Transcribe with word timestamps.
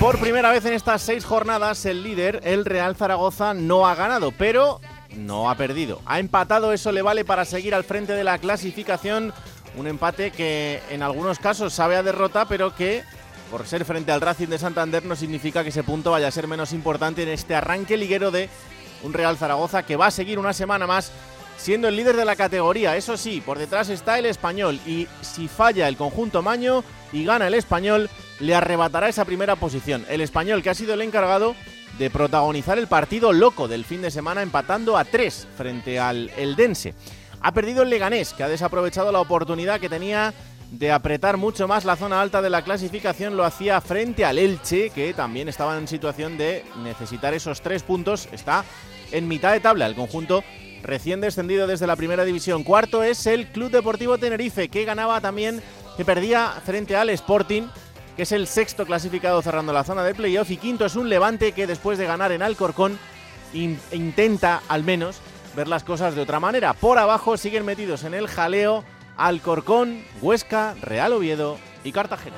Por 0.00 0.20
primera 0.20 0.52
vez 0.52 0.64
en 0.64 0.74
estas 0.74 1.02
seis 1.02 1.24
jornadas, 1.24 1.84
el 1.84 2.04
líder, 2.04 2.40
el 2.44 2.64
Real 2.64 2.94
Zaragoza, 2.94 3.52
no 3.52 3.88
ha 3.88 3.96
ganado, 3.96 4.30
pero 4.30 4.80
no 5.16 5.50
ha 5.50 5.56
perdido. 5.56 6.00
Ha 6.06 6.20
empatado, 6.20 6.72
eso 6.72 6.92
le 6.92 7.02
vale 7.02 7.24
para 7.24 7.44
seguir 7.44 7.74
al 7.74 7.82
frente 7.82 8.12
de 8.12 8.22
la 8.22 8.38
clasificación. 8.38 9.34
Un 9.76 9.88
empate 9.88 10.30
que 10.30 10.80
en 10.90 11.02
algunos 11.02 11.40
casos 11.40 11.72
sabe 11.72 11.96
a 11.96 12.04
derrota, 12.04 12.46
pero 12.46 12.76
que 12.76 13.02
por 13.50 13.66
ser 13.66 13.84
frente 13.84 14.12
al 14.12 14.20
Racing 14.20 14.46
de 14.46 14.58
Santander 14.58 15.04
no 15.04 15.16
significa 15.16 15.64
que 15.64 15.70
ese 15.70 15.82
punto 15.82 16.12
vaya 16.12 16.28
a 16.28 16.32
ser 16.32 16.46
menos 16.46 16.72
importante 16.72 17.24
en 17.24 17.30
este 17.30 17.56
arranque 17.56 17.96
liguero 17.96 18.30
de 18.30 18.48
un 19.02 19.12
Real 19.12 19.36
Zaragoza 19.36 19.82
que 19.82 19.96
va 19.96 20.06
a 20.06 20.12
seguir 20.12 20.38
una 20.38 20.52
semana 20.52 20.86
más 20.86 21.10
siendo 21.56 21.88
el 21.88 21.96
líder 21.96 22.16
de 22.16 22.24
la 22.24 22.36
categoría. 22.36 22.96
Eso 22.96 23.16
sí, 23.16 23.42
por 23.44 23.58
detrás 23.58 23.88
está 23.88 24.16
el 24.16 24.26
español 24.26 24.78
y 24.86 25.08
si 25.22 25.48
falla 25.48 25.88
el 25.88 25.96
conjunto 25.96 26.40
Maño 26.40 26.84
y 27.12 27.24
gana 27.24 27.48
el 27.48 27.54
español, 27.54 28.08
le 28.40 28.54
arrebatará 28.54 29.08
esa 29.08 29.24
primera 29.24 29.56
posición. 29.56 30.04
El 30.08 30.20
español 30.20 30.62
que 30.62 30.70
ha 30.70 30.74
sido 30.74 30.94
el 30.94 31.02
encargado 31.02 31.54
de 31.98 32.10
protagonizar 32.10 32.78
el 32.78 32.86
partido 32.86 33.32
loco 33.32 33.68
del 33.68 33.84
fin 33.84 34.02
de 34.02 34.10
semana 34.10 34.42
empatando 34.42 34.96
a 34.96 35.04
tres 35.04 35.48
frente 35.56 35.98
al 35.98 36.30
Eldense. 36.36 36.94
Ha 37.40 37.52
perdido 37.52 37.82
el 37.82 37.90
Leganés, 37.90 38.32
que 38.32 38.42
ha 38.42 38.48
desaprovechado 38.48 39.12
la 39.12 39.20
oportunidad 39.20 39.80
que 39.80 39.88
tenía 39.88 40.34
de 40.70 40.92
apretar 40.92 41.36
mucho 41.36 41.66
más 41.66 41.84
la 41.84 41.96
zona 41.96 42.20
alta 42.20 42.42
de 42.42 42.50
la 42.50 42.62
clasificación, 42.62 43.36
lo 43.36 43.44
hacía 43.44 43.80
frente 43.80 44.24
al 44.24 44.38
Elche, 44.38 44.90
que 44.90 45.14
también 45.14 45.48
estaba 45.48 45.78
en 45.78 45.88
situación 45.88 46.36
de 46.36 46.64
necesitar 46.82 47.32
esos 47.32 47.62
tres 47.62 47.82
puntos. 47.82 48.28
Está 48.32 48.64
en 49.10 49.28
mitad 49.28 49.52
de 49.52 49.60
tabla 49.60 49.86
el 49.86 49.94
conjunto 49.94 50.44
recién 50.82 51.20
descendido 51.20 51.66
desde 51.66 51.86
la 51.86 51.96
primera 51.96 52.24
división. 52.24 52.64
Cuarto 52.64 53.02
es 53.02 53.26
el 53.26 53.46
Club 53.48 53.70
Deportivo 53.70 54.18
Tenerife, 54.18 54.68
que 54.68 54.84
ganaba 54.84 55.20
también, 55.20 55.62
que 55.96 56.04
perdía 56.04 56.52
frente 56.64 56.96
al 56.96 57.10
Sporting, 57.10 57.62
que 58.18 58.24
es 58.24 58.32
el 58.32 58.48
sexto 58.48 58.84
clasificado 58.84 59.40
cerrando 59.42 59.72
la 59.72 59.84
zona 59.84 60.02
de 60.02 60.12
playoff. 60.12 60.50
Y 60.50 60.56
quinto 60.56 60.84
es 60.84 60.96
un 60.96 61.08
Levante 61.08 61.52
que 61.52 61.68
después 61.68 61.98
de 61.98 62.04
ganar 62.06 62.32
en 62.32 62.42
Alcorcón 62.42 62.98
in- 63.54 63.78
intenta 63.92 64.60
al 64.68 64.82
menos 64.82 65.20
ver 65.54 65.68
las 65.68 65.84
cosas 65.84 66.16
de 66.16 66.22
otra 66.22 66.40
manera. 66.40 66.72
Por 66.74 66.98
abajo 66.98 67.36
siguen 67.36 67.64
metidos 67.64 68.02
en 68.02 68.14
el 68.14 68.26
jaleo 68.26 68.82
Alcorcón, 69.16 70.02
Huesca, 70.20 70.74
Real 70.82 71.12
Oviedo 71.12 71.58
y 71.84 71.92
Cartagena. 71.92 72.34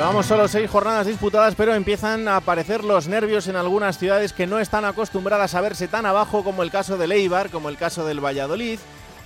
Llevamos 0.00 0.24
solo 0.24 0.48
seis 0.48 0.70
jornadas 0.70 1.06
disputadas, 1.06 1.54
pero 1.54 1.74
empiezan 1.74 2.26
a 2.26 2.36
aparecer 2.36 2.84
los 2.84 3.06
nervios 3.06 3.48
en 3.48 3.56
algunas 3.56 3.98
ciudades 3.98 4.32
que 4.32 4.46
no 4.46 4.58
están 4.58 4.86
acostumbradas 4.86 5.54
a 5.54 5.60
verse 5.60 5.88
tan 5.88 6.06
abajo, 6.06 6.42
como 6.42 6.62
el 6.62 6.70
caso 6.70 6.96
del 6.96 7.12
Eibar, 7.12 7.50
como 7.50 7.68
el 7.68 7.76
caso 7.76 8.06
del 8.06 8.24
Valladolid, 8.24 8.78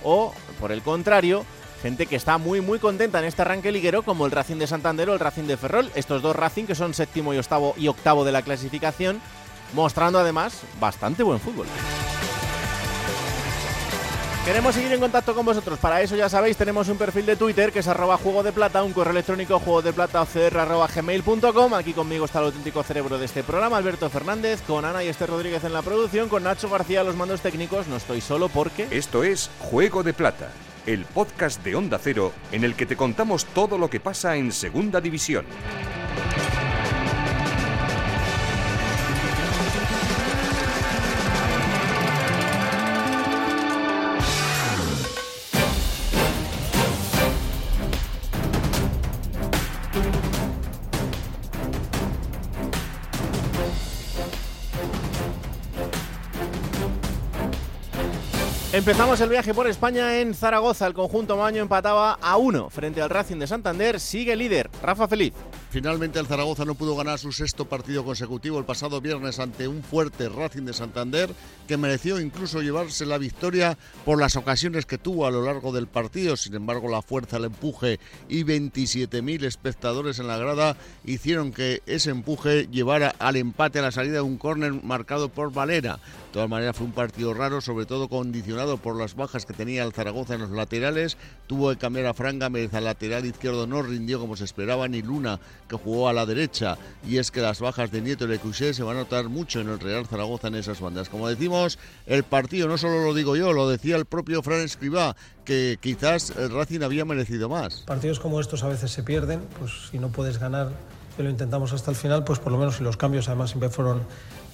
o, 0.03 0.33
por 0.59 0.73
el 0.73 0.81
contrario, 0.81 1.45
gente 1.81 2.07
que 2.07 2.17
está 2.17 2.37
muy 2.37 2.59
muy 2.59 2.79
contenta 2.79 3.19
en 3.19 3.25
este 3.25 3.41
arranque 3.41 3.71
liguero, 3.71 4.03
como 4.03 4.25
el 4.25 4.33
Racing 4.33 4.57
de 4.57 4.67
Santander 4.67 5.09
o 5.09 5.13
el 5.13 5.21
Racing 5.21 5.43
de 5.43 5.55
Ferrol. 5.55 5.89
Estos 5.95 6.21
dos 6.21 6.35
Racing 6.35 6.65
que 6.65 6.75
son 6.75 6.93
séptimo 6.93 7.33
y 7.33 7.37
octavo, 7.37 7.73
y 7.77 7.87
octavo 7.87 8.25
de 8.25 8.33
la 8.33 8.41
clasificación, 8.41 9.21
mostrando 9.71 10.19
además 10.19 10.59
bastante 10.81 11.23
buen 11.23 11.39
fútbol. 11.39 11.67
Queremos 14.45 14.75
seguir 14.75 14.93
en 14.93 14.99
contacto 14.99 15.33
con 15.33 15.43
vosotros. 15.43 15.79
Para 15.79 16.03
eso 16.03 16.15
ya 16.15 16.29
sabéis, 16.29 16.55
tenemos 16.55 16.87
un 16.87 16.99
perfil 16.99 17.25
de 17.25 17.35
Twitter 17.35 17.71
que 17.71 17.79
es 17.79 17.87
arroba 17.87 18.15
juego 18.15 18.43
de 18.43 18.51
plata, 18.51 18.83
un 18.83 18.93
correo 18.93 19.11
electrónico 19.11 19.57
juego 19.57 19.81
de. 19.81 19.91
Aquí 21.75 21.93
conmigo 21.93 22.25
está 22.25 22.39
el 22.39 22.45
auténtico 22.45 22.83
cerebro 22.83 23.17
de 23.17 23.25
este 23.25 23.41
programa, 23.41 23.77
Alberto 23.77 24.07
Fernández, 24.07 24.61
con 24.61 24.85
Ana 24.85 25.03
y 25.03 25.07
Esther 25.07 25.31
Rodríguez 25.31 25.63
en 25.63 25.73
la 25.73 25.81
producción, 25.81 26.29
con 26.29 26.43
Nacho 26.43 26.69
García 26.69 27.03
los 27.03 27.15
mandos 27.15 27.41
técnicos. 27.41 27.87
No 27.87 27.95
estoy 27.95 28.21
solo 28.21 28.47
porque... 28.47 28.87
Esto 28.91 29.23
es 29.23 29.49
Juego 29.57 30.03
de 30.03 30.13
Plata, 30.13 30.51
el 30.85 31.05
podcast 31.05 31.63
de 31.63 31.75
Onda 31.75 31.97
Cero 31.97 32.31
en 32.51 32.63
el 32.63 32.75
que 32.75 32.85
te 32.85 32.95
contamos 32.95 33.45
todo 33.45 33.79
lo 33.79 33.89
que 33.89 33.99
pasa 33.99 34.35
en 34.35 34.51
Segunda 34.51 35.01
División. 35.01 35.47
Empezamos 58.75 59.21
el 59.21 59.29
viaje 59.29 59.53
por 59.53 59.67
España 59.67 60.19
en 60.19 60.33
Zaragoza. 60.33 60.85
El 60.85 60.93
conjunto 60.93 61.37
Maño 61.37 61.61
empataba 61.61 62.19
a 62.21 62.35
uno 62.35 62.69
frente 62.69 63.01
al 63.01 63.09
Racing 63.09 63.37
de 63.37 63.47
Santander. 63.47 64.01
Sigue 64.01 64.35
líder, 64.35 64.69
Rafa 64.83 65.07
Feliz. 65.07 65.31
Finalmente 65.75 66.19
el 66.19 66.25
Zaragoza 66.25 66.63
no 66.63 66.75
pudo 66.75 66.95
ganar 66.95 67.19
su 67.19 67.33
sexto 67.33 67.67
partido 67.67 68.05
consecutivo 68.05 68.57
el 68.57 68.63
pasado 68.63 69.01
viernes 69.01 69.39
ante 69.39 69.67
un 69.67 69.83
fuerte 69.83 70.29
Racing 70.29 70.63
de 70.63 70.71
Santander 70.71 71.29
que 71.67 71.75
mereció 71.75 72.21
incluso 72.21 72.61
llevarse 72.61 73.05
la 73.05 73.17
victoria 73.17 73.77
por 74.05 74.17
las 74.17 74.37
ocasiones 74.37 74.85
que 74.85 74.97
tuvo 74.97 75.25
a 75.25 75.31
lo 75.31 75.43
largo 75.43 75.73
del 75.73 75.87
partido. 75.87 76.37
Sin 76.37 76.55
embargo, 76.55 76.87
la 76.87 77.01
fuerza, 77.01 77.35
el 77.35 77.43
empuje 77.43 77.99
y 78.29 78.45
27.000 78.45 79.43
espectadores 79.43 80.19
en 80.19 80.27
la 80.27 80.37
grada 80.37 80.77
hicieron 81.03 81.51
que 81.51 81.81
ese 81.87 82.09
empuje 82.11 82.69
llevara 82.71 83.13
al 83.19 83.35
empate 83.35 83.79
a 83.79 83.81
la 83.81 83.91
salida 83.91 84.13
de 84.13 84.21
un 84.21 84.37
córner 84.37 84.71
marcado 84.81 85.27
por 85.27 85.51
Valera. 85.51 85.95
De 85.97 86.31
todas 86.39 86.49
maneras 86.49 86.77
fue 86.77 86.85
un 86.85 86.93
partido 86.93 87.33
raro, 87.33 87.59
sobre 87.59 87.85
todo 87.85 88.07
condicionado 88.07 88.77
por 88.77 88.95
las 88.95 89.15
bajas 89.15 89.45
que 89.45 89.53
tenía 89.53 89.83
el 89.83 89.91
Zaragoza 89.91 90.35
en 90.35 90.41
los 90.41 90.51
laterales. 90.51 91.17
Tuvo 91.47 91.71
que 91.71 91.77
cambiar 91.77 92.05
a 92.05 92.13
Fran 92.13 92.39
Gámez 92.39 92.73
al 92.73 92.85
lateral 92.85 93.25
izquierdo, 93.25 93.67
no 93.67 93.81
rindió 93.81 94.21
como 94.21 94.37
se 94.37 94.45
esperaba, 94.45 94.87
ni 94.87 95.01
Luna, 95.01 95.39
que 95.67 95.75
jugó 95.75 96.09
a 96.09 96.13
la 96.13 96.25
derecha. 96.25 96.77
Y 97.07 97.17
es 97.17 97.31
que 97.31 97.41
las 97.41 97.59
bajas 97.59 97.91
de 97.91 98.01
Nieto 98.01 98.25
y 98.25 98.27
Lecusé 98.27 98.73
se 98.73 98.83
van 98.83 98.97
a 98.97 98.99
notar 99.01 99.29
mucho 99.29 99.59
en 99.59 99.69
el 99.69 99.79
Real 99.79 100.05
Zaragoza 100.05 100.47
en 100.47 100.55
esas 100.55 100.79
bandas. 100.79 101.09
Como 101.09 101.27
decimos, 101.27 101.79
el 102.05 102.23
partido 102.23 102.67
no 102.67 102.77
solo 102.77 103.03
lo 103.03 103.13
digo 103.13 103.35
yo, 103.35 103.53
lo 103.53 103.69
decía 103.69 103.95
el 103.95 104.05
propio 104.05 104.41
Fran 104.41 104.61
Escribá, 104.61 105.15
que 105.43 105.77
quizás 105.81 106.31
el 106.31 106.51
Racing 106.51 106.81
había 106.81 107.05
merecido 107.05 107.49
más. 107.49 107.81
Partidos 107.81 108.19
como 108.19 108.39
estos 108.39 108.63
a 108.63 108.67
veces 108.67 108.91
se 108.91 109.03
pierden, 109.03 109.41
pues 109.59 109.71
si 109.91 109.99
no 109.99 110.09
puedes 110.09 110.39
ganar, 110.39 110.71
que 111.15 111.23
lo 111.23 111.29
intentamos 111.29 111.73
hasta 111.73 111.91
el 111.91 111.97
final, 111.97 112.23
pues 112.23 112.39
por 112.39 112.51
lo 112.51 112.57
menos 112.57 112.77
si 112.77 112.83
los 112.83 112.97
cambios 112.97 113.27
además 113.27 113.51
siempre 113.51 113.69
fueron 113.69 114.01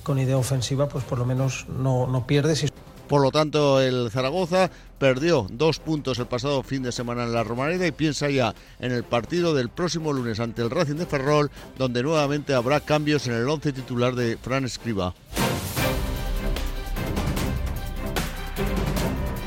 con 0.03 0.19
idea 0.19 0.37
ofensiva, 0.37 0.87
pues 0.87 1.03
por 1.03 1.19
lo 1.19 1.25
menos 1.25 1.67
no, 1.69 2.07
no 2.07 2.25
pierdes. 2.27 2.71
Por 3.11 3.21
lo 3.21 3.29
tanto, 3.29 3.81
el 3.81 4.09
Zaragoza 4.09 4.71
perdió 4.97 5.45
dos 5.51 5.79
puntos 5.79 6.17
el 6.19 6.27
pasado 6.27 6.63
fin 6.63 6.81
de 6.81 6.93
semana 6.93 7.25
en 7.25 7.33
la 7.33 7.43
Romareda 7.43 7.85
y 7.85 7.91
piensa 7.91 8.29
ya 8.29 8.55
en 8.79 8.93
el 8.93 9.03
partido 9.03 9.53
del 9.53 9.67
próximo 9.67 10.13
lunes 10.13 10.39
ante 10.39 10.61
el 10.61 10.69
Racing 10.69 10.95
de 10.95 11.05
Ferrol, 11.05 11.51
donde 11.77 12.03
nuevamente 12.03 12.53
habrá 12.53 12.79
cambios 12.79 13.27
en 13.27 13.33
el 13.33 13.49
once 13.49 13.73
titular 13.73 14.15
de 14.15 14.37
Fran 14.37 14.63
Escriba. 14.63 15.13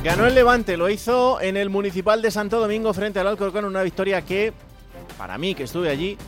Ganó 0.05 0.27
el 0.27 0.35
Levante, 0.35 0.77
lo 0.77 0.91
hizo 0.91 1.41
en 1.41 1.57
el 1.57 1.71
Municipal 1.71 2.21
de 2.21 2.31
Santo 2.31 2.61
Domingo 2.61 2.93
frente 2.93 3.19
al 3.19 3.29
Alcorcón, 3.29 3.65
una 3.65 3.83
victoria 3.83 4.21
que, 4.21 4.53
para 5.17 5.39
mí 5.39 5.55
que 5.55 5.63
estuve 5.63 5.89
allí, 5.89 6.19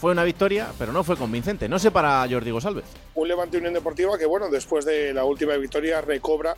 fue 0.00 0.12
una 0.12 0.24
victoria, 0.24 0.72
pero 0.78 0.92
no 0.92 1.04
fue 1.04 1.16
convincente. 1.16 1.68
No 1.68 1.78
sé 1.78 1.90
para 1.90 2.26
Jordi 2.28 2.50
Gosalvez. 2.50 2.86
un 3.14 3.28
Levante 3.28 3.58
Unión 3.58 3.74
Deportiva 3.74 4.16
que, 4.16 4.24
bueno, 4.24 4.48
después 4.48 4.86
de 4.86 5.12
la 5.12 5.24
última 5.24 5.54
victoria 5.56 6.00
recobra 6.00 6.56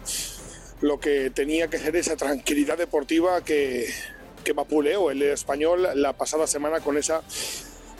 lo 0.81 1.01
que 1.01 1.31
tenía 1.31 1.69
que 1.69 1.79
ser 1.79 1.97
esa 1.97 2.17
tranquilidad 2.17 2.79
deportiva 2.79 3.43
que, 3.43 3.87
que 4.45 4.53
vapuleó 4.53 5.11
el 5.11 5.23
español 5.23 5.89
la 5.95 6.13
pasada 6.13 6.47
semana 6.47 6.81
con 6.81 6.97
esa 6.97 7.23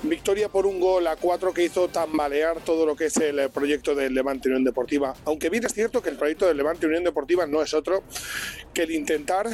victoria 0.05 0.49
por 0.49 0.65
un 0.67 0.79
gol 0.79 1.07
a 1.09 1.17
cuatro 1.17 1.53
que 1.53 1.65
hizo 1.65 1.89
tambalear 1.89 2.61
todo 2.61 2.87
lo 2.87 2.95
que 2.95 3.07
es 3.07 3.17
el 3.17 3.51
proyecto 3.51 3.97
del 3.97 4.15
Levante 4.15 4.49
Unión 4.49 4.63
Deportiva. 4.63 5.15
Aunque 5.25 5.51
bien 5.51 5.65
es 5.65 5.75
cierto 5.75 6.03
que 6.03 6.11
el 6.11 6.17
proyecto 6.17 6.47
del 6.47 6.57
Levante 6.57 6.87
Unión 6.87 7.03
Deportiva 7.03 7.47
no 7.47 7.63
es 7.63 7.75
otro 7.75 8.05
que 8.73 8.83
el 8.83 8.93
intentar 8.93 9.49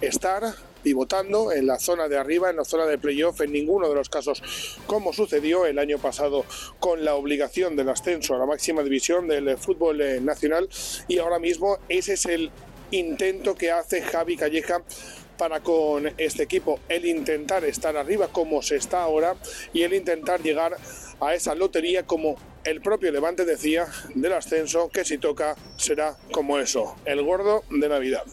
estar 0.00 0.42
pivotando 0.84 1.50
en 1.50 1.66
la 1.66 1.80
zona 1.80 2.06
de 2.06 2.18
arriba, 2.18 2.50
en 2.50 2.56
la 2.56 2.64
zona 2.64 2.86
de 2.86 2.98
playoff, 2.98 3.40
en 3.40 3.52
ninguno 3.52 3.88
de 3.88 3.96
los 3.96 4.08
casos 4.08 4.42
como 4.86 5.12
sucedió 5.12 5.66
el 5.66 5.80
año 5.80 5.98
pasado 5.98 6.44
con 6.78 7.04
la 7.04 7.16
obligación 7.16 7.74
del 7.74 7.88
ascenso 7.88 8.34
a 8.34 8.38
la 8.38 8.46
máxima 8.46 8.82
división 8.82 9.26
del 9.26 9.56
fútbol 9.58 10.00
eh, 10.02 10.20
nacional 10.20 10.68
y 11.08 11.18
ahora 11.18 11.38
mismo 11.38 11.78
ese 11.88 12.12
es 12.12 12.26
el 12.26 12.50
intento 12.90 13.54
que 13.54 13.72
hace 13.72 14.02
Javi 14.02 14.36
Calleja 14.36 14.82
para 15.38 15.60
con 15.60 16.12
este 16.18 16.44
equipo, 16.44 16.78
el 16.88 17.06
intentar 17.06 17.64
estar 17.64 17.96
arriba 17.96 18.28
como 18.28 18.62
se 18.62 18.76
está 18.76 19.02
ahora 19.02 19.34
y 19.72 19.82
el 19.82 19.94
intentar 19.94 20.40
llegar 20.42 20.76
a 21.20 21.34
esa 21.34 21.54
lotería 21.54 22.04
como 22.04 22.36
el 22.64 22.80
propio 22.80 23.10
Levante 23.10 23.44
decía 23.44 23.86
del 24.14 24.32
ascenso, 24.32 24.88
que 24.90 25.04
si 25.04 25.18
toca 25.18 25.56
será 25.76 26.16
como 26.32 26.58
eso, 26.58 26.96
el 27.04 27.22
gordo 27.22 27.64
de 27.70 27.88
Navidad. 27.88 28.24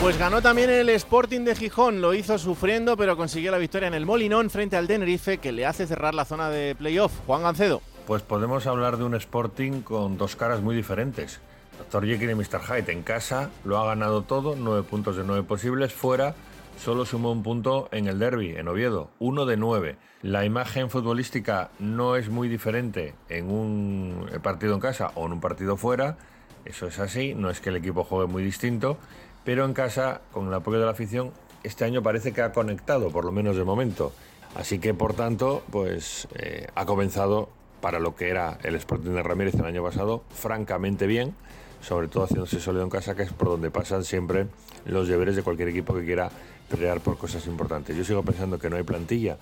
Pues 0.00 0.18
ganó 0.18 0.40
también 0.40 0.70
el 0.70 0.88
Sporting 0.88 1.42
de 1.42 1.54
Gijón, 1.54 2.00
lo 2.00 2.14
hizo 2.14 2.38
sufriendo, 2.38 2.96
pero 2.96 3.18
consiguió 3.18 3.50
la 3.50 3.58
victoria 3.58 3.86
en 3.86 3.92
el 3.92 4.06
Molinón 4.06 4.48
frente 4.48 4.76
al 4.76 4.86
Tenerife, 4.86 5.36
que 5.36 5.52
le 5.52 5.66
hace 5.66 5.86
cerrar 5.86 6.14
la 6.14 6.24
zona 6.24 6.48
de 6.48 6.74
playoff. 6.74 7.12
Juan 7.26 7.42
Gancedo. 7.42 7.82
Pues 8.06 8.22
podemos 8.22 8.66
hablar 8.66 8.96
de 8.96 9.04
un 9.04 9.14
Sporting 9.14 9.82
con 9.82 10.16
dos 10.16 10.36
caras 10.36 10.62
muy 10.62 10.74
diferentes. 10.74 11.40
Dr. 11.78 12.06
Jekyll 12.06 12.30
y 12.30 12.34
Mr. 12.34 12.60
Hyde 12.66 12.92
en 12.92 13.02
casa 13.02 13.50
lo 13.62 13.76
ha 13.76 13.84
ganado 13.84 14.22
todo, 14.22 14.56
nueve 14.56 14.84
puntos 14.88 15.16
de 15.16 15.24
nueve 15.24 15.42
posibles. 15.42 15.92
Fuera 15.92 16.34
solo 16.78 17.04
sumó 17.04 17.30
un 17.30 17.42
punto 17.42 17.90
en 17.92 18.06
el 18.06 18.18
derby, 18.18 18.56
en 18.56 18.68
Oviedo, 18.68 19.10
uno 19.18 19.44
de 19.44 19.58
nueve. 19.58 19.96
La 20.22 20.46
imagen 20.46 20.88
futbolística 20.88 21.72
no 21.78 22.16
es 22.16 22.30
muy 22.30 22.48
diferente 22.48 23.14
en 23.28 23.50
un 23.50 24.30
partido 24.42 24.72
en 24.72 24.80
casa 24.80 25.12
o 25.14 25.26
en 25.26 25.32
un 25.34 25.40
partido 25.40 25.76
fuera. 25.76 26.16
Eso 26.64 26.86
es 26.86 26.98
así, 26.98 27.34
no 27.34 27.50
es 27.50 27.60
que 27.60 27.68
el 27.68 27.76
equipo 27.76 28.04
juegue 28.04 28.30
muy 28.30 28.42
distinto, 28.42 28.98
pero 29.44 29.64
en 29.64 29.74
casa, 29.74 30.20
con 30.32 30.48
el 30.48 30.54
apoyo 30.54 30.78
de 30.78 30.84
la 30.84 30.92
afición, 30.92 31.32
este 31.62 31.84
año 31.84 32.02
parece 32.02 32.32
que 32.32 32.42
ha 32.42 32.52
conectado, 32.52 33.10
por 33.10 33.24
lo 33.24 33.32
menos 33.32 33.56
de 33.56 33.64
momento. 33.64 34.12
Así 34.54 34.78
que, 34.78 34.94
por 34.94 35.14
tanto, 35.14 35.62
pues 35.70 36.26
eh, 36.34 36.66
ha 36.74 36.86
comenzado 36.86 37.48
para 37.80 37.98
lo 37.98 38.14
que 38.14 38.28
era 38.28 38.58
el 38.62 38.74
Sporting 38.74 39.10
de 39.10 39.22
Ramírez 39.22 39.54
el 39.54 39.64
año 39.64 39.82
pasado, 39.82 40.22
francamente 40.30 41.06
bien, 41.06 41.34
sobre 41.80 42.08
todo 42.08 42.24
haciéndose 42.24 42.60
sólido 42.60 42.84
en 42.84 42.90
casa, 42.90 43.14
que 43.14 43.22
es 43.22 43.32
por 43.32 43.48
donde 43.48 43.70
pasan 43.70 44.04
siempre 44.04 44.46
los 44.84 45.08
deberes 45.08 45.36
de 45.36 45.42
cualquier 45.42 45.68
equipo 45.68 45.94
que 45.94 46.04
quiera 46.04 46.30
pelear 46.68 47.00
por 47.00 47.16
cosas 47.16 47.46
importantes. 47.46 47.96
Yo 47.96 48.04
sigo 48.04 48.22
pensando 48.22 48.58
que 48.58 48.68
no 48.68 48.76
hay 48.76 48.82
plantilla 48.82 49.38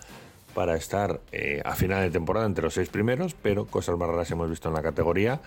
para 0.55 0.77
estar 0.77 1.21
eh, 1.33 1.63
a 1.65 1.75
final 1.75 2.03
de 2.03 2.11
temporada 2.11 2.47
entre 2.47 2.65
los 2.65 2.75
seis 2.75 2.89
primeros, 2.89 3.35
pero 3.35 3.67
cosas 3.67 3.99
más 3.99 4.09
raras 4.09 4.31
hemos 4.31 4.49
visto 4.49 4.69
en 4.69 4.75
la 4.75 4.83
categoría 4.83 5.41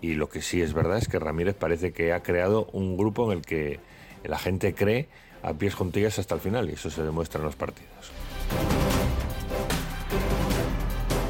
y 0.00 0.14
lo 0.14 0.28
que 0.28 0.42
sí 0.42 0.62
es 0.62 0.72
verdad 0.72 0.98
es 0.98 1.08
que 1.08 1.18
Ramírez 1.18 1.54
parece 1.54 1.92
que 1.92 2.12
ha 2.12 2.22
creado 2.22 2.68
un 2.72 2.96
grupo 2.96 3.30
en 3.30 3.38
el 3.38 3.44
que 3.44 3.80
la 4.24 4.38
gente 4.38 4.74
cree 4.74 5.08
a 5.42 5.54
pies 5.54 5.74
juntillas 5.74 6.18
hasta 6.18 6.34
el 6.34 6.40
final 6.40 6.68
y 6.70 6.74
eso 6.74 6.90
se 6.90 7.02
demuestra 7.02 7.38
en 7.38 7.46
los 7.46 7.56
partidos. 7.56 7.90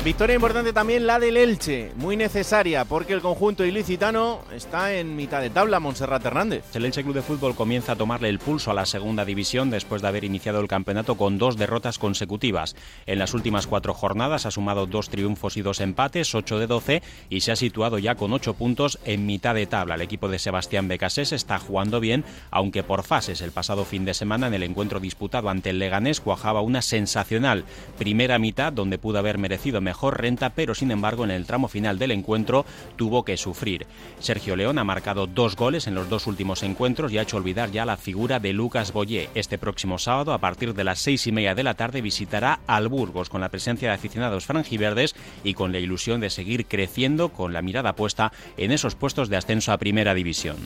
Victoria 0.03 0.35
importante 0.35 0.73
también 0.73 1.07
la 1.07 1.19
del 1.19 1.37
Elche, 1.37 1.93
muy 1.97 2.17
necesaria 2.17 2.87
porque 2.87 3.13
el 3.13 3.21
conjunto 3.21 3.67
ilicitano 3.67 4.41
está 4.51 4.95
en 4.95 5.15
mitad 5.15 5.43
de 5.43 5.51
tabla, 5.51 5.79
Montserrat 5.79 6.25
Hernández. 6.25 6.65
El 6.73 6.87
Elche 6.87 7.03
Club 7.03 7.17
de 7.17 7.21
Fútbol 7.21 7.55
comienza 7.55 7.93
a 7.93 7.97
tomarle 7.97 8.31
el 8.31 8.39
pulso 8.39 8.71
a 8.71 8.75
la 8.75 8.87
segunda 8.87 9.27
división 9.27 9.69
después 9.69 10.01
de 10.01 10.09
haber 10.09 10.25
iniciado 10.25 10.59
el 10.61 10.69
campeonato 10.69 11.17
con 11.17 11.37
dos 11.37 11.59
derrotas 11.59 11.99
consecutivas. 11.99 12.77
En 13.05 13.19
las 13.19 13.35
últimas 13.35 13.67
cuatro 13.67 13.93
jornadas 13.93 14.47
ha 14.47 14.51
sumado 14.51 14.87
dos 14.87 15.11
triunfos 15.11 15.59
y 15.59 15.63
dos 15.63 15.81
empates, 15.81 16.35
8 16.35 16.59
de 16.59 16.67
12, 16.67 17.03
y 17.29 17.43
se 17.43 17.53
ha 17.53 17.57
situado 17.57 17.99
ya 17.99 18.15
con 18.15 18.33
8 18.33 18.55
puntos 18.55 18.99
en 19.05 19.27
mitad 19.27 19.55
de 19.55 19.67
tabla. 19.67 19.97
El 19.97 20.01
equipo 20.01 20.29
de 20.29 20.39
Sebastián 20.39 20.89
Becasés 20.89 21.33
está 21.33 21.59
jugando 21.59 22.01
bien, 22.01 22.25
aunque 22.51 22.83
por 22.83 23.03
fases. 23.03 23.43
El 23.43 23.53
pasado 23.53 23.85
fin 23.85 24.07
de 24.07 24.15
semana 24.15 24.47
en 24.47 24.55
el 24.55 24.63
encuentro 24.63 24.99
disputado 24.99 25.51
ante 25.51 25.69
el 25.69 25.79
Leganés 25.79 26.23
cuajaba 26.23 26.63
una 26.63 26.81
sensacional 26.81 27.67
primera 27.99 28.39
mitad 28.39 28.73
donde 28.73 28.97
pudo 28.97 29.19
haber 29.19 29.37
merecido 29.37 29.83
mejor 29.91 30.21
renta, 30.21 30.51
pero 30.51 30.77
sin 30.77 30.93
embargo 30.93 31.25
en 31.25 31.33
el 31.33 31.47
tramo 31.47 31.67
final 31.67 31.99
del 31.99 32.13
encuentro 32.13 32.65
tuvo 32.95 33.25
que 33.25 33.37
sufrir. 33.37 33.89
Sergio 34.21 34.55
León 34.55 34.79
ha 34.79 34.85
marcado 34.85 35.27
dos 35.27 35.57
goles 35.57 35.89
en 35.89 35.97
los 35.97 36.09
dos 36.09 36.29
últimos 36.29 36.63
encuentros 36.63 37.11
y 37.11 37.19
ha 37.19 37.23
hecho 37.23 37.39
olvidar 37.39 37.73
ya 37.73 37.85
la 37.85 37.97
figura 37.97 38.39
de 38.39 38.53
Lucas 38.53 38.93
Boyé. 38.93 39.31
Este 39.35 39.59
próximo 39.59 39.99
sábado, 39.99 40.33
a 40.33 40.39
partir 40.39 40.75
de 40.75 40.85
las 40.85 41.01
seis 41.01 41.27
y 41.27 41.33
media 41.33 41.57
de 41.57 41.65
la 41.65 41.75
tarde, 41.75 42.03
visitará 42.03 42.61
al 42.69 42.87
Burgos 42.87 43.29
con 43.29 43.41
la 43.41 43.49
presencia 43.49 43.89
de 43.89 43.95
aficionados 43.97 44.47
franjiverdes 44.47 45.17
y 45.43 45.55
con 45.55 45.73
la 45.73 45.81
ilusión 45.81 46.21
de 46.21 46.31
seguir 46.31 46.67
creciendo 46.67 47.31
con 47.31 47.53
la 47.53 47.63
mirada 47.63 47.97
puesta 47.97 48.31
en 48.57 48.71
esos 48.71 48.95
puestos 48.95 49.29
de 49.29 49.39
ascenso 49.39 49.73
a 49.73 49.79
Primera 49.79 50.15
División. 50.15 50.57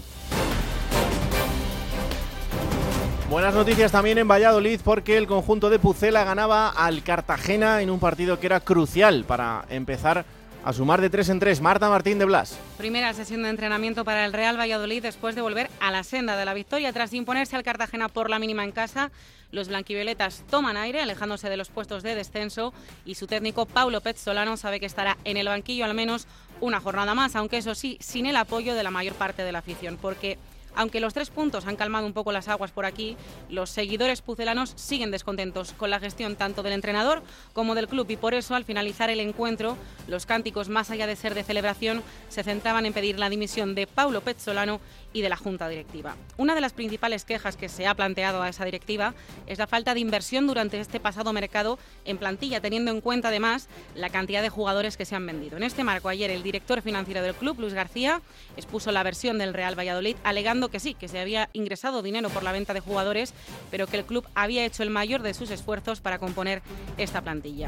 Buenas 3.30 3.54
noticias 3.54 3.90
también 3.90 4.18
en 4.18 4.28
Valladolid 4.28 4.80
porque 4.84 5.16
el 5.16 5.26
conjunto 5.26 5.70
de 5.70 5.78
Pucela 5.78 6.24
ganaba 6.24 6.68
al 6.68 7.02
Cartagena 7.02 7.80
en 7.80 7.88
un 7.88 7.98
partido 7.98 8.38
que 8.38 8.46
era 8.46 8.60
crucial 8.60 9.24
para 9.24 9.64
empezar 9.70 10.26
a 10.62 10.72
sumar 10.74 11.00
de 11.00 11.08
tres 11.08 11.30
en 11.30 11.40
tres. 11.40 11.60
Marta 11.60 11.88
Martín 11.88 12.18
de 12.18 12.26
Blas. 12.26 12.58
Primera 12.76 13.12
sesión 13.14 13.42
de 13.42 13.48
entrenamiento 13.48 14.04
para 14.04 14.26
el 14.26 14.32
Real 14.34 14.58
Valladolid 14.58 15.02
después 15.02 15.34
de 15.34 15.40
volver 15.40 15.70
a 15.80 15.90
la 15.90 16.04
senda 16.04 16.36
de 16.36 16.44
la 16.44 16.52
victoria 16.52 16.92
tras 16.92 17.14
imponerse 17.14 17.56
al 17.56 17.62
Cartagena 17.62 18.08
por 18.08 18.28
la 18.28 18.38
mínima 18.38 18.62
en 18.62 18.72
casa. 18.72 19.10
Los 19.50 19.68
blanquivioletas 19.68 20.44
toman 20.50 20.76
aire, 20.76 21.00
alejándose 21.00 21.48
de 21.48 21.56
los 21.56 21.70
puestos 21.70 22.02
de 22.02 22.14
descenso 22.14 22.74
y 23.06 23.14
su 23.14 23.26
técnico 23.26 23.64
Paulo 23.64 24.02
Pezzolano 24.02 24.58
sabe 24.58 24.80
que 24.80 24.86
estará 24.86 25.16
en 25.24 25.38
el 25.38 25.48
banquillo 25.48 25.86
al 25.86 25.94
menos 25.94 26.26
una 26.60 26.78
jornada 26.78 27.14
más, 27.14 27.36
aunque 27.36 27.56
eso 27.56 27.74
sí, 27.74 27.96
sin 28.00 28.26
el 28.26 28.36
apoyo 28.36 28.74
de 28.74 28.82
la 28.82 28.90
mayor 28.90 29.14
parte 29.14 29.42
de 29.42 29.52
la 29.52 29.58
afición, 29.60 29.98
porque 30.00 30.38
aunque 30.74 31.00
los 31.00 31.14
tres 31.14 31.30
puntos 31.30 31.66
han 31.66 31.76
calmado 31.76 32.06
un 32.06 32.12
poco 32.12 32.32
las 32.32 32.48
aguas 32.48 32.70
por 32.70 32.84
aquí, 32.84 33.16
los 33.48 33.70
seguidores 33.70 34.22
pucelanos 34.22 34.72
siguen 34.76 35.10
descontentos 35.10 35.72
con 35.72 35.90
la 35.90 36.00
gestión 36.00 36.36
tanto 36.36 36.62
del 36.62 36.72
entrenador 36.72 37.22
como 37.52 37.74
del 37.74 37.88
club. 37.88 38.10
Y 38.10 38.16
por 38.16 38.34
eso 38.34 38.54
al 38.54 38.64
finalizar 38.64 39.10
el 39.10 39.20
encuentro 39.20 39.76
los 40.08 40.26
cánticos 40.26 40.68
más 40.68 40.90
allá 40.90 41.06
de 41.06 41.16
ser 41.16 41.34
de 41.34 41.44
celebración 41.44 42.02
se 42.28 42.42
centraban 42.42 42.86
en 42.86 42.92
pedir 42.92 43.18
la 43.18 43.30
dimisión 43.30 43.74
de 43.74 43.86
Paulo 43.86 44.20
Pezzolano 44.20 44.80
y 45.14 45.22
de 45.22 45.30
la 45.30 45.36
junta 45.36 45.66
directiva. 45.70 46.16
Una 46.36 46.54
de 46.54 46.60
las 46.60 46.74
principales 46.74 47.24
quejas 47.24 47.56
que 47.56 47.70
se 47.70 47.86
ha 47.86 47.94
planteado 47.94 48.42
a 48.42 48.50
esa 48.50 48.66
directiva 48.66 49.14
es 49.46 49.58
la 49.58 49.66
falta 49.66 49.94
de 49.94 50.00
inversión 50.00 50.46
durante 50.46 50.78
este 50.78 51.00
pasado 51.00 51.32
mercado 51.32 51.78
en 52.04 52.18
plantilla, 52.18 52.60
teniendo 52.60 52.90
en 52.90 53.00
cuenta 53.00 53.28
además 53.28 53.68
la 53.94 54.10
cantidad 54.10 54.42
de 54.42 54.50
jugadores 54.50 54.98
que 54.98 55.06
se 55.06 55.14
han 55.14 55.24
vendido. 55.24 55.56
En 55.56 55.62
este 55.62 55.84
marco 55.84 56.10
ayer 56.10 56.30
el 56.30 56.42
director 56.42 56.82
financiero 56.82 57.22
del 57.22 57.34
club, 57.34 57.58
Luis 57.58 57.72
García, 57.72 58.20
expuso 58.56 58.92
la 58.92 59.02
versión 59.02 59.38
del 59.38 59.54
Real 59.54 59.78
Valladolid 59.78 60.16
alegando 60.24 60.68
que 60.68 60.80
sí, 60.80 60.94
que 60.94 61.08
se 61.08 61.20
había 61.20 61.48
ingresado 61.52 62.02
dinero 62.02 62.28
por 62.28 62.42
la 62.42 62.52
venta 62.52 62.74
de 62.74 62.80
jugadores, 62.80 63.32
pero 63.70 63.86
que 63.86 63.96
el 63.96 64.04
club 64.04 64.26
había 64.34 64.64
hecho 64.64 64.82
el 64.82 64.90
mayor 64.90 65.22
de 65.22 65.32
sus 65.32 65.50
esfuerzos 65.50 66.00
para 66.00 66.18
componer 66.18 66.60
esta 66.98 67.22
plantilla. 67.22 67.66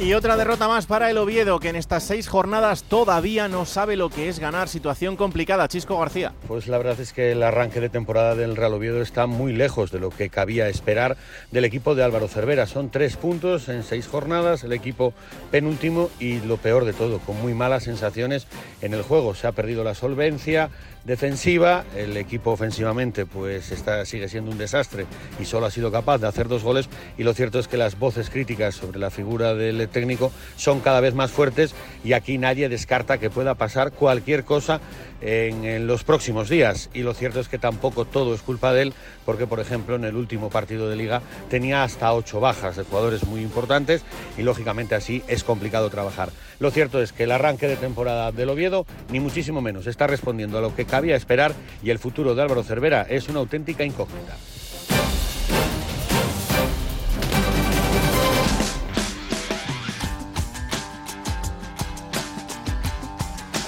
Y 0.00 0.14
otra 0.14 0.36
derrota 0.36 0.68
más 0.68 0.86
para 0.86 1.10
el 1.10 1.18
Oviedo, 1.18 1.58
que 1.58 1.70
en 1.70 1.74
estas 1.74 2.04
seis 2.04 2.28
jornadas 2.28 2.84
todavía 2.84 3.48
no 3.48 3.66
sabe 3.66 3.96
lo 3.96 4.10
que 4.10 4.28
es 4.28 4.38
ganar. 4.38 4.68
Situación 4.68 5.16
complicada, 5.16 5.66
Chisco 5.66 5.98
García. 5.98 6.32
Pues 6.46 6.68
la 6.68 6.78
verdad 6.78 7.00
es 7.00 7.12
que 7.12 7.32
el 7.32 7.42
arranque 7.42 7.80
de 7.80 7.88
temporada 7.88 8.36
del 8.36 8.54
Real 8.54 8.74
Oviedo 8.74 9.02
está 9.02 9.26
muy 9.26 9.52
lejos 9.52 9.90
de 9.90 9.98
lo 9.98 10.10
que 10.10 10.30
cabía 10.30 10.68
esperar 10.68 11.16
del 11.50 11.64
equipo 11.64 11.96
de 11.96 12.04
Álvaro 12.04 12.28
Cervera. 12.28 12.68
Son 12.68 12.90
tres 12.90 13.16
puntos 13.16 13.68
en 13.68 13.82
seis 13.82 14.06
jornadas, 14.06 14.62
el 14.62 14.72
equipo 14.72 15.14
penúltimo 15.50 16.10
y 16.20 16.38
lo 16.42 16.58
peor 16.58 16.84
de 16.84 16.92
todo, 16.92 17.18
con 17.18 17.42
muy 17.42 17.54
malas 17.54 17.82
sensaciones 17.82 18.46
en 18.82 18.94
el 18.94 19.02
juego. 19.02 19.34
Se 19.34 19.48
ha 19.48 19.52
perdido 19.52 19.82
la 19.82 19.96
solvencia 19.96 20.70
defensiva, 21.08 21.84
el 21.96 22.16
equipo 22.18 22.50
ofensivamente 22.50 23.24
pues 23.24 23.72
está, 23.72 24.04
sigue 24.04 24.28
siendo 24.28 24.50
un 24.50 24.58
desastre 24.58 25.06
y 25.40 25.46
solo 25.46 25.64
ha 25.64 25.70
sido 25.70 25.90
capaz 25.90 26.18
de 26.18 26.28
hacer 26.28 26.48
dos 26.48 26.62
goles. 26.62 26.88
Y 27.16 27.22
lo 27.22 27.32
cierto 27.32 27.58
es 27.58 27.66
que 27.66 27.78
las 27.78 27.98
voces 27.98 28.28
críticas 28.28 28.74
sobre 28.74 28.98
la 28.98 29.10
figura 29.10 29.54
del 29.54 29.88
técnico 29.88 30.30
son 30.56 30.80
cada 30.80 31.00
vez 31.00 31.14
más 31.14 31.30
fuertes 31.30 31.74
y 32.04 32.12
aquí 32.12 32.36
nadie 32.36 32.68
descarta 32.68 33.16
que 33.16 33.30
pueda 33.30 33.54
pasar 33.54 33.92
cualquier 33.92 34.44
cosa 34.44 34.80
en, 35.20 35.86
los 35.86 36.04
próximos 36.04 36.48
días. 36.48 36.90
Y 36.94 37.02
lo 37.02 37.14
cierto 37.14 37.40
es 37.40 37.48
que 37.48 37.58
tampoco 37.58 38.04
todo 38.04 38.34
es 38.34 38.42
culpa 38.42 38.72
de 38.72 38.82
él, 38.82 38.94
porque 39.24 39.46
por 39.46 39.60
ejemplo 39.60 39.96
en 39.96 40.04
el 40.04 40.16
último 40.16 40.50
partido 40.50 40.88
de 40.88 40.96
liga 40.96 41.22
tenía 41.48 41.82
hasta 41.82 42.12
ocho 42.12 42.40
bajas 42.40 42.76
de 42.76 42.84
jugadores 42.84 43.24
muy 43.24 43.42
importantes 43.42 44.02
y 44.36 44.42
lógicamente 44.42 44.94
así 44.94 45.22
es 45.28 45.44
complicado 45.44 45.90
trabajar. 45.90 46.30
Lo 46.60 46.70
cierto 46.70 47.00
es 47.00 47.12
que 47.12 47.24
el 47.24 47.32
arranque 47.32 47.68
de 47.68 47.76
temporada 47.76 48.32
del 48.32 48.50
Oviedo, 48.50 48.86
ni 49.10 49.20
muchísimo 49.20 49.60
menos, 49.60 49.86
está 49.86 50.06
respondiendo 50.06 50.58
a 50.58 50.60
lo 50.60 50.74
que 50.74 50.84
cabía 50.84 51.16
esperar 51.16 51.54
y 51.82 51.90
el 51.90 51.98
futuro 51.98 52.34
de 52.34 52.42
Álvaro 52.42 52.62
Cervera 52.62 53.06
es 53.08 53.28
una 53.28 53.40
auténtica 53.40 53.84
incógnita. 53.84 54.36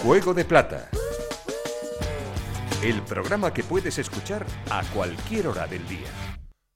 Juego 0.03 0.33
de 0.33 0.45
Plata. 0.47 0.89
El 2.83 3.03
programa 3.03 3.53
que 3.53 3.63
puedes 3.63 3.99
escuchar 3.99 4.47
a 4.71 4.83
cualquier 4.95 5.49
hora 5.49 5.67
del 5.67 5.87
día. 5.87 6.09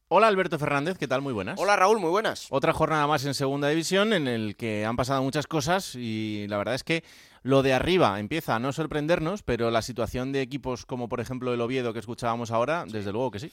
Hola 0.08 0.26
Alberto 0.28 0.58
Fernández, 0.58 0.98
¿qué 0.98 1.08
tal? 1.08 1.22
Muy 1.22 1.32
buenas. 1.32 1.58
Hola 1.58 1.76
Raúl, 1.76 1.98
muy 1.98 2.10
buenas. 2.10 2.46
Otra 2.50 2.74
jornada 2.74 3.06
más 3.06 3.24
en 3.24 3.32
segunda 3.32 3.68
división 3.68 4.12
en 4.12 4.28
el 4.28 4.54
que 4.54 4.84
han 4.84 4.96
pasado 4.96 5.22
muchas 5.22 5.46
cosas 5.46 5.94
y 5.94 6.44
la 6.48 6.58
verdad 6.58 6.74
es 6.74 6.84
que 6.84 7.04
Lo 7.42 7.62
de 7.62 7.72
arriba 7.72 8.20
empieza 8.20 8.54
a 8.54 8.58
no 8.58 8.74
sorprendernos, 8.74 9.42
pero 9.42 9.70
la 9.70 9.80
situación 9.80 10.30
de 10.30 10.42
equipos 10.42 10.84
como 10.84 11.08
por 11.08 11.20
ejemplo 11.20 11.54
el 11.54 11.60
Oviedo 11.62 11.94
que 11.94 12.00
escuchábamos 12.00 12.50
ahora, 12.50 12.84
desde 12.86 13.10
luego 13.10 13.30
que 13.30 13.38
sí. 13.38 13.50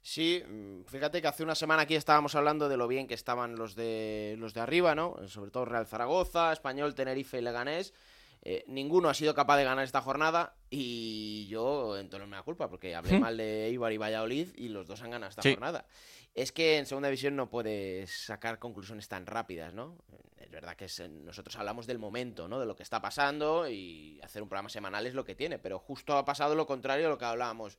Sí, 0.00 0.40
mm, 0.48 0.84
fíjate 0.84 1.20
que 1.20 1.26
hace 1.26 1.42
una 1.42 1.56
semana 1.56 1.82
aquí 1.82 1.96
estábamos 1.96 2.36
hablando 2.36 2.68
de 2.68 2.76
lo 2.76 2.86
bien 2.86 3.08
que 3.08 3.14
estaban 3.14 3.56
los 3.56 3.74
de 3.74 4.36
los 4.38 4.54
de 4.54 4.60
arriba, 4.60 4.94
¿no? 4.94 5.16
Sobre 5.26 5.50
todo 5.50 5.64
Real 5.64 5.86
Zaragoza, 5.86 6.52
Español, 6.52 6.94
Tenerife 6.94 7.38
y 7.38 7.42
Leganés. 7.42 7.92
Eh, 8.50 8.64
ninguno 8.66 9.10
ha 9.10 9.14
sido 9.14 9.34
capaz 9.34 9.58
de 9.58 9.64
ganar 9.64 9.84
esta 9.84 10.00
jornada 10.00 10.54
y 10.70 11.46
yo 11.48 11.98
entonces 11.98 12.26
me 12.26 12.36
da 12.36 12.42
culpa 12.42 12.70
porque 12.70 12.94
hablé 12.94 13.18
Hmm. 13.18 13.20
mal 13.20 13.36
de 13.36 13.66
Eibar 13.66 13.92
y 13.92 13.98
Valladolid 13.98 14.48
y 14.56 14.70
los 14.70 14.86
dos 14.86 15.02
han 15.02 15.10
ganado 15.10 15.28
esta 15.28 15.42
Sí. 15.42 15.50
jornada. 15.50 15.84
Es 16.34 16.50
que 16.50 16.78
en 16.78 16.86
segunda 16.86 17.08
división 17.10 17.36
no 17.36 17.50
puedes 17.50 18.10
sacar 18.24 18.58
conclusiones 18.58 19.06
tan 19.06 19.26
rápidas, 19.26 19.74
¿no? 19.74 19.98
Es 20.38 20.50
verdad 20.50 20.76
que 20.76 20.86
es- 20.86 20.98
nosotros 21.10 21.56
hablamos 21.56 21.86
del 21.86 21.98
momento, 21.98 22.48
¿no? 22.48 22.58
De 22.58 22.64
lo 22.64 22.74
que 22.74 22.84
está 22.84 23.02
pasando 23.02 23.68
y 23.68 24.18
hacer 24.22 24.40
un 24.42 24.48
programa 24.48 24.70
semanal 24.70 25.06
es 25.06 25.12
lo 25.12 25.26
que 25.26 25.34
tiene, 25.34 25.58
pero 25.58 25.78
justo 25.78 26.16
ha 26.16 26.24
pasado 26.24 26.54
lo 26.54 26.66
contrario 26.66 27.06
a 27.06 27.10
lo 27.10 27.18
que 27.18 27.26
hablábamos 27.26 27.76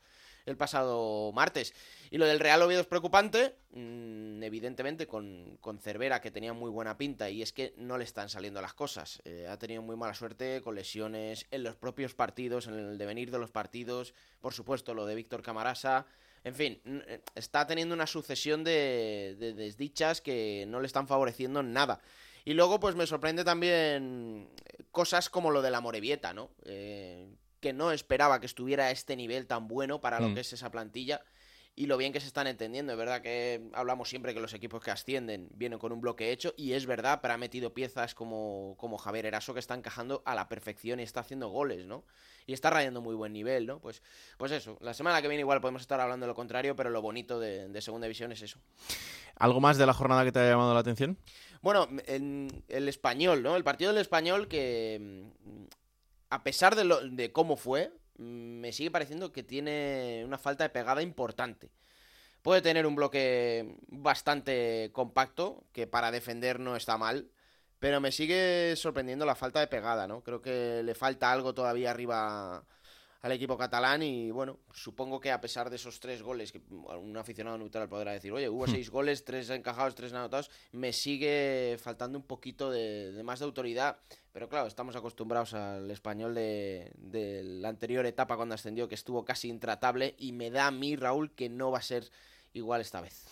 el 0.50 0.58
pasado 0.58 1.32
martes. 1.34 1.74
Y 2.12 2.18
lo 2.18 2.26
del 2.26 2.40
Real 2.40 2.62
Oviedo 2.62 2.82
es 2.82 2.88
preocupante, 2.88 3.56
mm, 3.72 4.42
evidentemente 4.44 5.08
con, 5.08 5.58
con 5.62 5.80
Cervera 5.80 6.22
que 6.22 6.32
tenía 6.32 6.54
muy 6.54 6.70
buena 6.70 6.98
pinta 6.98 7.30
y 7.30 7.42
es 7.42 7.54
que 7.54 7.74
no 7.78 7.98
le 7.98 8.04
están 8.04 8.30
saliendo 8.30 8.62
las 8.62 8.74
cosas. 8.74 9.22
Eh, 9.26 9.48
ha 9.50 9.58
tenido 9.58 9.82
muy 9.82 9.96
mala 9.96 10.14
suerte 10.14 10.62
con 10.62 10.76
lesiones 10.76 11.46
en 11.52 11.64
los 11.64 11.76
propios 11.76 12.14
partidos, 12.14 12.68
en 12.68 12.74
el 12.74 12.98
devenir 12.98 13.32
de 13.32 13.40
los 13.40 13.52
partidos, 13.52 14.14
por 14.42 14.54
supuesto 14.54 14.94
lo 14.94 15.06
de 15.06 15.16
Víctor 15.16 15.42
Camarasa. 15.42 16.06
En 16.44 16.56
fin, 16.56 16.82
eh, 16.86 17.22
está 17.36 17.68
teniendo 17.68 17.94
una 17.94 18.08
sucesión 18.08 18.64
de, 18.64 19.36
de 19.40 19.54
desdichas 19.54 20.22
que 20.22 20.66
no 20.68 20.80
le 20.80 20.88
están 20.88 21.08
favoreciendo 21.08 21.60
en 21.60 21.74
nada. 21.74 22.02
Y 22.46 22.54
luego, 22.54 22.80
pues 22.80 22.96
me 22.96 23.06
sorprende 23.06 23.44
también 23.44 24.50
cosas 24.92 25.30
como 25.30 25.52
lo 25.52 25.62
de 25.62 25.72
la 25.72 25.82
Morevieta, 25.82 26.34
¿no? 26.34 26.50
Eh, 26.66 27.28
que 27.60 27.74
no 27.74 27.92
esperaba 27.92 28.40
que 28.40 28.46
estuviera 28.46 28.86
a 28.86 28.92
este 28.92 29.16
nivel 29.16 29.48
tan 29.48 29.68
bueno 29.68 30.00
para 30.02 30.20
lo 30.20 30.30
Mm. 30.30 30.34
que 30.36 30.40
es 30.42 30.54
esa 30.54 30.70
plantilla 30.72 31.22
y 31.76 31.86
lo 31.86 31.96
bien 31.96 32.12
que 32.12 32.20
se 32.20 32.28
están 32.28 32.48
entendiendo. 32.48 32.92
Es 32.92 32.98
verdad 32.98 33.22
que 33.22 33.70
hablamos 33.74 34.10
siempre 34.10 34.34
que 34.34 34.42
los 34.42 34.54
equipos 34.54 34.84
que 34.84 34.92
ascienden 34.92 35.48
vienen 35.54 35.80
con 35.80 35.94
un 35.94 36.02
bloque 36.02 36.32
hecho 36.32 36.54
y 36.58 36.74
es 36.74 36.86
verdad, 36.86 37.20
pero 37.22 37.34
ha 37.36 37.38
metido 37.38 37.74
piezas 37.74 38.14
como, 38.16 38.76
como 38.78 38.98
Javier 38.98 39.28
Eraso 39.28 39.54
que 39.54 39.62
está 39.62 39.76
encajando 39.76 40.22
a 40.26 40.36
la 40.36 40.50
perfección 40.50 41.00
y 41.00 41.04
está 41.04 41.22
haciendo 41.22 41.48
goles, 41.48 41.86
¿no? 41.86 42.04
Y 42.48 42.54
está 42.54 42.70
rayando 42.70 43.00
muy 43.00 43.16
buen 43.16 43.32
nivel, 43.32 43.66
¿no? 43.66 43.80
Pues, 43.80 44.02
pues 44.38 44.52
eso, 44.52 44.78
la 44.82 44.94
semana 44.94 45.22
que 45.22 45.30
viene 45.30 45.42
igual 45.42 45.62
podemos 45.62 45.82
estar 45.82 46.02
hablando 46.02 46.26
de 46.26 46.28
lo 46.30 46.36
contrario, 46.36 46.76
pero 46.76 46.90
lo 46.90 47.02
bonito 47.02 47.40
de, 47.40 47.70
de 47.70 47.82
Segunda 47.82 48.08
División 48.08 48.32
es 48.34 48.42
eso. 48.42 48.60
¿Algo 49.36 49.62
más 49.62 49.78
de 49.78 49.86
la 49.86 49.94
jornada 49.94 50.26
que 50.26 50.34
te 50.34 50.40
haya 50.40 50.50
llamado 50.50 50.74
la 50.74 50.80
atención? 50.82 51.18
Bueno, 51.62 51.88
en 52.08 52.64
el 52.68 52.90
español, 52.90 53.42
¿no? 53.42 53.56
El 53.56 53.64
partido 53.64 53.92
del 53.94 54.02
español 54.02 54.50
que, 54.50 55.24
a 56.30 56.44
pesar 56.44 56.76
de, 56.76 56.84
lo, 56.84 57.02
de 57.02 57.32
cómo 57.32 57.58
fue, 57.58 57.92
mm, 58.18 58.60
me 58.60 58.72
sigue 58.72 58.92
pareciendo 58.92 59.32
que 59.32 59.44
tiene 59.44 60.24
una 60.26 60.38
falta 60.38 60.64
de 60.64 60.70
pegada 60.70 61.02
importante. 61.02 61.72
Puede 62.42 62.62
tener 62.62 62.86
un 62.88 62.96
bloque 62.96 63.76
bastante 63.88 64.92
compacto, 64.94 65.66
que 65.74 65.88
para 65.88 66.12
defender 66.12 66.60
no 66.60 66.76
está 66.76 66.98
mal, 66.98 67.30
pero 67.80 68.02
me 68.02 68.12
sigue 68.12 68.76
sorprendiendo 68.76 69.26
la 69.26 69.36
falta 69.36 69.60
de 69.60 69.68
pegada, 69.68 70.08
¿no? 70.08 70.22
Creo 70.24 70.42
que 70.42 70.82
le 70.84 70.96
falta 70.96 71.32
algo 71.32 71.54
todavía 71.54 71.92
arriba 71.92 72.66
al 73.22 73.32
equipo 73.34 73.58
catalán 73.58 74.02
y 74.02 74.32
bueno, 74.32 74.60
supongo 74.74 75.20
que 75.20 75.32
a 75.32 75.42
pesar 75.42 75.70
de 75.70 75.76
esos 75.76 76.00
tres 76.00 76.22
goles, 76.22 76.52
que 76.52 76.62
un 76.70 77.18
aficionado 77.18 77.58
neutral 77.58 77.90
podrá 77.90 78.14
decir, 78.14 78.32
oye, 78.32 78.48
hubo 78.48 78.66
Hmm. 78.66 78.72
seis 78.72 78.90
goles, 78.90 79.26
tres 79.26 79.50
encajados, 79.50 79.96
tres 79.96 80.14
anotados, 80.14 80.50
me 80.72 80.94
sigue 80.94 81.78
faltando 81.82 82.18
un 82.18 82.24
poquito 82.24 82.72
de, 82.72 83.12
de 83.12 83.24
más 83.24 83.40
de 83.40 83.46
autoridad, 83.46 83.98
pero 84.32 84.48
claro, 84.48 84.68
estamos 84.68 84.96
acostumbrados 84.96 85.54
al 85.54 85.90
español 85.92 86.34
de, 86.34 86.92
de 86.96 87.44
la 87.44 87.70
anterior 87.70 88.06
etapa 88.06 88.38
cuando 88.38 88.56
ascendió, 88.56 88.88
que 88.88 88.96
estuvo 88.96 89.26
casi 89.26 89.50
intratable 89.50 90.16
y 90.18 90.32
me 90.32 90.50
da 90.50 90.68
a 90.68 90.72
mí, 90.72 90.96
Raúl, 90.96 91.32
que 91.32 91.50
no 91.50 91.72
va 91.72 91.80
a 91.80 91.82
ser 91.84 92.10
igual 92.54 92.82
esta 92.82 93.02
vez. 93.02 93.26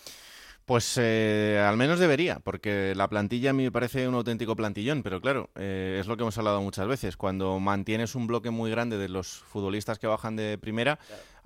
Pues 0.68 0.98
eh, 1.00 1.64
al 1.66 1.78
menos 1.78 1.98
debería, 1.98 2.40
porque 2.40 2.92
la 2.94 3.08
plantilla 3.08 3.48
a 3.48 3.52
mí 3.54 3.62
me 3.62 3.72
parece 3.72 4.06
un 4.06 4.14
auténtico 4.14 4.54
plantillón, 4.54 5.02
pero 5.02 5.18
claro, 5.18 5.48
eh, 5.54 5.96
es 5.98 6.06
lo 6.06 6.18
que 6.18 6.24
hemos 6.24 6.36
hablado 6.36 6.60
muchas 6.60 6.86
veces. 6.86 7.16
Cuando 7.16 7.58
mantienes 7.58 8.14
un 8.14 8.26
bloque 8.26 8.50
muy 8.50 8.70
grande 8.70 8.98
de 8.98 9.08
los 9.08 9.28
futbolistas 9.28 9.98
que 9.98 10.06
bajan 10.06 10.36
de 10.36 10.58
primera, 10.58 10.98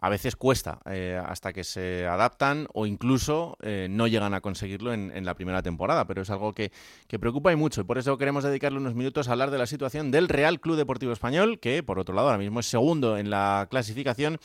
a 0.02 0.08
veces 0.08 0.34
cuesta 0.34 0.80
eh, 0.84 1.16
hasta 1.24 1.52
que 1.52 1.62
se 1.62 2.08
adaptan 2.08 2.66
o 2.74 2.86
incluso 2.86 3.56
eh, 3.62 3.86
no 3.88 4.08
llegan 4.08 4.34
a 4.34 4.40
conseguirlo 4.40 4.92
en, 4.92 5.12
en 5.14 5.24
la 5.24 5.34
primera 5.34 5.62
temporada, 5.62 6.08
pero 6.08 6.22
es 6.22 6.30
algo 6.30 6.52
que, 6.52 6.72
que 7.06 7.20
preocupa 7.20 7.52
y 7.52 7.56
mucho. 7.56 7.82
Y 7.82 7.84
por 7.84 7.98
eso 7.98 8.18
queremos 8.18 8.42
dedicarle 8.42 8.78
unos 8.78 8.96
minutos 8.96 9.28
a 9.28 9.32
hablar 9.32 9.52
de 9.52 9.58
la 9.58 9.66
situación 9.66 10.10
del 10.10 10.28
Real 10.28 10.58
Club 10.58 10.76
Deportivo 10.76 11.12
Español, 11.12 11.60
que 11.60 11.84
por 11.84 12.00
otro 12.00 12.16
lado 12.16 12.28
ahora 12.28 12.38
mismo 12.38 12.58
es 12.58 12.66
segundo 12.66 13.16
en 13.16 13.30
la 13.30 13.68
clasificación 13.70 14.38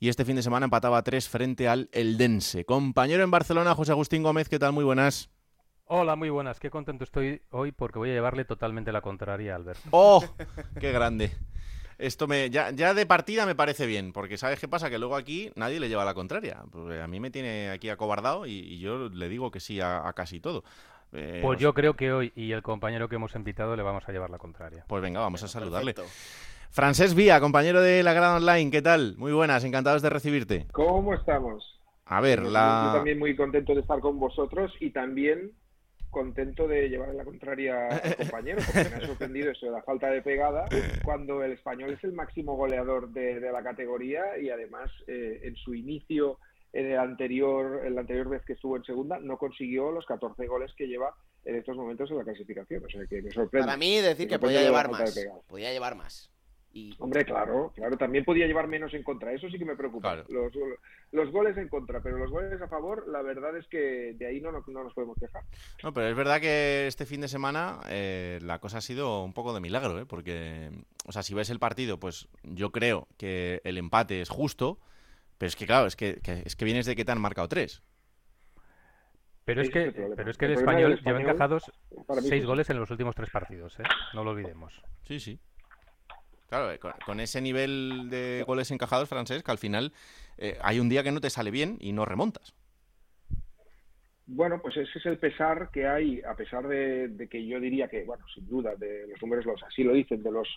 y 0.00 0.08
este 0.08 0.24
fin 0.24 0.34
de 0.34 0.42
semana 0.42 0.64
empataba 0.64 1.00
tres 1.04 1.28
frente 1.28 1.68
al 1.68 1.88
Eldense. 1.92 2.64
Compañero 2.64 3.22
en 3.22 3.30
Barcelona, 3.30 3.76
José 3.76 3.92
Agustín 3.92 4.24
Gómez, 4.24 4.48
¿qué 4.48 4.58
tal? 4.58 4.72
Muy 4.72 4.82
buenas. 4.82 5.30
Hola, 5.86 6.16
muy 6.16 6.30
buenas. 6.30 6.58
Qué 6.58 6.70
contento 6.70 7.04
estoy 7.04 7.40
hoy 7.50 7.70
porque 7.70 8.00
voy 8.00 8.10
a 8.10 8.14
llevarle 8.14 8.44
totalmente 8.44 8.90
la 8.90 9.00
contraria 9.00 9.52
a 9.52 9.56
Alberto. 9.56 9.88
¡Oh! 9.92 10.24
¡Qué 10.80 10.90
grande! 10.90 11.30
Esto 11.98 12.26
me 12.26 12.50
ya, 12.50 12.70
ya 12.70 12.94
de 12.94 13.06
partida 13.06 13.46
me 13.46 13.54
parece 13.54 13.86
bien, 13.86 14.12
porque 14.12 14.36
¿sabes 14.36 14.58
qué 14.60 14.68
pasa? 14.68 14.90
Que 14.90 14.98
luego 14.98 15.16
aquí 15.16 15.50
nadie 15.56 15.80
le 15.80 15.88
lleva 15.88 16.04
la 16.04 16.14
contraria. 16.14 16.62
Porque 16.70 17.00
a 17.00 17.06
mí 17.06 17.20
me 17.20 17.30
tiene 17.30 17.70
aquí 17.70 17.88
acobardado 17.88 18.46
y, 18.46 18.52
y 18.52 18.78
yo 18.78 19.08
le 19.08 19.28
digo 19.28 19.50
que 19.50 19.60
sí 19.60 19.80
a, 19.80 20.06
a 20.08 20.12
casi 20.12 20.40
todo. 20.40 20.64
Eh, 21.12 21.40
Pues 21.42 21.60
yo 21.60 21.74
creo 21.74 21.94
que 21.94 22.12
hoy 22.12 22.32
y 22.34 22.52
el 22.52 22.62
compañero 22.62 23.08
que 23.08 23.14
hemos 23.16 23.34
invitado 23.36 23.76
le 23.76 23.82
vamos 23.82 24.02
a 24.08 24.12
llevar 24.12 24.30
la 24.30 24.38
contraria. 24.38 24.84
Pues 24.88 25.02
venga, 25.02 25.20
vamos 25.20 25.42
a 25.42 25.48
saludarle. 25.48 25.94
Perfecto. 25.94 26.18
Francés 26.70 27.14
Vía, 27.14 27.38
compañero 27.38 27.80
de 27.80 28.02
la 28.02 28.12
Grada 28.14 28.36
Online, 28.36 28.68
¿qué 28.72 28.82
tal? 28.82 29.14
Muy 29.16 29.32
buenas, 29.32 29.62
encantados 29.62 30.02
de 30.02 30.10
recibirte. 30.10 30.66
¿Cómo 30.72 31.14
estamos? 31.14 31.80
A 32.06 32.20
ver, 32.20 32.42
Yo 32.42 32.50
la... 32.50 32.90
también 32.96 33.20
muy 33.20 33.36
contento 33.36 33.74
de 33.74 33.80
estar 33.82 34.00
con 34.00 34.18
vosotros 34.18 34.72
y 34.80 34.90
también 34.90 35.52
contento 36.14 36.66
de 36.66 36.88
llevar 36.88 37.14
la 37.14 37.24
contraria 37.24 37.88
al 37.88 38.16
compañero, 38.16 38.62
porque 38.64 38.88
me 38.88 38.96
ha 38.96 39.06
sorprendido 39.06 39.50
eso 39.50 39.66
de 39.66 39.72
la 39.72 39.82
falta 39.82 40.08
de 40.10 40.22
pegada, 40.22 40.66
cuando 41.04 41.42
el 41.42 41.52
español 41.52 41.92
es 41.92 42.02
el 42.04 42.12
máximo 42.12 42.56
goleador 42.56 43.10
de, 43.12 43.40
de 43.40 43.52
la 43.52 43.62
categoría 43.62 44.38
y 44.40 44.48
además 44.48 44.90
eh, 45.06 45.40
en 45.42 45.56
su 45.56 45.74
inicio, 45.74 46.38
en 46.72 46.86
el 46.86 46.98
anterior, 46.98 47.82
en 47.84 47.94
la 47.94 48.00
anterior 48.02 48.28
vez 48.28 48.42
que 48.46 48.54
estuvo 48.54 48.76
en 48.76 48.84
segunda, 48.84 49.18
no 49.18 49.36
consiguió 49.36 49.92
los 49.92 50.06
14 50.06 50.46
goles 50.46 50.72
que 50.76 50.86
lleva 50.86 51.14
en 51.44 51.56
estos 51.56 51.76
momentos 51.76 52.10
en 52.10 52.18
la 52.18 52.24
clasificación. 52.24 52.84
O 52.84 52.88
sea 52.88 53.06
que 53.06 53.20
me 53.20 53.30
sorprende. 53.30 53.66
Para 53.66 53.76
mí 53.76 54.00
decir 54.00 54.26
Me 54.26 54.32
que 54.32 54.38
podía 54.38 54.62
llevar 54.62 54.90
más. 54.90 55.14
Podía 55.46 55.72
llevar 55.72 55.94
más. 55.94 56.33
Y 56.76 56.92
Hombre, 56.98 57.24
claro, 57.24 57.72
claro, 57.72 57.96
también 57.96 58.24
podía 58.24 58.48
llevar 58.48 58.66
menos 58.66 58.92
en 58.94 59.04
contra, 59.04 59.32
eso 59.32 59.48
sí 59.48 59.58
que 59.60 59.64
me 59.64 59.76
preocupa. 59.76 60.24
Claro. 60.24 60.28
Los, 60.28 60.52
los 61.12 61.30
goles 61.30 61.56
en 61.56 61.68
contra, 61.68 62.00
pero 62.02 62.18
los 62.18 62.28
goles 62.32 62.60
a 62.60 62.66
favor, 62.66 63.06
la 63.06 63.22
verdad 63.22 63.56
es 63.56 63.64
que 63.68 64.12
de 64.18 64.26
ahí 64.26 64.40
no, 64.40 64.50
nos- 64.50 64.66
no 64.66 64.82
nos 64.82 64.92
podemos 64.92 65.16
quejar. 65.16 65.44
No, 65.84 65.92
pero 65.94 66.08
es 66.08 66.16
verdad 66.16 66.40
que 66.40 66.88
este 66.88 67.06
fin 67.06 67.20
de 67.20 67.28
semana 67.28 67.78
eh, 67.88 68.40
la 68.42 68.58
cosa 68.58 68.78
ha 68.78 68.80
sido 68.80 69.22
un 69.22 69.32
poco 69.32 69.54
de 69.54 69.60
milagro, 69.60 70.00
¿eh? 70.00 70.04
porque, 70.04 70.72
o 71.06 71.12
sea, 71.12 71.22
si 71.22 71.32
ves 71.32 71.48
el 71.48 71.60
partido, 71.60 72.00
pues 72.00 72.26
yo 72.42 72.72
creo 72.72 73.06
que 73.18 73.60
el 73.62 73.78
empate 73.78 74.20
es 74.20 74.28
justo, 74.28 74.80
pero 75.38 75.46
es 75.46 75.54
que, 75.54 75.66
claro, 75.66 75.86
es 75.86 75.94
que, 75.94 76.16
que- 76.22 76.42
es 76.44 76.56
que 76.56 76.64
vienes 76.64 76.86
de 76.86 76.96
que 76.96 77.04
te 77.04 77.12
han 77.12 77.20
marcado 77.20 77.46
tres. 77.46 77.82
Pero 79.44 79.60
es 79.60 79.70
que, 79.70 79.92
pero 79.92 80.30
es 80.30 80.38
que 80.38 80.46
el 80.46 80.52
El 80.52 80.58
español, 80.58 81.00
lleva 81.04 81.20
encajados 81.20 81.70
seis 82.22 82.44
goles 82.46 82.68
en 82.70 82.78
los 82.80 82.90
últimos 82.90 83.14
tres 83.14 83.30
partidos, 83.30 83.78
¿eh? 83.78 83.82
No 84.14 84.24
lo 84.24 84.30
olvidemos. 84.30 84.82
Sí, 85.06 85.20
sí. 85.20 85.38
Claro, 86.54 86.70
eh, 86.70 86.78
con, 87.04 87.18
ese 87.18 87.40
nivel 87.40 88.08
de 88.10 88.44
goles 88.46 88.70
encajados 88.70 89.08
francés, 89.08 89.42
que 89.42 89.50
al 89.50 89.58
final 89.58 89.92
eh, 90.38 90.56
hay 90.62 90.78
un 90.78 90.88
día 90.88 91.02
que 91.02 91.10
no 91.10 91.20
te 91.20 91.28
sale 91.28 91.50
bien 91.50 91.78
y 91.80 91.92
no 91.92 92.04
remontas. 92.04 92.54
Bueno, 94.26 94.60
pues 94.62 94.76
ese 94.76 95.00
es 95.00 95.06
el 95.06 95.18
pesar 95.18 95.70
que 95.72 95.88
hay, 95.88 96.22
a 96.22 96.36
pesar 96.36 96.68
de, 96.68 97.26
que 97.28 97.44
yo 97.44 97.58
diría 97.58 97.88
que, 97.88 98.04
bueno, 98.04 98.24
sin 98.32 98.46
duda, 98.46 98.76
de 98.76 99.08
los 99.08 99.20
números 99.20 99.44
los 99.46 99.64
así 99.64 99.82
lo 99.82 99.94
dicen, 99.94 100.22
de 100.22 100.30
los 100.30 100.48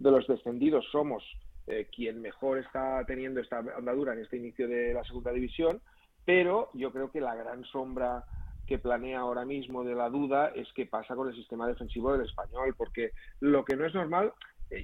de 0.00 0.10
los 0.10 0.26
descendidos 0.26 0.86
somos 0.90 1.22
eh, 1.68 1.86
quien 1.94 2.20
mejor 2.20 2.58
está 2.58 3.04
teniendo 3.06 3.40
esta 3.40 3.58
andadura 3.58 4.12
en 4.12 4.18
este 4.22 4.36
inicio 4.36 4.66
de 4.66 4.92
la 4.92 5.04
segunda 5.04 5.30
división, 5.30 5.80
pero 6.24 6.70
yo 6.74 6.90
creo 6.90 7.12
que 7.12 7.20
la 7.20 7.36
gran 7.36 7.64
sombra 7.66 8.24
que 8.66 8.78
planea 8.78 9.20
ahora 9.20 9.44
mismo 9.44 9.84
de 9.84 9.94
la 9.94 10.08
duda 10.08 10.48
es 10.48 10.66
qué 10.74 10.86
pasa 10.86 11.14
con 11.14 11.28
el 11.28 11.34
sistema 11.34 11.68
defensivo 11.68 12.12
del 12.12 12.26
español, 12.26 12.74
porque 12.76 13.12
lo 13.40 13.64
que 13.64 13.76
no 13.76 13.84
es 13.86 13.94
normal, 13.94 14.32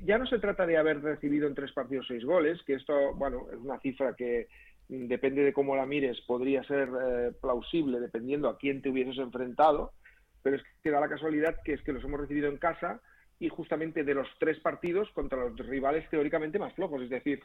ya 0.04 0.18
no 0.18 0.26
se 0.26 0.38
trata 0.38 0.66
de 0.66 0.76
haber 0.76 1.02
recibido 1.02 1.46
en 1.46 1.54
tres 1.54 1.72
partidos 1.72 2.06
seis 2.06 2.24
goles, 2.24 2.62
que 2.64 2.74
esto, 2.74 3.14
bueno, 3.14 3.46
es 3.52 3.58
una 3.58 3.78
cifra 3.80 4.14
que 4.14 4.48
mm, 4.88 5.06
depende 5.06 5.42
de 5.42 5.52
cómo 5.52 5.76
la 5.76 5.86
mires, 5.86 6.20
podría 6.22 6.62
ser 6.64 6.88
eh, 6.88 7.32
plausible 7.40 8.00
dependiendo 8.00 8.48
a 8.48 8.58
quién 8.58 8.82
te 8.82 8.90
hubieses 8.90 9.18
enfrentado, 9.18 9.92
pero 10.42 10.56
es 10.56 10.62
que 10.82 10.90
da 10.90 11.00
la 11.00 11.08
casualidad 11.08 11.56
que 11.64 11.74
es 11.74 11.82
que 11.82 11.92
los 11.92 12.04
hemos 12.04 12.20
recibido 12.20 12.48
en 12.48 12.58
casa 12.58 13.00
y 13.38 13.48
justamente 13.48 14.04
de 14.04 14.14
los 14.14 14.28
tres 14.38 14.60
partidos 14.60 15.10
contra 15.12 15.48
los 15.48 15.56
rivales 15.66 16.08
teóricamente 16.10 16.58
más 16.58 16.74
flojos, 16.74 17.02
es 17.02 17.10
decir, 17.10 17.42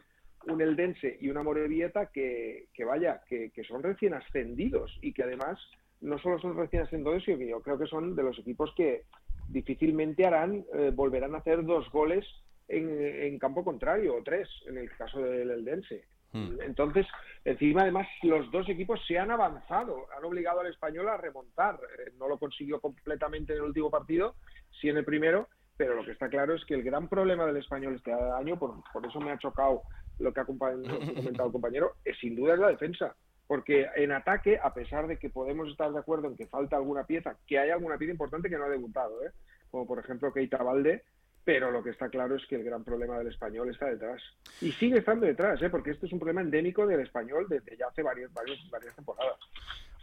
un 0.47 0.61
Eldense 0.61 1.17
y 1.19 1.29
una 1.29 1.41
Morevieta 1.41 2.07
que, 2.07 2.67
que 2.73 2.83
vaya, 2.83 3.21
que, 3.27 3.49
que 3.51 3.63
son 3.63 3.81
recién 3.81 4.13
ascendidos 4.13 4.97
y 5.01 5.13
que 5.13 5.23
además 5.23 5.59
no 6.01 6.19
solo 6.19 6.39
son 6.39 6.57
recién 6.57 6.83
ascendidos, 6.83 7.23
sino 7.23 7.37
que 7.37 7.49
yo 7.49 7.61
creo 7.61 7.79
que 7.79 7.87
son 7.87 8.15
de 8.15 8.23
los 8.23 8.37
equipos 8.39 8.73
que 8.75 9.03
difícilmente 9.47 10.25
harán, 10.25 10.65
eh, 10.73 10.91
volverán 10.93 11.35
a 11.35 11.39
hacer 11.39 11.63
dos 11.63 11.89
goles 11.91 12.25
en, 12.67 12.89
en 12.99 13.37
campo 13.39 13.63
contrario, 13.63 14.15
o 14.15 14.23
tres, 14.23 14.49
en 14.67 14.77
el 14.77 14.89
caso 14.97 15.19
del 15.19 15.51
Eldense. 15.51 16.05
Hmm. 16.31 16.59
Entonces, 16.61 17.05
encima 17.45 17.83
además 17.83 18.07
los 18.23 18.51
dos 18.51 18.67
equipos 18.67 18.99
se 19.07 19.17
han 19.17 19.31
avanzado, 19.31 20.07
han 20.17 20.25
obligado 20.25 20.59
al 20.59 20.67
español 20.67 21.07
a 21.07 21.17
remontar. 21.17 21.75
Eh, 21.99 22.11
No 22.17 22.27
lo 22.27 22.37
consiguió 22.37 22.79
completamente 22.81 23.53
en 23.53 23.59
el 23.59 23.65
último 23.65 23.89
partido, 23.89 24.35
sí 24.81 24.89
en 24.89 24.97
el 24.97 25.05
primero, 25.05 25.47
pero 25.77 25.93
lo 25.95 26.03
que 26.03 26.11
está 26.11 26.27
claro 26.29 26.53
es 26.55 26.65
que 26.65 26.73
el 26.73 26.83
gran 26.83 27.07
problema 27.07 27.45
del 27.45 27.57
español 27.57 27.95
este 27.95 28.11
año, 28.11 28.57
por, 28.57 28.75
por 28.91 29.05
eso 29.05 29.19
me 29.21 29.31
ha 29.31 29.37
chocado 29.37 29.83
lo 30.19 30.33
que 30.33 30.39
ha 30.39 30.45
compa- 30.45 30.73
lo 30.75 30.99
que 30.99 31.11
ha 31.11 31.13
comentado 31.15 31.47
el 31.47 31.53
compañero, 31.53 31.93
es 32.03 32.17
sin 32.19 32.35
duda 32.35 32.53
es 32.53 32.59
la 32.59 32.69
defensa. 32.69 33.15
Porque 33.47 33.87
en 33.95 34.11
ataque, 34.11 34.59
a 34.61 34.73
pesar 34.73 35.07
de 35.07 35.17
que 35.17 35.29
podemos 35.29 35.69
estar 35.69 35.91
de 35.91 35.99
acuerdo 35.99 36.27
en 36.27 36.35
que 36.35 36.47
falta 36.47 36.75
alguna 36.77 37.03
pieza, 37.05 37.37
que 37.45 37.59
hay 37.59 37.69
alguna 37.69 37.97
pieza 37.97 38.11
importante 38.11 38.49
que 38.49 38.57
no 38.57 38.65
ha 38.65 38.69
debutado, 38.69 39.23
¿eh? 39.23 39.31
como 39.69 39.85
por 39.85 39.99
ejemplo 39.99 40.33
Keita 40.33 40.63
Valde, 40.63 41.03
pero 41.43 41.69
lo 41.69 41.83
que 41.83 41.91
está 41.91 42.09
claro 42.09 42.35
es 42.35 42.45
que 42.47 42.55
el 42.55 42.63
gran 42.63 42.83
problema 42.83 43.19
del 43.19 43.27
español 43.27 43.69
está 43.69 43.85
detrás. 43.85 44.19
Y 44.61 44.71
sigue 44.71 44.97
estando 44.97 45.27
detrás, 45.27 45.61
¿eh? 45.61 45.69
porque 45.69 45.91
este 45.91 46.07
es 46.07 46.13
un 46.13 46.17
problema 46.19 46.41
endémico 46.41 46.87
del 46.87 47.01
español 47.01 47.45
desde 47.47 47.77
ya 47.77 47.85
hace 47.87 48.01
varios, 48.01 48.33
varios- 48.33 48.67
varias 48.71 48.95
temporadas. 48.95 49.37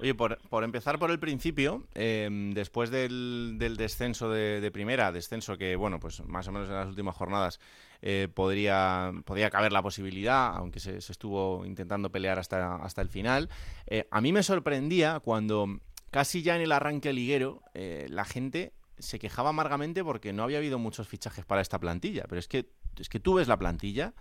Oye, 0.02 0.16
por, 0.16 0.64
empezar 0.64 0.99
por 0.99 1.12
el 1.12 1.21
principio, 1.21 1.87
eh, 1.94 2.28
después 2.54 2.90
del, 2.90 3.56
descenso 3.78 4.28
de, 4.28 4.71
primera, 4.73 5.12
descenso 5.12 5.56
que, 5.56 5.76
bueno, 5.76 6.00
pues 6.00 6.25
más 6.26 6.49
o 6.49 6.50
menos 6.50 6.68
en 6.68 6.75
las 6.75 6.88
últimas 6.88 7.14
jornadas 7.14 7.61
eh, 8.00 8.26
podría, 8.35 9.12
podría 9.25 9.49
caber 9.49 9.71
la 9.71 9.80
posibilidad, 9.80 10.56
aunque 10.56 10.80
se, 10.80 10.97
estuvo 10.97 11.64
intentando 11.64 12.11
pelear 12.11 12.40
hasta, 12.40 12.80
el 12.97 13.09
final, 13.09 13.49
eh, 13.87 14.09
a 14.11 14.21
mí 14.21 14.32
me 14.32 14.42
sorprendía 14.42 15.21
cuando 15.21 15.68
casi 16.11 16.42
ya 16.42 16.56
en 16.56 16.62
el 16.62 16.73
arranque 16.73 17.12
liguero 17.12 17.62
eh, 17.73 18.09
la 18.11 18.25
gente 18.25 18.73
se 18.99 19.21
quejaba 19.21 19.50
amargamente 19.50 20.02
porque 20.02 20.32
no 20.32 20.42
había 20.42 20.59
habido 20.59 20.80
muchos 20.80 21.06
fichajes 21.06 21.44
para 21.44 21.61
esta 21.61 21.78
plantilla, 21.78 22.25
pero 22.28 22.40
es 22.40 22.49
que, 22.49 22.73
es 22.99 23.09
que 23.09 23.21
tú 23.21 23.35
ves 23.35 23.47
la 23.47 23.56
plantilla 23.56 24.14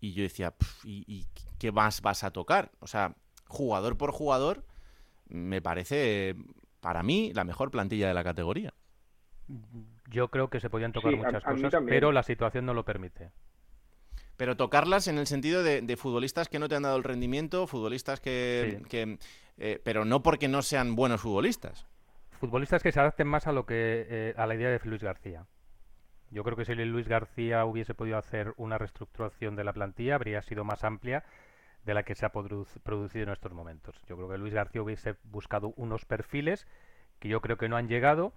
y 0.00 0.12
yo 0.12 0.22
decía, 0.22 0.52
"Pf, 0.52 0.86
¿y, 0.88 1.04
y 1.08 1.26
qué 1.58 1.72
más 1.72 2.02
vas 2.02 2.22
a 2.22 2.30
tocar? 2.30 2.70
O 2.78 2.86
sea, 2.86 3.16
jugador 3.48 3.98
por 3.98 4.12
jugador 4.12 4.64
me 5.26 5.62
parece, 5.62 6.36
para 6.80 7.02
mí, 7.02 7.32
la 7.34 7.44
mejor 7.44 7.70
plantilla 7.70 8.08
de 8.08 8.14
la 8.14 8.24
categoría. 8.24 8.74
Yo 10.10 10.28
creo 10.28 10.48
que 10.48 10.60
se 10.60 10.70
podían 10.70 10.92
tocar 10.92 11.12
Sí, 11.12 11.16
muchas 11.16 11.46
a 11.46 11.50
cosas, 11.52 11.82
pero 11.86 12.12
la 12.12 12.22
situación 12.22 12.66
no 12.66 12.74
lo 12.74 12.84
permite. 12.84 13.30
Pero 14.36 14.56
tocarlas 14.56 15.06
en 15.06 15.18
el 15.18 15.26
sentido 15.26 15.62
de, 15.62 15.80
de 15.82 15.96
futbolistas 15.96 16.48
que 16.48 16.58
no 16.58 16.68
te 16.68 16.74
han 16.74 16.82
dado 16.82 16.96
el 16.96 17.04
rendimiento, 17.04 17.66
futbolistas 17.66 18.20
que... 18.20 18.78
Sí. 18.78 18.88
que, 18.88 19.18
eh, 19.58 19.80
pero 19.84 20.04
no 20.04 20.22
porque 20.22 20.48
no 20.48 20.62
sean 20.62 20.96
buenos 20.96 21.20
futbolistas. 21.20 21.86
Futbolistas 22.40 22.82
que 22.82 22.90
se 22.90 23.00
adapten 23.00 23.28
más 23.28 23.46
a 23.46 23.52
lo 23.52 23.66
que 23.66 24.06
eh, 24.08 24.34
a 24.36 24.46
la 24.46 24.54
idea 24.56 24.70
de 24.70 24.80
Luis 24.84 25.02
García. 25.02 25.46
Yo 26.30 26.42
creo 26.42 26.56
que 26.56 26.64
si 26.64 26.74
Luis 26.74 27.06
García 27.06 27.64
hubiese 27.64 27.94
podido 27.94 28.18
hacer 28.18 28.54
una 28.56 28.76
reestructuración 28.76 29.54
de 29.54 29.62
la 29.62 29.72
plantilla, 29.72 30.16
habría 30.16 30.42
sido 30.42 30.64
más 30.64 30.82
amplia 30.82 31.24
de 31.84 31.94
la 31.94 32.02
que 32.04 32.14
se 32.14 32.26
ha 32.26 32.32
produ- 32.32 32.66
producido 32.82 33.24
en 33.24 33.30
estos 33.30 33.52
momentos. 33.52 34.00
Yo 34.06 34.16
creo 34.16 34.28
que 34.28 34.38
Luis 34.38 34.54
García 34.54 34.82
hubiese 34.82 35.16
buscado 35.24 35.72
unos 35.76 36.04
perfiles 36.04 36.66
que 37.18 37.28
yo 37.28 37.40
creo 37.40 37.56
que 37.56 37.68
no 37.68 37.76
han 37.76 37.88
llegado, 37.88 38.32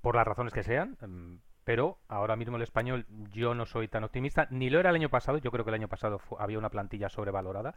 por 0.00 0.16
las 0.16 0.26
razones 0.26 0.52
que 0.52 0.62
sean, 0.62 0.96
mm, 1.00 1.38
pero 1.64 1.98
ahora 2.08 2.36
mismo 2.36 2.56
el 2.56 2.62
español 2.62 3.06
yo 3.32 3.54
no 3.54 3.66
soy 3.66 3.88
tan 3.88 4.04
optimista, 4.04 4.46
ni 4.50 4.70
lo 4.70 4.78
era 4.80 4.90
el 4.90 4.96
año 4.96 5.08
pasado, 5.10 5.38
yo 5.38 5.50
creo 5.50 5.64
que 5.64 5.70
el 5.70 5.74
año 5.74 5.88
pasado 5.88 6.18
fu- 6.18 6.36
había 6.38 6.58
una 6.58 6.70
plantilla 6.70 7.08
sobrevalorada, 7.08 7.74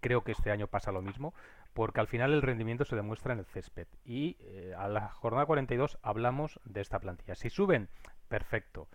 creo 0.00 0.22
que 0.24 0.32
este 0.32 0.50
año 0.50 0.66
pasa 0.68 0.92
lo 0.92 1.02
mismo, 1.02 1.34
porque 1.74 2.00
al 2.00 2.06
final 2.06 2.32
el 2.32 2.42
rendimiento 2.42 2.84
se 2.84 2.96
demuestra 2.96 3.32
en 3.32 3.40
el 3.40 3.46
césped. 3.46 3.86
Y 4.04 4.36
eh, 4.40 4.74
a 4.76 4.88
la 4.88 5.08
jornada 5.10 5.46
42 5.46 5.98
hablamos 6.02 6.60
de 6.64 6.80
esta 6.80 6.98
plantilla. 7.00 7.34
Si 7.34 7.50
suben, 7.50 7.88
perfecto. 8.28 8.88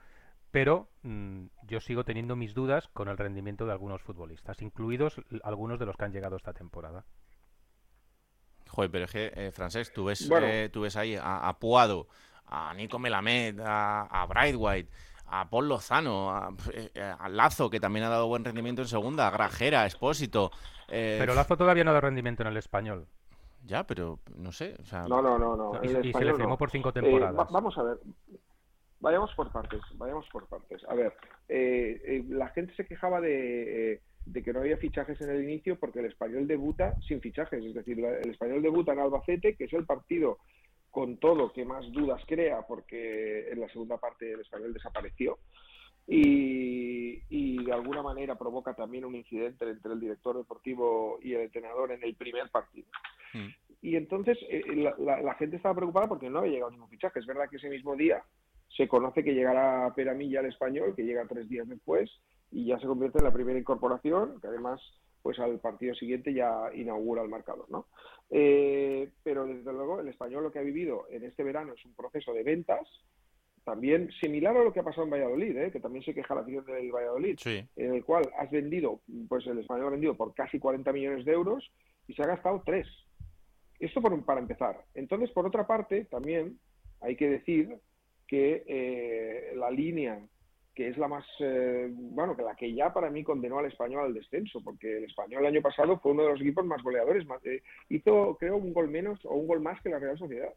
Pero 0.58 0.90
mm, 1.04 1.46
yo 1.68 1.80
sigo 1.80 2.04
teniendo 2.04 2.36
mis 2.36 2.56
dudas 2.56 2.88
con 2.88 3.10
el 3.10 3.18
rendimiento 3.20 3.68
de 3.68 3.74
algunos 3.74 4.02
futbolistas, 4.02 4.60
incluidos 4.64 5.22
algunos 5.44 5.78
de 5.78 5.86
los 5.86 5.96
que 5.96 6.06
han 6.06 6.12
llegado 6.12 6.36
esta 6.36 6.52
temporada. 6.54 7.06
Joder, 8.68 8.90
pero 8.90 9.06
es 9.06 9.12
que, 9.12 9.32
eh, 9.36 9.52
Francesc, 9.52 9.94
tú 9.94 10.06
ves, 10.06 10.28
Bueno. 10.28 10.48
eh, 10.48 10.70
tú 10.74 10.82
ves 10.82 10.96
ahí 10.98 11.16
a, 11.16 11.48
a 11.48 11.60
Puado, 11.60 12.08
a 12.48 12.74
Nico 12.74 12.98
Melamed, 12.98 13.60
a, 13.60 14.02
a 14.06 14.26
Brightwhite, 14.26 14.90
a 15.28 15.48
Paul 15.48 15.68
Lozano, 15.70 16.32
a, 16.32 16.50
eh, 16.74 16.90
eh, 16.96 17.14
a 17.20 17.30
Lazo, 17.30 17.70
que 17.70 17.80
también 17.80 18.06
ha 18.06 18.10
dado 18.10 18.28
buen 18.28 18.44
rendimiento 18.44 18.82
en 18.82 18.88
segunda, 18.88 19.28
a 19.28 19.32
Grajera, 19.32 19.84
a 19.84 19.86
Espósito. 19.86 20.50
eh, 20.88 21.18
Pero 21.20 21.36
Lazo 21.36 21.56
todavía 21.56 21.84
no 21.84 21.94
da 21.94 22.02
rendimiento 22.02 22.42
en 22.42 22.48
el 22.50 22.58
español. 22.58 23.06
Ya, 23.64 23.86
pero 23.86 24.20
no 24.36 24.52
sé. 24.52 24.76
o 24.82 24.86
sea, 24.86 25.04
No, 25.08 25.22
no, 25.22 25.38
no, 25.38 25.56
no. 25.56 25.84
Y- 25.84 26.12
se 26.14 26.26
le 26.26 26.34
firmó 26.34 26.50
no. 26.50 26.58
por 26.58 26.72
cinco 26.72 26.90
Eh, 26.90 26.94
temporadas. 26.94 27.38
va- 27.38 27.48
vamos 27.52 27.78
a 27.78 27.84
ver. 27.84 28.00
Vayamos 29.00 29.32
por 29.36 29.52
partes, 29.52 29.82
vayamos 29.96 30.28
por 30.30 30.48
partes. 30.48 30.84
A 30.90 30.96
ver, 30.96 31.14
eh, 31.48 32.02
eh, 32.04 32.24
la 32.30 32.50
gente 32.50 32.74
se 32.76 32.86
quejaba 32.88 33.22
de, 33.22 33.94
eh, 33.94 34.02
de 34.26 34.44
que 34.44 34.52
no 34.52 34.60
había 34.62 34.78
fichajes 34.78 35.22
en 35.22 35.30
el 35.30 35.44
inicio 35.44 35.78
porque 35.80 36.00
el 36.00 36.06
español 36.06 36.48
debuta 36.48 36.96
sin 37.08 37.22
fichajes. 37.22 37.64
Es 37.64 37.74
decir, 37.76 38.00
el 38.04 38.30
español 38.32 38.62
debuta 38.62 38.94
en 38.94 39.00
Albacete, 39.00 39.56
que 39.56 39.66
es 39.66 39.74
el 39.74 39.86
partido 39.86 40.40
con 40.90 41.18
todo 41.18 41.54
que 41.54 41.64
más 41.64 41.92
dudas 41.92 42.24
crea 42.26 42.62
porque 42.68 43.50
en 43.52 43.60
la 43.60 43.70
segunda 43.70 43.98
parte 43.98 44.32
el 44.32 44.40
español 44.40 44.74
desapareció. 44.74 45.38
Y, 46.10 47.22
y 47.30 47.64
de 47.66 47.74
alguna 47.74 48.02
manera 48.02 48.36
provoca 48.38 48.74
también 48.74 49.04
un 49.06 49.14
incidente 49.16 49.70
entre 49.70 49.92
el 49.94 50.00
director 50.00 50.38
deportivo 50.38 51.20
y 51.22 51.34
el 51.34 51.42
entrenador 51.42 51.92
en 51.92 52.02
el 52.04 52.16
primer 52.16 52.50
partido. 52.50 52.88
Y 53.82 53.96
entonces 53.96 54.38
eh, 54.50 54.64
la, 54.76 54.96
la- 54.98 55.22
la 55.22 55.34
gente 55.36 55.58
estaba 55.58 55.76
preocupada 55.76 56.08
porque 56.08 56.30
no 56.30 56.40
había 56.40 56.54
llegado 56.54 56.72
ningún 56.72 56.90
fichaje. 56.90 57.20
Es 57.20 57.26
verdad 57.26 57.50
que 57.50 57.58
ese 57.58 57.70
mismo 57.70 57.96
día 57.96 58.24
se 58.76 58.88
conoce 58.88 59.24
que 59.24 59.34
llegará 59.34 59.92
Peramilla 59.96 60.40
al 60.40 60.46
español, 60.48 60.94
que 60.96 61.04
llega 61.04 61.26
tres 61.28 61.48
días 61.50 61.68
después, 61.68 62.10
y 62.52 62.66
ya 62.66 62.80
se 62.80 62.88
convierte 62.88 63.18
en 63.20 63.26
la 63.26 63.34
primera 63.34 63.60
incorporación, 63.60 64.40
que 64.42 64.48
además 64.48 64.82
pues 65.22 65.40
al 65.40 65.60
partido 65.60 65.94
siguiente 65.96 66.34
ya 66.34 66.70
inaugura 66.74 67.22
el 67.22 67.28
marcador, 67.28 67.70
¿no? 67.70 67.88
Eh, 68.30 69.10
pero 69.24 69.46
desde 69.46 69.74
luego 69.74 70.00
el 70.00 70.08
español 70.08 70.44
lo 70.44 70.52
que 70.52 70.60
ha 70.60 70.64
vivido 70.64 71.06
en 71.10 71.24
este 71.26 71.44
verano 71.44 71.74
es 71.74 71.84
un 71.86 71.94
proceso 71.96 72.34
de 72.34 72.44
ventas, 72.44 72.88
también 73.66 74.10
similar 74.22 74.56
a 74.56 74.64
lo 74.64 74.72
que 74.72 74.80
ha 74.80 74.84
pasado 74.84 75.04
en 75.04 75.10
Valladolid, 75.10 75.58
¿eh? 75.58 75.72
que 75.72 75.82
también 75.82 76.06
se 76.06 76.14
queja 76.14 76.34
la 76.36 76.42
afición 76.42 76.64
del 76.66 76.92
Valladolid, 76.94 77.36
Sí. 77.40 77.68
en 77.76 77.94
el 77.96 78.06
cual 78.06 78.24
has 78.40 78.50
vendido, 78.50 79.02
pues 79.28 79.46
el 79.48 79.60
español 79.60 79.88
ha 79.88 79.92
vendido 79.92 80.16
por 80.16 80.34
casi 80.34 80.60
40 80.60 80.94
millones 80.94 81.26
de 81.26 81.34
euros 81.34 81.70
y 82.08 82.14
se 82.14 82.22
ha 82.22 82.28
gastado 82.28 82.62
3. 82.66 82.88
Esto 83.80 84.02
por- 84.02 84.24
para 84.24 84.40
empezar. 84.40 84.86
Entonces, 84.94 85.30
por 85.32 85.46
otra 85.46 85.68
parte, 85.68 86.06
también 86.06 86.58
hay 87.02 87.18
que 87.18 87.28
decir 87.30 87.78
que 88.28 88.64
eh, 88.68 89.54
la 89.56 89.72
línea 89.72 90.20
que 90.76 90.90
es 90.90 90.98
la 91.00 91.08
más, 91.08 91.26
eh, 91.40 91.88
bueno, 91.92 92.36
que 92.38 92.44
la 92.44 92.56
que 92.56 92.72
ya 92.72 92.94
para 92.94 93.10
mí 93.10 93.24
condenó 93.24 93.58
al 93.58 93.66
español 93.66 94.04
al 94.06 94.14
descenso, 94.14 94.62
porque 94.64 94.98
el 94.98 95.06
español 95.06 95.42
el 95.42 95.48
año 95.56 95.62
pasado 95.64 95.98
fue 95.98 96.12
uno 96.12 96.22
de 96.22 96.30
los 96.30 96.40
equipos 96.42 96.64
más 96.66 96.84
goleadores, 96.84 97.26
más- 97.26 97.44
eh, 97.48 97.64
hizo 97.90 98.38
creo 98.40 98.58
un 98.58 98.74
gol 98.74 98.88
menos 98.88 99.20
o 99.26 99.34
un 99.34 99.48
gol 99.48 99.60
más 99.60 99.82
que 99.82 99.90
la 99.90 99.98
Real 99.98 100.20
Sociedad. 100.20 100.54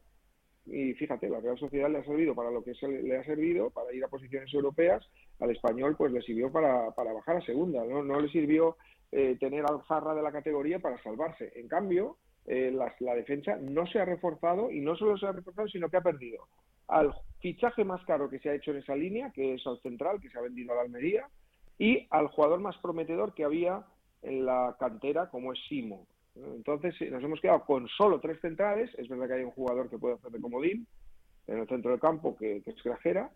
Y 0.67 0.93
fíjate, 0.93 1.27
la 1.27 1.39
Real 1.39 1.57
Sociedad 1.57 1.89
le 1.89 1.97
ha 1.97 2.03
servido 2.03 2.35
para 2.35 2.51
lo 2.51 2.63
que 2.63 2.75
se 2.75 2.87
le 2.87 3.17
ha 3.17 3.23
servido, 3.23 3.71
para 3.71 3.91
ir 3.95 4.03
a 4.03 4.09
posiciones 4.09 4.53
europeas, 4.53 5.03
al 5.39 5.49
español 5.49 5.95
pues 5.97 6.11
le 6.11 6.21
sirvió 6.21 6.51
para, 6.51 6.91
para 6.91 7.13
bajar 7.13 7.37
a 7.37 7.41
segunda, 7.41 7.83
no, 7.83 8.03
no 8.03 8.19
le 8.19 8.29
sirvió 8.29 8.77
eh, 9.11 9.37
tener 9.39 9.65
al 9.65 9.81
Zarra 9.87 10.13
de 10.13 10.21
la 10.21 10.31
categoría 10.31 10.77
para 10.77 11.01
salvarse. 11.01 11.51
En 11.55 11.67
cambio, 11.67 12.17
eh, 12.45 12.69
la, 12.71 12.93
la 12.99 13.15
defensa 13.15 13.57
no 13.59 13.87
se 13.87 13.97
ha 13.97 14.05
reforzado 14.05 14.69
y 14.69 14.81
no 14.81 14.95
solo 14.95 15.17
se 15.17 15.25
ha 15.25 15.31
reforzado, 15.31 15.67
sino 15.67 15.89
que 15.89 15.97
ha 15.97 16.01
perdido 16.01 16.45
al 16.87 17.11
fichaje 17.41 17.83
más 17.83 18.03
caro 18.05 18.29
que 18.29 18.39
se 18.39 18.49
ha 18.49 18.55
hecho 18.55 18.71
en 18.71 18.77
esa 18.77 18.95
línea, 18.95 19.31
que 19.31 19.55
es 19.55 19.65
al 19.67 19.79
central, 19.81 20.21
que 20.21 20.29
se 20.29 20.37
ha 20.37 20.41
vendido 20.41 20.71
a 20.71 20.75
la 20.75 20.81
Almería, 20.81 21.27
y 21.77 22.07
al 22.11 22.27
jugador 22.27 22.59
más 22.59 22.77
prometedor 22.77 23.33
que 23.33 23.43
había 23.43 23.83
en 24.21 24.45
la 24.45 24.75
cantera, 24.79 25.29
como 25.29 25.53
es 25.53 25.59
Simo. 25.67 26.05
Entonces 26.35 26.95
eh, 27.01 27.09
nos 27.09 27.23
hemos 27.23 27.41
quedado 27.41 27.65
con 27.65 27.87
solo 27.87 28.19
tres 28.19 28.39
centrales. 28.39 28.89
Es 28.97 29.09
verdad 29.09 29.27
que 29.27 29.33
hay 29.33 29.43
un 29.43 29.51
jugador 29.51 29.89
que 29.89 29.97
puede 29.97 30.15
hacer 30.15 30.31
de 30.31 30.39
comodín 30.39 30.87
en 31.47 31.59
el 31.59 31.67
centro 31.67 31.91
del 31.91 31.99
campo, 31.99 32.37
que, 32.37 32.61
que 32.61 32.71
es 32.71 32.83
Grajera, 32.83 33.31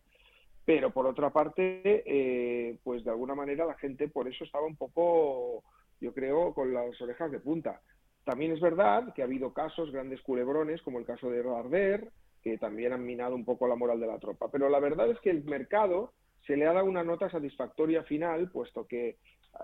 pero 0.64 0.92
por 0.92 1.06
otra 1.06 1.32
parte, 1.32 2.04
eh, 2.06 2.78
pues 2.84 3.04
de 3.04 3.12
alguna 3.12 3.36
manera 3.36 3.66
la 3.66 3.76
gente 3.76 4.08
por 4.08 4.28
eso 4.28 4.44
estaba 4.44 4.66
un 4.66 4.76
poco, 4.76 5.64
yo 6.00 6.14
creo, 6.14 6.54
con 6.54 6.74
las 6.74 7.00
orejas 7.02 7.32
de 7.32 7.40
punta. 7.40 7.82
También 8.24 8.52
es 8.52 8.60
verdad 8.60 9.14
que 9.14 9.22
ha 9.22 9.26
habido 9.26 9.54
casos, 9.54 9.92
grandes 9.92 10.22
culebrones, 10.22 10.82
como 10.82 10.98
el 10.98 11.06
caso 11.06 11.30
de 11.30 11.44
Darder, 11.44 12.12
que 12.46 12.60
también 12.60 12.94
han 12.94 13.04
minado 13.04 13.34
un 13.34 13.44
poco 13.44 13.68
la 13.68 13.76
moral 13.76 14.00
de 14.00 14.06
la 14.06 14.20
tropa. 14.20 14.52
Pero 14.52 14.70
la 14.70 14.80
verdad 14.80 15.10
es 15.10 15.20
que 15.20 15.32
el 15.32 15.44
mercado 15.46 16.14
se 16.46 16.56
le 16.56 16.68
ha 16.68 16.74
dado 16.74 16.86
una 16.86 17.04
nota 17.04 17.28
satisfactoria 17.28 18.04
final, 18.04 18.52
puesto 18.52 18.86
que, 18.86 19.08
eh, 19.10 19.18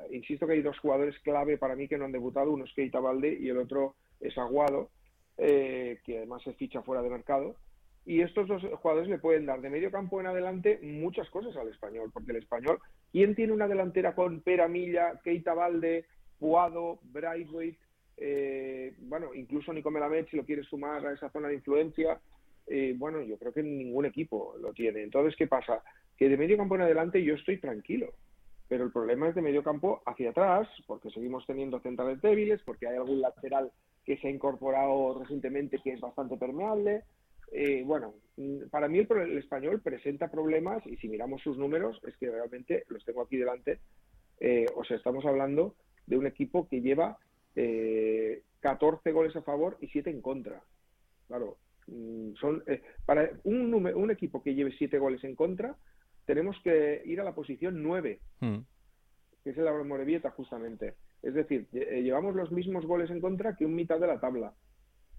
insisto 0.10 0.48
que 0.48 0.54
hay 0.54 0.64
dos 0.64 0.80
jugadores 0.80 1.16
clave 1.20 1.60
para 1.60 1.76
mí 1.76 1.88
que 1.88 2.00
no 2.00 2.06
han 2.06 2.12
debutado, 2.12 2.52
uno 2.52 2.66
es 2.66 2.74
Keita 2.74 3.00
Valde 3.00 3.38
y 3.40 3.50
el 3.50 3.60
otro 3.60 3.94
es 4.20 4.36
Aguado, 4.36 4.90
eh, 5.38 6.00
que 6.04 6.18
además 6.18 6.42
se 6.42 6.54
ficha 6.54 6.82
fuera 6.82 7.04
de 7.04 7.12
mercado. 7.12 7.56
Y 8.04 8.22
estos 8.22 8.48
dos 8.48 8.64
jugadores 8.82 9.10
le 9.10 9.20
pueden 9.20 9.46
dar 9.46 9.62
de 9.62 9.70
medio 9.70 9.92
campo 9.92 10.20
en 10.20 10.26
adelante 10.26 10.80
muchas 10.82 11.30
cosas 11.30 11.56
al 11.58 11.68
español, 11.68 12.10
porque 12.12 12.32
el 12.32 12.38
español, 12.38 12.80
¿quién 13.12 13.36
tiene 13.36 13.54
una 13.54 13.68
delantera 13.68 14.16
con 14.16 14.42
Pera 14.42 14.68
Milla, 14.68 15.22
Keita 15.24 15.54
Valde, 15.54 16.06
Puado, 16.40 16.98
Brightweight, 17.04 17.78
eh, 18.18 18.94
bueno, 19.00 19.34
incluso 19.34 19.72
Nico 19.72 19.90
Melamed, 19.90 20.28
si 20.30 20.38
lo 20.38 20.46
quieres 20.46 20.68
sumar 20.68 21.06
a 21.06 21.14
esa 21.14 21.30
zona 21.30 21.48
de 21.48 21.56
influencia, 21.56 22.20
eh, 22.68 22.94
bueno, 22.98 23.22
yo 23.22 23.38
creo 23.38 23.54
que 23.54 23.64
ningún 23.64 24.06
equipo 24.06 24.56
lo 24.60 24.74
tiene. 24.74 25.04
Entonces, 25.04 25.36
¿qué 25.38 25.48
pasa? 25.48 25.84
Que 26.18 26.30
de 26.30 26.38
medio 26.38 26.58
campo 26.58 26.76
en 26.76 26.82
adelante 26.82 27.24
yo 27.24 27.36
estoy 27.36 27.60
tranquilo, 27.60 28.14
pero 28.68 28.84
el 28.86 28.92
problema 28.92 29.28
es 29.30 29.36
de 29.36 29.42
medio 29.42 29.64
campo 29.64 30.02
hacia 30.06 30.30
atrás, 30.32 30.68
porque 30.88 31.10
seguimos 31.12 31.46
teniendo 31.46 31.80
centrales 31.82 32.22
débiles, 32.22 32.62
porque 32.64 32.88
hay 32.88 32.98
algún 32.98 33.22
lateral 33.22 33.72
que 34.06 34.18
se 34.18 34.28
ha 34.28 34.32
incorporado 34.32 35.20
recientemente 35.20 35.80
que 35.84 35.94
es 35.94 36.00
bastante 36.00 36.38
permeable. 36.38 37.04
Eh, 37.52 37.84
bueno, 37.86 38.14
para 38.70 38.88
mí 38.88 39.00
el, 39.00 39.08
el 39.12 39.38
español 39.38 39.82
presenta 39.82 40.32
problemas 40.32 40.86
y 40.88 40.96
si 40.98 41.10
miramos 41.10 41.42
sus 41.42 41.58
números, 41.58 42.00
es 42.08 42.16
que 42.18 42.32
realmente 42.32 42.86
los 42.88 43.04
tengo 43.04 43.22
aquí 43.22 43.38
delante. 43.38 43.80
eh, 44.40 44.66
o 44.76 44.84
sea, 44.84 44.98
estamos 44.98 45.26
hablando 45.26 45.76
de 46.08 46.18
un 46.18 46.26
equipo 46.28 46.68
que 46.68 46.82
lleva 46.82 47.18
eh, 47.56 48.44
14 48.62 49.12
goles 49.12 49.36
a 49.36 49.42
favor 49.44 49.78
y 49.82 49.88
7 49.88 50.10
en 50.10 50.22
contra. 50.22 50.64
Claro, 51.28 51.58
son 52.40 52.64
eh, 52.68 52.82
para 53.06 53.30
un, 53.44 53.74
un 53.74 54.12
equipo 54.12 54.42
que 54.42 54.56
lleve 54.56 54.74
7 54.78 54.98
goles 55.00 55.24
en 55.24 55.36
contra, 55.36 55.76
tenemos 56.26 56.56
que 56.64 57.02
ir 57.06 57.20
a 57.20 57.24
la 57.24 57.36
posición 57.36 57.82
9 57.84 58.20
Mm. 58.40 58.58
que 59.44 59.50
es 59.50 59.58
el 59.58 59.86
Morevieta 59.86 60.32
justamente. 60.32 60.96
Es 61.22 61.34
decir, 61.34 61.68
eh, 61.74 62.02
llevamos 62.02 62.36
los 62.36 62.52
mismos 62.52 62.86
goles 62.86 63.10
en 63.10 63.22
contra 63.22 63.56
que 63.56 63.66
un 63.66 63.76
mitad 63.76 64.00
de 64.00 64.08
la 64.08 64.20
tabla. 64.20 64.54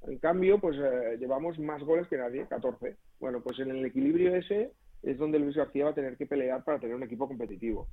En 0.07 0.19
cambio, 0.19 0.59
pues 0.59 0.77
eh, 0.79 1.17
llevamos 1.19 1.59
más 1.59 1.83
goles 1.83 2.09
que 2.09 2.17
nadie, 2.17 2.47
14. 2.47 2.97
Bueno, 3.21 3.41
pues 3.41 3.59
en 3.61 3.71
el 3.71 3.85
equilibrio 3.85 4.35
ese 4.35 4.73
es 5.03 5.19
donde 5.19 5.39
Luis 5.39 5.57
García 5.57 5.85
va 5.85 5.91
a 5.91 5.95
tener 5.95 6.17
que 6.17 6.27
pelear 6.27 6.65
para 6.65 6.81
tener 6.81 6.97
un 6.97 7.03
equipo 7.05 7.29
competitivo. 7.29 7.89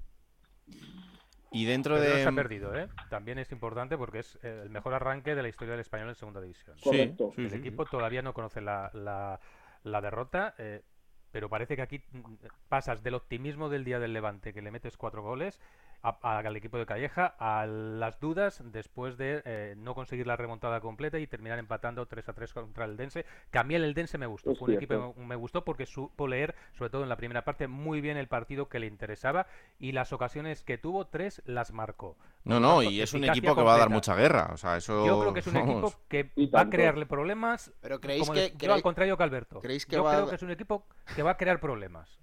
Y 1.52 1.66
dentro 1.66 1.96
Pero 1.96 2.06
no 2.06 2.16
de... 2.16 2.24
se 2.24 2.30
ha 2.30 2.32
perdido, 2.36 2.76
¿eh? 2.76 2.90
También 3.10 3.40
es 3.40 3.52
importante 3.52 3.98
porque 3.98 4.20
es 4.20 4.38
el 4.44 4.70
mejor 4.70 4.94
arranque 4.94 5.36
de 5.36 5.42
la 5.42 5.50
historia 5.50 5.72
del 5.72 5.82
español 5.82 6.10
en 6.10 6.16
segunda 6.16 6.42
división. 6.42 6.78
Sí, 6.78 7.14
el 7.36 7.36
sí, 7.36 7.42
equipo 7.56 7.86
todavía 7.86 8.22
no 8.22 8.34
conoce 8.34 8.62
la, 8.62 8.92
la- 8.94 9.40
la 9.84 10.02
derrota, 10.02 10.54
eh, 10.58 10.84
pero 11.32 11.50
parece 11.50 11.76
que 11.76 11.82
aquí 11.82 12.04
mm, 12.12 12.36
pasas 12.68 13.02
del 13.02 13.16
optimismo 13.16 13.70
del 13.70 13.84
día 13.84 14.00
del 14.00 14.14
Levante, 14.14 14.54
que 14.54 14.62
le 14.62 14.72
metes 14.72 14.98
cuatro 14.98 15.22
goles, 15.24 15.60
a- 16.02 16.18
a- 16.22 16.40
al 16.40 16.56
equipo 16.56 16.78
de 16.78 16.86
Calleja, 16.86 17.36
a 17.40 17.66
las 17.66 18.20
dudas 18.20 18.62
después 18.66 19.18
de 19.18 19.42
eh, 19.46 19.76
no 19.78 19.96
conseguir 19.96 20.28
la 20.28 20.36
remontada 20.36 20.80
completa 20.82 21.20
y 21.20 21.28
terminar 21.28 21.60
empatando 21.60 22.06
3 22.06 22.30
a 22.30 22.34
3 22.34 22.54
contra 22.54 22.86
el 22.86 22.98
Dense. 22.98 23.26
Que 23.52 23.60
a 23.60 23.64
mí 23.64 23.76
el 23.76 23.94
Dense 23.94 24.18
me 24.18 24.26
gustó. 24.26 24.52
Es 24.52 24.60
Fue 24.60 24.70
un 24.70 24.76
equipo 24.76 25.14
que 25.14 25.22
me 25.22 25.36
gustó 25.36 25.64
porque 25.66 25.86
supo 25.86 26.28
leer, 26.28 26.56
sobre 26.78 26.90
todo 26.90 27.04
en 27.04 27.10
la 27.10 27.18
primera 27.18 27.44
parte, 27.44 27.68
muy 27.68 28.02
bien 28.02 28.18
el 28.18 28.28
partido 28.28 28.70
que 28.70 28.80
le 28.80 28.88
interesaba 28.88 29.48
y 29.78 29.92
las 29.92 30.14
ocasiones 30.14 30.64
que 30.64 30.78
tuvo, 30.78 31.08
tres 31.08 31.42
las 31.46 31.72
marcó. 31.74 32.18
No, 32.46 32.60
no, 32.60 32.82
y 32.82 33.02
es 33.02 33.14
un 33.14 33.24
equipo 33.26 33.56
que 33.56 33.62
va 33.62 33.76
a 33.76 33.80
dar 33.80 33.90
mucha 33.90 34.16
guerra. 34.16 34.50
O 34.54 34.58
sea, 34.58 34.78
eso... 34.78 35.06
Yo 35.06 35.20
creo 35.20 35.34
que 35.34 35.40
es 35.42 35.48
un 35.48 35.54
vamos. 35.56 35.70
equipo 35.94 36.02
que 36.08 36.32
va 36.48 36.62
a 36.62 36.70
crearle 36.70 37.06
problemas. 37.06 37.72
Pero 37.82 38.00
creéis 38.00 38.22
como 38.22 38.34
que- 38.34 38.40
les- 38.40 38.52
yo 38.54 38.58
creéis- 38.58 38.74
al 38.76 38.82
contrario 38.82 39.18
que 39.18 39.24
Alberto. 39.24 39.60
creéis 39.60 39.86
que 39.86 39.96
yo 39.98 40.04
va 40.04 40.14
creo 40.14 40.30
que 40.30 40.36
es 40.36 40.42
un 40.44 40.52
equipo 40.52 40.86
que 41.16 41.24
va 41.24 41.32
a 41.32 41.38
crear 41.38 41.60
problemas. 41.60 42.18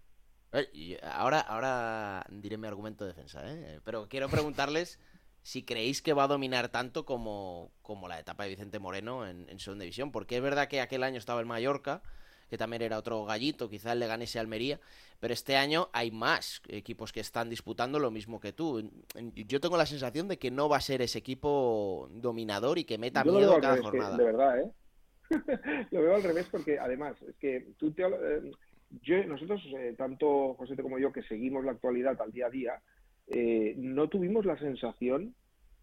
Ahora, 1.02 1.40
ahora 1.40 2.24
diré 2.30 2.56
mi 2.56 2.66
argumento 2.66 3.04
de 3.04 3.12
defensa, 3.12 3.42
¿eh? 3.50 3.80
Pero 3.84 4.08
quiero 4.08 4.28
preguntarles 4.28 4.98
si 5.42 5.62
creéis 5.62 6.02
que 6.02 6.12
va 6.12 6.24
a 6.24 6.28
dominar 6.28 6.68
tanto 6.70 7.04
como, 7.04 7.70
como 7.82 8.08
la 8.08 8.18
etapa 8.18 8.44
de 8.44 8.50
Vicente 8.50 8.78
Moreno 8.78 9.26
en, 9.26 9.48
en 9.48 9.58
segunda 9.58 9.82
división. 9.84 10.10
Porque 10.12 10.36
es 10.36 10.42
verdad 10.42 10.68
que 10.68 10.80
aquel 10.80 11.02
año 11.02 11.18
estaba 11.18 11.40
el 11.40 11.46
Mallorca, 11.46 12.02
que 12.48 12.58
también 12.58 12.82
era 12.82 12.98
otro 12.98 13.24
gallito, 13.24 13.68
quizás 13.68 13.92
el 13.92 13.98
Leganés 14.00 14.34
y 14.34 14.38
Almería, 14.38 14.80
pero 15.18 15.34
este 15.34 15.56
año 15.56 15.88
hay 15.92 16.10
más 16.12 16.62
equipos 16.68 17.12
que 17.12 17.20
están 17.20 17.50
disputando 17.50 17.98
lo 17.98 18.10
mismo 18.10 18.38
que 18.38 18.52
tú. 18.52 18.88
Yo 19.34 19.60
tengo 19.60 19.76
la 19.76 19.86
sensación 19.86 20.28
de 20.28 20.38
que 20.38 20.50
no 20.52 20.68
va 20.68 20.76
a 20.76 20.80
ser 20.80 21.02
ese 21.02 21.18
equipo 21.18 22.08
dominador 22.12 22.78
y 22.78 22.84
que 22.84 22.98
meta 22.98 23.24
Yo 23.24 23.32
lo 23.32 23.38
miedo 23.38 23.50
veo 23.50 23.56
al 23.56 23.62
cada 23.62 23.76
que- 23.76 23.82
jornada. 23.82 24.16
de 24.16 24.24
verdad, 24.24 24.60
¿eh? 24.60 24.70
lo 25.90 26.00
veo 26.02 26.14
al 26.14 26.22
revés 26.22 26.46
porque 26.50 26.78
además 26.78 27.16
es 27.22 27.34
que 27.36 27.72
tú 27.78 27.90
te, 27.92 28.02
eh, 28.04 28.52
yo, 29.02 29.22
nosotros, 29.24 29.62
eh, 29.78 29.94
tanto 29.96 30.54
José 30.54 30.76
como 30.76 30.98
yo, 30.98 31.12
que 31.12 31.22
seguimos 31.22 31.64
la 31.64 31.72
actualidad 31.72 32.20
al 32.20 32.32
día 32.32 32.46
a 32.46 32.50
día, 32.50 32.82
eh, 33.28 33.74
no 33.76 34.08
tuvimos 34.08 34.44
la 34.44 34.58
sensación, 34.58 35.34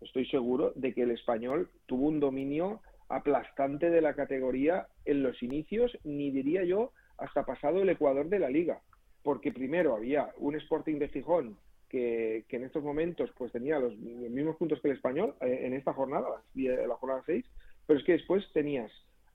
estoy 0.01 0.25
seguro, 0.27 0.73
de 0.75 0.93
que 0.93 1.03
el 1.03 1.11
español 1.11 1.69
tuvo 1.85 2.07
un 2.07 2.19
dominio 2.19 2.81
aplastante 3.09 3.89
de 3.89 4.01
la 4.01 4.15
categoría 4.15 4.87
en 5.05 5.23
los 5.23 5.41
inicios, 5.43 5.97
ni 6.03 6.31
diría 6.31 6.63
yo 6.63 6.91
hasta 7.17 7.45
pasado 7.45 7.81
el 7.81 7.89
Ecuador 7.89 8.29
de 8.29 8.39
la 8.39 8.49
liga, 8.49 8.81
porque 9.21 9.51
primero 9.51 9.95
había 9.95 10.31
un 10.37 10.55
Sporting 10.55 10.99
de 10.99 11.09
Gijón 11.09 11.57
que, 11.89 12.45
que 12.47 12.55
en 12.55 12.63
estos 12.63 12.83
momentos 12.83 13.29
pues 13.37 13.51
tenía 13.51 13.79
los, 13.79 13.95
mismos 13.97 14.55
puntos 14.55 14.81
que 14.81 14.89
el 14.89 14.95
español 14.95 15.35
eh, 15.41 15.61
en 15.63 15.73
esta 15.73 15.93
jornada, 15.93 16.27
la 16.55 16.95
jornada 16.95 17.21
6, 17.25 17.45
pero 17.85 17.99
es 17.99 18.05
que 18.05 18.13
después 18.13 18.43
tenías 18.53 18.91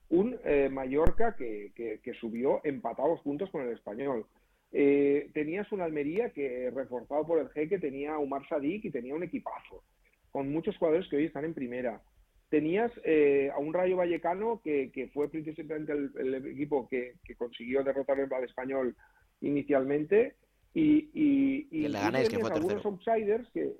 un 0.09 0.37
eh, 0.43 0.69
Mallorca 0.71 1.35
que, 1.35 1.71
que- 1.75 1.99
que 2.01 2.13
subió 2.13 2.61
empatados 2.63 3.21
puntos 3.21 3.49
con 3.51 3.61
el 3.61 3.73
español. 3.73 4.25
Eh, 4.71 5.29
tenías 5.33 5.71
un 5.71 5.81
Almería 5.81 6.29
que, 6.31 6.71
reforzado 6.71 7.25
por 7.25 7.39
el 7.39 7.49
G, 7.49 7.69
que 7.69 7.79
tenía 7.79 8.13
a 8.13 8.19
Umar 8.19 8.47
Sadik 8.47 8.85
y 8.85 8.91
tenía 8.91 9.15
un 9.15 9.23
equipazo, 9.23 9.83
con 10.31 10.51
muchos 10.51 10.77
jugadores 10.77 11.07
que 11.09 11.17
hoy 11.17 11.25
están 11.25 11.45
en 11.45 11.53
primera. 11.53 12.01
Tenías 12.49 12.91
eh, 13.03 13.51
a 13.53 13.59
un 13.59 13.73
Rayo 13.73 13.97
Vallecano 13.97 14.59
que, 14.63 14.91
que 14.91 15.07
fue 15.09 15.29
precisamente 15.29 15.91
el, 15.91 16.11
el 16.17 16.33
equipo 16.47 16.87
que, 16.87 17.13
que 17.23 17.35
consiguió 17.35 17.83
derrotar 17.83 18.19
al 18.19 18.43
español 18.43 18.95
inicialmente. 19.41 20.35
Y, 20.73 21.09
y, 21.13 21.67
Y 21.71 21.85
el 21.85 21.91
Leganés, 21.91 22.29
que 22.29 22.39
fue 22.39 22.49
tercero. 22.51 22.81
outsiders 22.85 23.47
que 23.51 23.73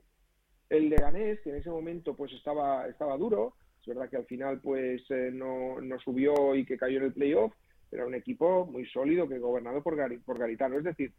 el 0.69 0.89
Leganés, 0.89 1.39
que 1.41 1.49
en 1.51 1.55
ese 1.57 1.69
momento 1.69 2.15
pues 2.15 2.31
estaba, 2.33 2.87
estaba 2.87 3.17
duro, 3.17 3.55
verdad 3.89 4.09
que 4.09 4.17
al 4.17 4.25
final 4.25 4.59
pues 4.61 5.01
eh, 5.09 5.29
no, 5.33 5.81
no 5.81 5.99
subió 5.99 6.55
y 6.55 6.65
que 6.65 6.77
cayó 6.77 6.97
en 6.99 7.05
el 7.05 7.13
playoff, 7.13 7.53
pero 7.89 8.03
era 8.03 8.07
un 8.07 8.15
equipo 8.15 8.65
muy 8.65 8.85
sólido 8.85 9.27
que 9.27 9.39
gobernado 9.39 9.83
por, 9.83 9.95
Gari- 9.97 10.23
por 10.23 10.39
Garitano. 10.39 10.77
Es 10.77 10.83
decir, 10.83 11.11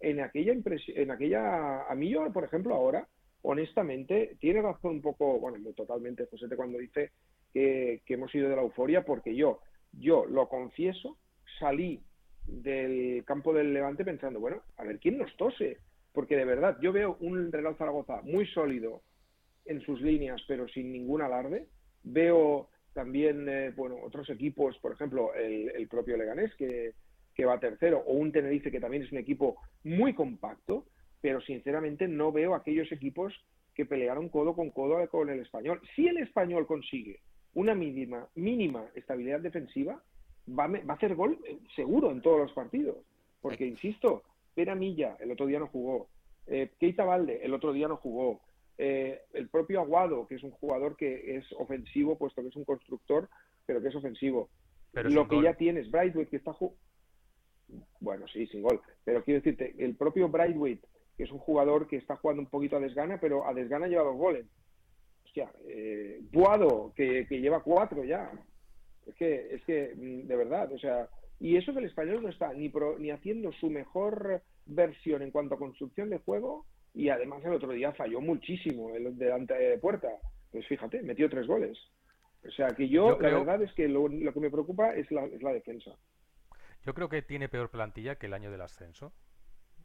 en 0.00 0.20
aquella 0.20 0.52
en 0.52 1.10
aquella, 1.10 1.82
a 1.82 1.94
mí 1.94 2.08
yo, 2.08 2.32
por 2.32 2.44
ejemplo, 2.44 2.74
ahora, 2.74 3.06
honestamente, 3.42 4.36
tiene 4.40 4.62
razón 4.62 4.96
un 4.96 5.02
poco, 5.02 5.38
bueno, 5.38 5.58
no 5.58 5.72
totalmente 5.72 6.26
José 6.30 6.46
cuando 6.56 6.78
dice 6.78 7.10
que, 7.52 8.02
que 8.06 8.14
hemos 8.14 8.34
ido 8.34 8.48
de 8.48 8.56
la 8.56 8.62
euforia, 8.62 9.04
porque 9.04 9.34
yo, 9.36 9.60
yo 9.92 10.24
lo 10.26 10.48
confieso, 10.48 11.18
salí 11.58 12.00
del 12.46 13.24
campo 13.24 13.52
del 13.52 13.72
Levante 13.72 14.04
pensando, 14.04 14.40
bueno, 14.40 14.62
a 14.76 14.84
ver 14.84 14.98
quién 14.98 15.18
nos 15.18 15.36
tose, 15.36 15.78
porque 16.12 16.36
de 16.36 16.44
verdad 16.44 16.78
yo 16.80 16.92
veo 16.92 17.16
un 17.20 17.52
Real 17.52 17.76
Zaragoza 17.76 18.22
muy 18.22 18.46
sólido 18.46 19.02
en 19.64 19.80
sus 19.80 20.00
líneas, 20.00 20.42
pero 20.48 20.66
sin 20.68 20.92
ningún 20.92 21.22
alarde. 21.22 21.68
Veo 22.02 22.68
también, 22.92 23.48
eh, 23.48 23.72
bueno, 23.74 23.96
otros 24.02 24.28
equipos, 24.30 24.78
por 24.78 24.92
ejemplo, 24.92 25.34
el, 25.34 25.70
el 25.70 25.88
propio 25.88 26.16
Leganés, 26.16 26.54
que, 26.56 26.92
que 27.34 27.44
va 27.44 27.58
tercero, 27.58 28.02
o 28.06 28.12
un 28.12 28.32
Tenerife, 28.32 28.70
que 28.70 28.80
también 28.80 29.02
es 29.02 29.12
un 29.12 29.18
equipo 29.18 29.56
muy 29.84 30.14
compacto, 30.14 30.86
pero 31.20 31.40
sinceramente 31.40 32.08
no 32.08 32.32
veo 32.32 32.54
aquellos 32.54 32.90
equipos 32.92 33.32
que 33.74 33.86
pelearon 33.86 34.28
codo 34.28 34.54
con 34.54 34.70
codo 34.70 35.06
con 35.08 35.30
el 35.30 35.40
español. 35.40 35.80
Si 35.96 36.06
el 36.06 36.18
español 36.18 36.66
consigue 36.66 37.20
una 37.54 37.74
mínima, 37.74 38.28
mínima 38.34 38.86
estabilidad 38.94 39.40
defensiva, 39.40 40.02
va, 40.48 40.66
va 40.66 40.80
a 40.88 40.96
hacer 40.96 41.14
gol 41.14 41.38
eh, 41.46 41.58
seguro 41.74 42.10
en 42.10 42.20
todos 42.20 42.40
los 42.40 42.52
partidos. 42.52 42.96
Porque, 43.40 43.66
insisto, 43.66 44.22
Pera 44.54 44.74
Milla 44.74 45.16
el 45.20 45.30
otro 45.30 45.46
día 45.46 45.58
no 45.58 45.68
jugó, 45.68 46.08
eh, 46.46 46.70
Keita 46.78 47.04
Valde 47.04 47.40
el 47.42 47.54
otro 47.54 47.72
día 47.72 47.88
no 47.88 47.96
jugó, 47.96 48.40
eh, 48.78 49.22
el 49.34 49.48
propio 49.48 49.80
Aguado, 49.80 50.26
que 50.26 50.36
es 50.36 50.42
un 50.42 50.50
jugador 50.50 50.96
que 50.96 51.36
es 51.36 51.46
ofensivo, 51.58 52.16
puesto 52.18 52.42
que 52.42 52.48
es 52.48 52.56
un 52.56 52.64
constructor, 52.64 53.28
pero 53.66 53.80
que 53.82 53.88
es 53.88 53.94
ofensivo. 53.94 54.50
Pero 54.92 55.08
Lo 55.10 55.28
que 55.28 55.36
gol. 55.36 55.44
ya 55.44 55.54
tienes, 55.54 55.90
Brightway, 55.90 56.26
que 56.26 56.36
está 56.36 56.52
ju- 56.52 56.74
bueno, 58.00 58.26
sí, 58.28 58.46
sin 58.48 58.62
gol. 58.62 58.80
Pero 59.04 59.22
quiero 59.24 59.40
decirte, 59.40 59.74
el 59.78 59.96
propio 59.96 60.28
Brightweight, 60.28 60.84
que 61.16 61.24
es 61.24 61.30
un 61.32 61.38
jugador 61.38 61.86
que 61.88 61.96
está 61.96 62.16
jugando 62.16 62.42
un 62.42 62.48
poquito 62.48 62.76
a 62.76 62.80
desgana, 62.80 63.18
pero 63.20 63.46
a 63.46 63.54
desgana 63.54 63.86
lleva 63.88 64.02
dos 64.04 64.16
goles. 64.16 64.46
Hostia, 65.24 65.50
eh, 65.66 66.20
Buado, 66.32 66.92
que, 66.94 67.26
que 67.26 67.40
lleva 67.40 67.62
cuatro 67.62 68.04
ya. 68.04 68.30
Es 69.06 69.14
que, 69.16 69.54
es 69.54 69.64
que, 69.64 69.94
mm, 69.96 70.26
de 70.26 70.36
verdad, 70.36 70.70
o 70.72 70.78
sea, 70.78 71.08
y 71.40 71.56
eso 71.56 71.72
que 71.72 71.80
el 71.80 71.86
español 71.86 72.22
no 72.22 72.28
está 72.28 72.52
ni, 72.52 72.68
pro- 72.68 72.98
ni 72.98 73.10
haciendo 73.10 73.52
su 73.52 73.70
mejor 73.70 74.42
versión 74.66 75.22
en 75.22 75.30
cuanto 75.30 75.54
a 75.54 75.58
construcción 75.58 76.10
de 76.10 76.18
juego, 76.18 76.66
y 76.94 77.08
además 77.08 77.44
el 77.44 77.54
otro 77.54 77.70
día 77.72 77.92
falló 77.92 78.20
muchísimo 78.20 78.94
el 78.94 79.16
delante 79.18 79.54
de 79.54 79.78
puerta. 79.78 80.08
Pues 80.50 80.66
fíjate, 80.66 81.02
metió 81.02 81.28
tres 81.30 81.46
goles. 81.46 81.78
O 82.46 82.50
sea, 82.50 82.68
que 82.68 82.88
yo, 82.88 83.10
Yo 83.10 83.18
creo- 83.18 83.30
la 83.32 83.38
verdad 83.38 83.62
es 83.62 83.72
que 83.74 83.88
lo, 83.88 84.08
lo 84.08 84.32
que 84.32 84.40
me 84.40 84.50
preocupa 84.50 84.94
es 84.94 85.10
la, 85.10 85.24
es 85.26 85.42
la 85.42 85.52
defensa. 85.52 85.92
Yo 86.84 86.94
creo 86.94 87.08
que 87.08 87.22
tiene 87.22 87.48
peor 87.48 87.70
plantilla 87.70 88.16
que 88.16 88.26
el 88.26 88.34
año 88.34 88.50
del 88.50 88.60
ascenso, 88.60 89.12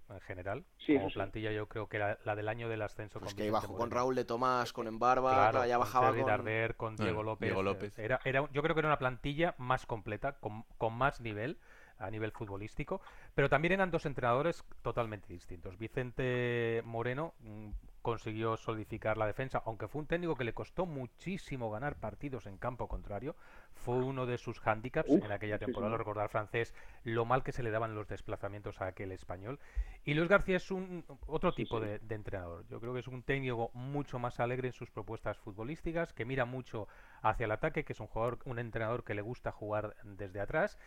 en 0.10 0.20
general. 0.22 0.66
Sí, 0.86 0.96
Como 0.96 1.10
sí. 1.10 1.14
plantilla 1.16 1.52
yo 1.52 1.68
creo 1.68 1.88
que 1.88 2.00
la, 2.00 2.18
la 2.26 2.36
del 2.36 2.48
año 2.50 2.68
del 2.70 2.82
ascenso 2.82 3.20
Pues 3.20 3.34
con 3.36 3.44
que 3.44 3.52
bajó 3.52 3.76
con. 3.76 3.92
Raúl 3.92 4.16
de 4.16 4.26
Tomás, 4.26 4.74
con 4.74 4.88
Embarba, 4.88 5.52
Claro, 5.52 5.68
ya 5.68 5.78
bajaba 5.78 6.10
con... 6.16 6.26
Darder, 6.26 6.76
con 6.76 6.96
Diego 6.96 7.22
López. 7.24 7.48
Diego 7.48 7.62
López. 7.62 7.98
Era, 8.00 8.20
era, 8.26 8.50
yo 8.52 8.64
creo 8.64 8.74
que 8.74 8.80
era 8.80 8.90
una 8.90 8.98
plantilla 9.00 9.54
más 9.60 9.86
completa, 9.86 10.40
con, 10.40 10.64
con 10.80 10.94
más 10.94 11.22
nivel 11.22 11.60
a 12.00 12.10
nivel 12.10 12.32
futbolístico, 12.32 13.02
pero 13.36 13.50
también 13.50 13.74
eran 13.74 13.92
dos 13.92 14.06
entrenadores 14.06 14.64
totalmente 14.82 15.32
distintos. 15.32 15.78
Vicente 15.78 16.82
Moreno, 16.86 17.34
mm, 17.40 17.70
consiguió 18.08 18.56
solidificar 18.56 19.18
la 19.18 19.28
defensa, 19.28 19.62
aunque 19.66 19.90
fue 19.90 20.00
un 20.00 20.08
técnico 20.08 20.36
que 20.36 20.46
le 20.46 20.54
costó 20.54 20.86
muchísimo 20.86 21.70
ganar 21.70 21.96
partidos 21.96 22.46
en 22.46 22.58
campo 22.58 22.88
contrario, 22.88 23.36
fue 23.74 23.98
uno 23.98 24.26
de 24.26 24.38
sus 24.38 24.62
hándicaps 24.62 25.10
en 25.10 25.30
aquella 25.30 25.58
temporada, 25.58 25.98
recordar 25.98 26.30
francés, 26.30 26.74
lo 27.04 27.26
mal 27.26 27.44
que 27.44 27.52
se 27.52 27.64
le 27.64 27.70
daban 27.70 27.96
los 27.96 28.08
desplazamientos 28.08 28.80
a 28.80 28.88
aquel 28.88 29.12
español. 29.12 29.60
Y 30.06 30.14
Luis 30.14 30.30
García 30.30 30.56
es 30.56 30.72
un 30.72 31.04
otro 31.26 31.54
tipo 31.54 31.82
De, 31.82 32.00
de 32.00 32.16
entrenador. 32.16 32.66
Yo 32.70 32.80
creo 32.80 32.94
que 32.94 33.02
es 33.02 33.08
un 33.10 33.24
técnico 33.24 33.72
mucho 33.74 34.20
más 34.20 34.40
alegre 34.40 34.70
en 34.70 34.74
sus 34.74 34.90
propuestas 34.90 35.38
futbolísticas, 35.38 36.14
que 36.14 36.24
mira 36.24 36.46
mucho 36.46 36.88
hacia 37.22 37.44
el 37.44 37.52
ataque, 37.52 37.84
que 37.84 37.92
es 37.92 38.00
un 38.00 38.08
jugador, 38.08 38.40
un 38.46 38.60
entrenador 38.60 39.04
que 39.04 39.16
le 39.16 39.22
gusta 39.22 39.52
jugar 39.52 39.98
desde 40.04 40.40
atrás 40.40 40.78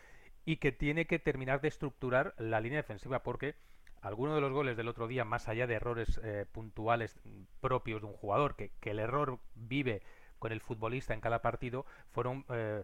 y 0.45 0.57
que 0.57 0.71
tiene 0.71 1.05
que 1.05 1.19
terminar 1.19 1.61
de 1.61 1.67
estructurar 1.67 2.33
la 2.37 2.59
línea 2.59 2.77
defensiva 2.77 3.23
porque 3.23 3.55
algunos 4.01 4.35
de 4.35 4.41
los 4.41 4.51
goles 4.51 4.77
del 4.77 4.87
otro 4.87 5.07
día, 5.07 5.23
más 5.23 5.47
allá 5.47 5.67
de 5.67 5.75
errores 5.75 6.19
eh, 6.23 6.45
puntuales 6.51 7.19
propios 7.59 8.01
de 8.01 8.07
un 8.07 8.13
jugador, 8.13 8.55
que, 8.55 8.71
que 8.79 8.91
el 8.91 8.99
error 8.99 9.39
vive 9.53 10.01
con 10.39 10.51
el 10.51 10.59
futbolista 10.59 11.13
en 11.13 11.21
cada 11.21 11.43
partido, 11.43 11.85
fueron 12.09 12.45
eh, 12.49 12.83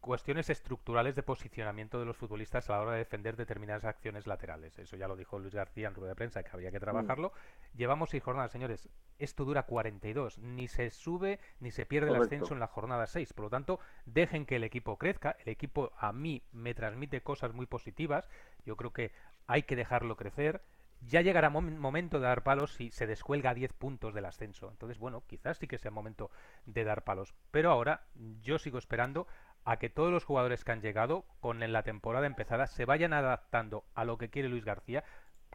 cuestiones 0.00 0.50
estructurales 0.50 1.14
de 1.14 1.22
posicionamiento 1.22 1.98
de 1.98 2.04
los 2.06 2.16
futbolistas 2.16 2.68
a 2.68 2.74
la 2.74 2.80
hora 2.82 2.92
de 2.92 2.98
defender 2.98 3.36
determinadas 3.36 3.84
acciones 3.84 4.26
laterales. 4.26 4.78
Eso 4.78 4.96
ya 4.96 5.08
lo 5.08 5.16
dijo 5.16 5.38
Luis 5.38 5.54
García 5.54 5.88
en 5.88 5.94
rueda 5.94 6.10
de 6.10 6.16
prensa, 6.16 6.42
que 6.42 6.50
había 6.52 6.70
que 6.70 6.80
trabajarlo. 6.80 7.32
Llevamos 7.74 8.10
seis 8.10 8.22
jornadas, 8.22 8.52
señores. 8.52 8.88
Esto 9.18 9.44
dura 9.44 9.62
42. 9.64 10.38
Ni 10.38 10.68
se 10.68 10.90
sube 10.90 11.38
ni 11.60 11.70
se 11.70 11.86
pierde 11.86 12.08
el 12.08 12.14
ascenso 12.26 12.54
en 12.54 12.60
la 12.60 12.66
jornada 12.66 13.06
6. 13.06 13.32
Por 13.32 13.44
lo 13.44 13.50
tanto, 13.50 13.78
dejen 14.06 14.46
que 14.46 14.56
el 14.56 14.64
equipo 14.64 14.96
crezca. 14.98 15.36
El 15.44 15.48
equipo 15.50 15.92
a 15.98 16.12
mí 16.12 16.42
me 16.52 16.74
transmite 16.74 17.20
cosas 17.22 17.52
muy 17.52 17.66
positivas. 17.66 18.28
Yo 18.66 18.76
creo 18.76 18.92
que 18.92 19.12
hay 19.46 19.62
que 19.62 19.76
dejarlo 19.76 20.16
crecer. 20.16 20.62
Ya 21.04 21.20
llegará 21.20 21.50
mom- 21.50 21.78
momento 21.78 22.20
de 22.20 22.26
dar 22.26 22.44
palos 22.44 22.74
si 22.74 22.92
se 22.92 23.08
descuelga 23.08 23.50
a 23.50 23.54
10 23.54 23.72
puntos 23.72 24.14
del 24.14 24.24
ascenso. 24.24 24.68
Entonces, 24.70 24.98
bueno, 25.00 25.24
quizás 25.26 25.58
sí 25.58 25.66
que 25.66 25.78
sea 25.78 25.90
momento 25.90 26.30
de 26.64 26.84
dar 26.84 27.02
palos. 27.02 27.34
Pero 27.50 27.72
ahora 27.72 28.02
yo 28.42 28.58
sigo 28.60 28.78
esperando 28.78 29.26
a 29.64 29.78
que 29.78 29.90
todos 29.90 30.10
los 30.10 30.24
jugadores 30.24 30.64
que 30.64 30.72
han 30.72 30.80
llegado 30.80 31.24
con 31.40 31.60
la 31.60 31.82
temporada 31.82 32.26
empezada 32.26 32.66
se 32.66 32.84
vayan 32.84 33.12
adaptando 33.12 33.84
a 33.94 34.04
lo 34.04 34.18
que 34.18 34.28
quiere 34.28 34.48
Luis 34.48 34.64
García. 34.64 35.04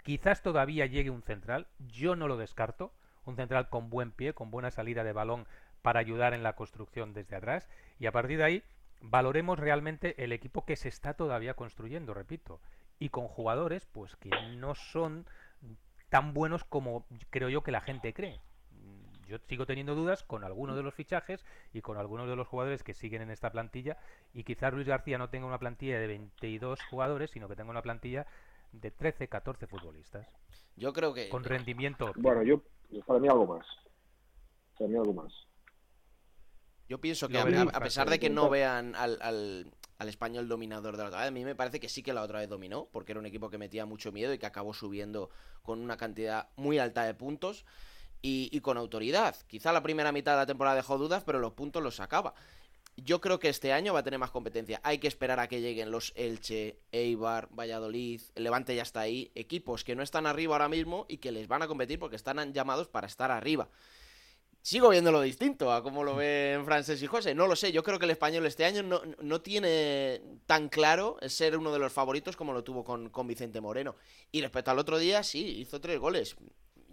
Quizás 0.03 0.41
todavía 0.41 0.85
llegue 0.85 1.09
un 1.09 1.23
central, 1.23 1.67
yo 1.79 2.15
no 2.15 2.27
lo 2.27 2.37
descarto, 2.37 2.93
un 3.25 3.35
central 3.35 3.69
con 3.69 3.89
buen 3.89 4.11
pie, 4.11 4.33
con 4.33 4.51
buena 4.51 4.71
salida 4.71 5.03
de 5.03 5.13
balón 5.13 5.47
para 5.81 5.99
ayudar 5.99 6.33
en 6.33 6.43
la 6.43 6.53
construcción 6.53 7.13
desde 7.13 7.35
atrás 7.35 7.69
y 7.99 8.05
a 8.05 8.11
partir 8.11 8.37
de 8.37 8.43
ahí 8.43 8.63
valoremos 9.01 9.59
realmente 9.59 10.23
el 10.23 10.31
equipo 10.31 10.65
que 10.65 10.75
se 10.75 10.89
está 10.89 11.13
todavía 11.13 11.53
construyendo, 11.53 12.13
repito, 12.13 12.59
y 12.99 13.09
con 13.09 13.27
jugadores 13.27 13.85
pues 13.85 14.15
que 14.15 14.29
no 14.57 14.75
son 14.75 15.25
tan 16.09 16.33
buenos 16.33 16.63
como 16.63 17.05
creo 17.29 17.49
yo 17.49 17.63
que 17.63 17.71
la 17.71 17.81
gente 17.81 18.13
cree. 18.13 18.39
Yo 19.27 19.37
sigo 19.47 19.65
teniendo 19.65 19.93
dudas 19.93 20.23
con 20.23 20.43
algunos 20.43 20.75
de 20.75 20.83
los 20.83 20.93
fichajes 20.93 21.45
y 21.73 21.81
con 21.81 21.97
algunos 21.97 22.27
de 22.29 22.35
los 22.35 22.47
jugadores 22.47 22.83
que 22.83 22.93
siguen 22.93 23.21
en 23.21 23.29
esta 23.29 23.51
plantilla 23.51 23.97
y 24.33 24.43
quizás 24.43 24.73
Luis 24.73 24.87
García 24.87 25.17
no 25.17 25.29
tenga 25.29 25.45
una 25.47 25.59
plantilla 25.59 25.99
de 25.99 26.07
22 26.07 26.79
jugadores, 26.89 27.31
sino 27.31 27.47
que 27.47 27.55
tenga 27.55 27.69
una 27.71 27.81
plantilla 27.81 28.25
de 28.71 28.91
13, 28.91 29.27
14 29.27 29.67
futbolistas. 29.67 30.27
Yo 30.77 30.93
creo 30.93 31.13
que 31.13 31.29
Con 31.29 31.43
rendimiento. 31.43 32.13
Bueno, 32.15 32.43
yo, 32.43 32.61
para 33.05 33.19
mí 33.19 33.27
algo 33.27 33.45
más. 33.47 33.65
Para 34.77 34.89
mí 34.89 34.95
algo 34.95 35.13
más. 35.13 35.33
Yo 36.87 37.01
pienso 37.01 37.27
que 37.27 37.37
a, 37.37 37.43
veremos, 37.43 37.73
a- 37.73 37.77
a 37.77 37.81
pesar 37.81 38.09
de 38.09 38.19
que 38.19 38.29
no 38.29 38.49
vean 38.49 38.95
al, 38.95 39.17
al- 39.21 39.71
al 39.97 40.09
español 40.09 40.47
dominador 40.47 40.95
de 40.95 41.03
la 41.03 41.09
otra 41.09 41.19
vez, 41.21 41.27
a 41.29 41.31
mí 41.31 41.43
me 41.43 41.55
parece 41.55 41.79
que 41.79 41.89
sí 41.89 42.03
que 42.03 42.13
la 42.13 42.21
otra 42.21 42.39
vez 42.39 42.47
dominó, 42.47 42.87
porque 42.91 43.11
era 43.11 43.19
un 43.19 43.25
equipo 43.25 43.49
que 43.49 43.57
metía 43.57 43.85
mucho 43.85 44.11
miedo 44.11 44.31
y 44.33 44.37
que 44.37 44.45
acabó 44.45 44.73
subiendo 44.73 45.29
con 45.63 45.79
una 45.81 45.97
cantidad 45.97 46.49
muy 46.55 46.77
alta 46.79 47.03
de 47.03 47.13
puntos 47.15 47.65
y, 48.21 48.59
con 48.61 48.77
autoridad. 48.77 49.35
Quizá 49.47 49.71
la 49.71 49.83
primera 49.83 50.11
mitad 50.11 50.33
de 50.33 50.37
la 50.37 50.45
temporada 50.45 50.75
dejó 50.75 50.97
dudas, 50.97 51.23
pero 51.23 51.39
los 51.39 51.53
puntos 51.53 51.83
los 51.83 51.95
sacaba. 51.95 52.33
Yo 52.97 53.21
creo 53.21 53.39
que 53.39 53.49
este 53.49 53.73
año 53.73 53.93
va 53.93 53.99
a 53.99 54.03
tener 54.03 54.19
más 54.19 54.31
competencia. 54.31 54.81
Hay 54.83 54.97
que 54.97 55.07
esperar 55.07 55.39
a 55.39 55.47
que 55.47 55.61
lleguen 55.61 55.91
los 55.91 56.13
Elche, 56.15 56.79
Eibar, 56.91 57.47
Valladolid, 57.51 58.21
Levante 58.35 58.75
ya 58.75 58.81
está 58.81 59.01
ahí, 59.01 59.31
equipos 59.35 59.83
que 59.83 59.95
no 59.95 60.01
están 60.01 60.25
arriba 60.25 60.55
ahora 60.55 60.67
mismo 60.67 61.05
y 61.07 61.17
que 61.17 61.31
les 61.31 61.47
van 61.47 61.61
a 61.61 61.67
competir 61.67 61.99
porque 61.99 62.15
están 62.15 62.53
llamados 62.53 62.87
para 62.87 63.05
estar 63.05 63.29
arriba. 63.29 63.69
Sigo 64.67 64.89
viéndolo 64.89 65.21
distinto 65.21 65.71
a 65.71 65.81
cómo 65.81 66.03
lo 66.03 66.15
ven 66.15 66.65
Francés 66.65 67.01
y 67.01 67.07
José. 67.07 67.33
No 67.33 67.47
lo 67.47 67.55
sé, 67.55 67.71
yo 67.71 67.83
creo 67.83 67.99
que 67.99 68.05
el 68.05 68.11
español 68.11 68.45
este 68.45 68.65
año 68.65 68.83
no, 68.83 69.01
no 69.21 69.41
tiene 69.41 70.21
tan 70.45 70.67
claro 70.67 71.17
ser 71.27 71.55
uno 71.57 71.71
de 71.71 71.79
los 71.79 71.93
favoritos 71.93 72.35
como 72.35 72.51
lo 72.51 72.65
tuvo 72.65 72.83
con, 72.83 73.09
con 73.09 73.27
Vicente 73.27 73.61
Moreno. 73.61 73.95
Y 74.29 74.41
respecto 74.41 74.71
al 74.71 74.79
otro 74.79 74.97
día, 74.97 75.23
sí, 75.23 75.59
hizo 75.59 75.79
tres 75.79 75.99
goles. 75.99 76.35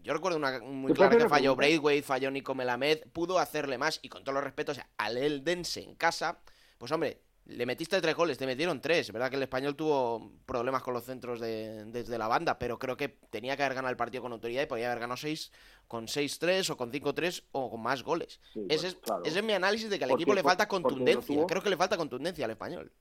Yo 0.04 0.12
recuerdo 0.12 0.36
una 0.38 0.60
muy 0.60 0.92
¿Te 0.92 0.96
puedo 0.96 1.08
clara 1.10 1.24
que 1.24 1.28
falló? 1.30 1.56
Braithwaite, 1.56 2.02
falló 2.06 2.30
Nico 2.30 2.54
Melamed, 2.54 3.04
pudo 3.12 3.38
hacerle 3.38 3.78
más 3.78 3.98
y 4.02 4.08
con 4.10 4.22
todos 4.22 4.34
los 4.34 4.44
respetos 4.44 4.78
al 4.98 5.16
Eldense 5.16 5.82
en 5.82 5.94
casa, 5.94 6.38
pues 6.76 6.92
hombre, 6.92 7.22
le 7.46 7.66
metiste 7.66 8.00
tres 8.00 8.14
goles, 8.14 8.36
te 8.38 8.46
metieron 8.46 8.80
tres. 8.80 9.10
verdad 9.12 9.30
que 9.30 9.36
el 9.36 9.42
español 9.42 9.74
tuvo 9.76 10.30
problemas 10.46 10.82
con 10.82 10.92
los 10.94 11.04
centros 11.04 11.40
de- 11.40 11.84
desde 11.86 12.16
la 12.18 12.28
banda, 12.28 12.58
pero 12.58 12.78
creo 12.78 12.96
que 12.96 13.08
tenía 13.08 13.56
que 13.56 13.62
haber 13.62 13.74
ganado 13.76 13.90
el 13.90 13.96
partido 13.96 14.22
con 14.22 14.32
autoridad 14.32 14.62
y 14.62 14.66
podía 14.66 14.86
haber 14.88 15.00
ganado 15.00 15.16
seis 15.16 15.50
con 15.88 16.06
6-3 16.06 16.68
o 16.70 16.76
con 16.76 16.90
5-3 16.90 17.42
o 17.52 17.70
con 17.70 17.82
más 17.82 18.02
goles. 18.02 18.40
Sí, 18.52 18.60
ese, 18.68 18.88
es, 18.88 18.94
claro. 18.96 19.22
ese 19.24 19.38
es 19.38 19.44
mi 19.44 19.52
análisis 19.54 19.88
de 19.90 19.98
que 19.98 20.04
al 20.04 20.10
equipo 20.12 20.34
le 20.34 20.42
falta 20.42 20.68
contundencia. 20.68 21.46
Creo 21.46 21.62
que 21.62 21.70
le 21.70 21.76
falta 21.76 21.96
contundencia 21.96 22.44
al 22.44 22.50
español. 22.50 22.92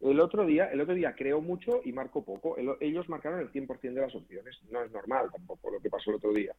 El 0.00 0.20
otro 0.20 0.46
día, 0.46 0.66
el 0.66 0.80
otro 0.80 0.94
día 0.94 1.14
creó 1.16 1.40
mucho 1.40 1.80
y 1.84 1.92
marcó 1.92 2.22
poco. 2.24 2.56
El- 2.56 2.76
ellos 2.80 3.08
marcaron 3.08 3.40
el 3.40 3.50
100% 3.50 3.94
de 3.94 4.00
las 4.06 4.14
opciones. 4.14 4.56
No 4.70 4.82
es 4.82 4.90
normal 4.92 5.28
tampoco 5.32 5.70
lo 5.70 5.80
que 5.80 5.90
pasó 5.90 6.10
el 6.10 6.16
otro 6.16 6.32
día. 6.32 6.54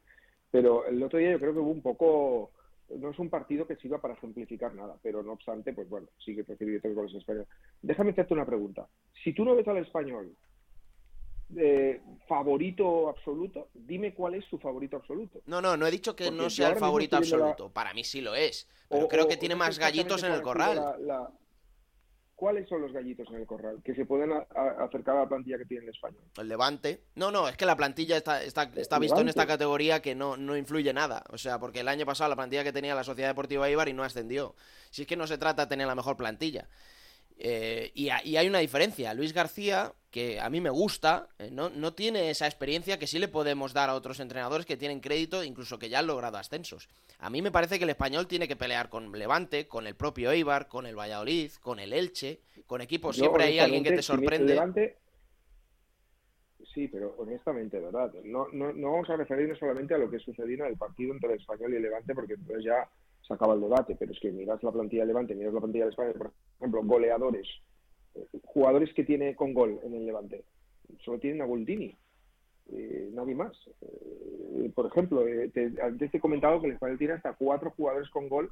Pero 0.52 0.86
el 0.88 1.02
otro 1.02 1.20
día 1.20 1.32
yo 1.32 1.40
creo 1.40 1.54
que 1.54 1.60
hubo 1.60 1.72
un 1.72 1.82
poco... 1.82 2.52
No 2.98 3.12
es 3.12 3.20
un 3.20 3.30
partido 3.30 3.68
que 3.68 3.76
sirva 3.76 4.02
para 4.02 4.16
ejemplificar 4.16 4.74
nada, 4.74 4.96
pero 5.04 5.22
no 5.22 5.34
obstante, 5.34 5.74
pues 5.74 5.88
bueno, 5.88 6.08
sí 6.26 6.36
que 6.36 6.42
recibió 6.42 6.82
tres 6.82 6.96
goles 6.96 7.12
en 7.14 7.20
español. 7.20 7.46
Déjame 7.84 8.12
hacerte 8.12 8.34
una 8.34 8.48
pregunta. 8.48 8.88
Si 9.24 9.32
tú 9.32 9.46
no 9.46 9.56
ves 9.56 9.68
al 9.68 9.78
español 9.78 10.34
eh, 11.56 12.02
favorito 12.28 13.10
absoluto, 13.10 13.70
dime 13.74 14.14
cuál 14.14 14.36
es 14.36 14.46
su 14.46 14.58
favorito 14.60 14.98
absoluto. 14.98 15.42
No, 15.46 15.62
no, 15.62 15.78
no 15.78 15.88
he 15.88 15.92
dicho 15.92 16.16
que 16.16 16.26
Porque 16.26 16.38
no 16.44 16.50
sea 16.50 16.70
el 16.70 16.78
favorito 16.78 17.16
la- 17.16 17.20
absoluto. 17.20 17.70
Para 17.70 17.94
mí 17.94 18.04
sí 18.04 18.22
lo 18.22 18.36
es. 18.36 18.68
Pero 18.90 19.06
O- 19.06 19.08
creo 19.08 19.26
o- 19.26 19.28
que 19.28 19.38
tiene 19.38 19.56
más 19.56 19.78
gallitos 19.80 20.24
en 20.24 20.34
el 20.34 20.42
corral. 20.42 20.76
la- 20.76 20.98
la- 20.98 21.32
¿Cuáles 22.40 22.70
son 22.70 22.82
los 22.82 22.94
gallitos 22.94 23.28
en 23.32 23.36
el 23.36 23.46
corral 23.46 23.82
que 23.84 23.94
se 23.94 24.06
pueden 24.06 24.32
acercar 24.32 25.18
a 25.18 25.24
la 25.24 25.28
plantilla 25.28 25.58
que 25.58 25.66
tiene 25.66 25.84
el 25.84 25.90
español? 25.90 26.22
El 26.38 26.48
Levante. 26.48 27.04
No, 27.16 27.32
no, 27.32 27.50
es 27.50 27.58
que 27.58 27.66
la 27.66 27.76
plantilla 27.76 28.16
está, 28.16 28.42
está, 28.42 28.72
está 28.78 28.98
visto 28.98 29.20
en 29.20 29.28
esta 29.28 29.46
categoría 29.46 30.02
que 30.02 30.16
no, 30.16 30.38
no 30.38 30.56
influye 30.56 30.94
nada. 30.94 31.22
O 31.32 31.38
sea, 31.38 31.60
porque 31.60 31.82
el 31.82 31.90
año 31.90 32.06
pasado 32.06 32.30
la 32.30 32.38
plantilla 32.38 32.64
que 32.64 32.72
tenía 32.72 32.96
la 32.96 33.04
Sociedad 33.04 33.32
Deportiva 33.32 33.70
Ibar 33.70 33.90
y 33.90 33.94
no 33.94 34.06
ascendió. 34.06 34.56
Si 34.90 35.02
es 35.02 35.08
que 35.10 35.18
no 35.18 35.28
se 35.28 35.38
trata 35.38 35.66
de 35.66 35.68
tener 35.70 35.86
la 35.86 35.96
mejor 35.96 36.16
plantilla. 36.16 36.70
Eh, 37.42 37.92
y, 37.96 38.10
ha- 38.10 38.24
y 38.24 38.36
hay 38.36 38.48
una 38.50 38.60
diferencia. 38.60 39.14
Luis 39.14 39.32
García, 39.32 39.94
que 40.12 40.42
a 40.42 40.50
mí 40.50 40.60
me 40.60 40.70
gusta, 40.70 41.30
eh, 41.40 41.50
no, 41.50 41.70
no 41.70 41.94
tiene 41.94 42.30
esa 42.30 42.46
experiencia 42.46 43.00
que 43.00 43.08
sí 43.08 43.18
le 43.18 43.30
podemos 43.30 43.72
dar 43.72 43.90
a 43.90 43.96
otros 43.96 44.20
entrenadores 44.20 44.66
que 44.66 44.76
tienen 44.76 45.00
crédito, 45.00 45.42
incluso 45.46 45.80
que 45.80 45.88
ya 45.88 46.00
han 46.00 46.08
logrado 46.08 46.38
ascensos. 46.38 46.90
A 47.18 47.30
mí 47.30 47.42
me 47.42 47.50
parece 47.52 47.78
que 47.78 47.86
el 47.86 47.90
español 47.92 48.28
tiene 48.28 48.46
que 48.48 48.58
pelear 48.58 48.90
con 48.90 49.10
Levante, 49.18 49.70
con 49.70 49.88
el 49.88 49.96
propio 49.96 50.32
Eibar, 50.32 50.68
con 50.68 50.86
el 50.86 50.98
Valladolid, 51.00 51.52
con 51.62 51.80
el 51.80 51.94
Elche, 51.94 52.42
con 52.68 52.82
equipos. 52.82 53.16
Yo, 53.16 53.24
Siempre 53.24 53.46
hay 53.46 53.60
alguien 53.60 53.84
que 53.86 53.92
te 53.92 54.02
si 54.02 54.08
sorprende. 54.08 54.54
Levante- 54.56 54.98
Sí, 56.74 56.88
pero 56.90 57.16
honestamente, 57.18 57.80
¿verdad? 57.80 58.12
No, 58.26 58.48
no, 58.52 58.72
no 58.74 58.92
vamos 58.92 59.10
a 59.10 59.16
referirnos 59.16 59.58
solamente 59.58 59.94
a 59.96 59.98
lo 59.98 60.10
que 60.12 60.20
sucedió 60.20 60.66
en 60.66 60.72
el 60.72 60.78
partido 60.78 61.14
entre 61.14 61.34
el 61.34 61.40
Español 61.40 61.74
y 61.74 61.78
el 61.78 61.82
Levante, 61.84 62.14
porque 62.14 62.34
entonces 62.34 62.64
ya 62.66 62.88
se 63.30 63.34
acaba 63.36 63.54
el 63.54 63.62
debate, 63.62 63.96
pero 63.98 64.12
es 64.12 64.20
que 64.20 64.32
miras 64.32 64.62
la 64.64 64.72
plantilla 64.74 65.04
del 65.04 65.10
Levante, 65.10 65.36
miras 65.36 65.54
la 65.54 65.62
plantilla 65.62 65.86
del 65.86 65.92
Español, 65.94 66.14
por 66.18 66.32
ejemplo, 66.60 66.84
goleadores, 66.84 67.48
eh, 68.16 68.26
jugadores 68.44 68.94
que 68.94 69.06
tiene 69.06 69.36
con 69.36 69.54
gol 69.54 69.80
en 69.84 69.94
el 69.94 70.06
Levante, 70.06 70.44
solo 71.06 71.20
tienen 71.20 71.42
a 71.42 71.46
Goldini, 71.46 71.96
eh, 72.72 73.10
nadie 73.14 73.36
más. 73.36 73.56
Eh, 73.82 74.72
por 74.74 74.88
ejemplo, 74.88 75.28
eh, 75.28 75.50
te- 75.54 75.74
antes 75.82 76.12
te 76.12 76.18
he 76.18 76.22
comentado 76.22 76.60
que 76.60 76.68
el 76.68 76.74
Español 76.74 76.98
tiene 76.98 77.14
hasta 77.14 77.34
cuatro 77.34 77.72
jugadores 77.72 78.10
con 78.10 78.28
gol 78.28 78.52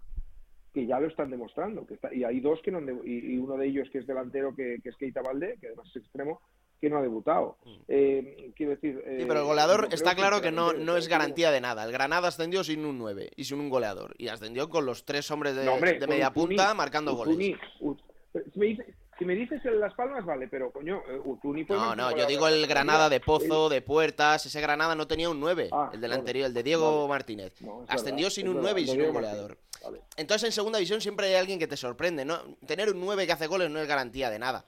que 0.74 0.86
ya 0.86 1.00
lo 1.00 1.08
están 1.08 1.32
demostrando. 1.32 1.86
Que 1.88 1.96
está, 1.96 2.13
y 2.13 2.24
hay 2.24 2.40
dos 2.40 2.62
que 2.62 2.72
no 2.72 2.80
y, 3.04 3.34
y 3.34 3.38
uno 3.38 3.58
de 3.58 3.66
ellos 3.68 3.90
que 3.92 3.98
es 4.00 4.08
delantero, 4.08 4.56
que, 4.56 4.78
que 4.84 4.90
es 4.90 4.96
Keita 4.98 5.22
Valde, 5.24 5.58
que 5.60 5.68
además 5.68 5.88
es 5.90 5.98
extremo, 6.04 6.40
que 6.80 6.90
no 6.90 6.98
ha 6.98 7.02
debutado. 7.02 7.58
Eh, 7.88 8.52
quiero 8.56 8.72
decir. 8.72 8.96
Mm. 8.96 9.00
Sí, 9.00 9.24
eh, 9.24 9.26
pero 9.28 9.42
el 9.42 9.46
goleador 9.46 9.88
está 9.92 10.16
claro 10.16 10.42
que 10.42 10.52
no, 10.52 10.74
no 10.74 10.98
es 10.98 11.08
garantía 11.08 11.52
de 11.52 11.62
nada. 11.62 11.84
El 11.84 11.92
Granada 11.92 12.28
ascendió 12.28 12.63
sin 12.63 12.86
un 12.86 12.98
9 12.98 13.32
y 13.36 13.44
sin 13.46 13.60
un 13.60 13.70
goleador. 13.70 14.13
Y 14.18 14.28
ascendió 14.28 14.70
con 14.70 14.86
los 14.86 15.06
tres 15.06 15.30
hombres 15.32 15.56
de, 15.56 15.66
No, 15.66 15.74
hombre, 15.74 15.94
de 15.94 16.00
con 16.00 16.10
media 16.10 16.32
punta 16.32 16.74
marcando 16.74 17.13
goles. 17.16 17.36
Si, 17.36 18.60
me 18.60 18.66
dices, 18.68 18.86
si 19.18 19.26
me 19.26 19.34
dices 19.36 19.66
el 19.66 19.80
Las 19.80 19.94
Palmas, 19.96 20.24
vale, 20.26 20.48
pero 20.48 20.72
coño, 20.72 21.02
eh, 21.10 21.20
Uzuni 21.24 21.63
fue 21.66 21.76
No, 21.76 21.96
no, 21.96 22.16
yo 22.16 22.26
digo 22.28 22.48
el 22.48 22.68
Granada 22.68 23.10
de. 23.10 23.20
Pozo, 23.20 23.70
de 23.70 23.82
Puertas. 23.82 24.46
Ese 24.46 24.62
Granada 24.62 24.94
no 24.96 25.08
tenía 25.08 25.30
un 25.30 25.40
9, 25.40 25.70
Ah, 25.72 25.90
el 25.94 26.02
del 26.02 26.12
vale, 26.12 26.20
anterior, 26.20 26.46
el 26.48 26.54
de 26.54 26.63
Diego 26.63 26.98
vale. 27.00 27.10
Martínez. 27.10 27.62
No, 27.62 27.86
Ascendió 27.88 28.26
verdad, 28.26 28.30
sin 28.36 28.48
un 28.48 28.56
verdad, 28.56 28.72
9 28.74 28.82
y 28.82 28.88
sin 28.88 29.02
un 29.02 29.13
goleador. 29.13 29.58
Vale. 29.84 30.02
Entonces 30.16 30.48
en 30.48 30.52
segunda 30.52 30.78
división 30.78 31.02
siempre 31.02 31.28
hay 31.28 31.36
alguien 31.36 31.58
que 31.60 31.68
te 31.68 31.78
sorprende. 31.78 32.26
¿no? 32.26 32.40
Tener 32.66 32.92
un 32.92 33.00
9 33.00 33.26
que 33.26 33.32
hace 33.32 33.48
goles 33.48 33.70
no 33.70 33.80
es 33.80 33.88
garantía 33.88 34.30
de 34.30 34.40
nada. 34.40 34.66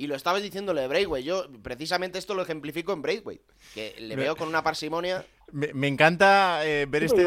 Y 0.00 0.06
lo 0.06 0.14
estabas 0.14 0.42
diciendo 0.42 0.72
lo 0.72 0.80
de 0.80 0.88
Braithwaite. 0.88 1.26
Yo 1.26 1.44
precisamente 1.62 2.18
esto 2.18 2.32
lo 2.32 2.40
ejemplifico 2.40 2.94
en 2.94 3.02
Braithwaite, 3.02 3.44
que 3.74 3.94
le 3.98 4.16
veo 4.16 4.34
con 4.34 4.48
una 4.48 4.62
parsimonia. 4.62 5.26
Me, 5.52 5.74
me 5.74 5.88
encanta 5.88 6.66
eh, 6.66 6.86
ver, 6.88 7.04
este, 7.04 7.22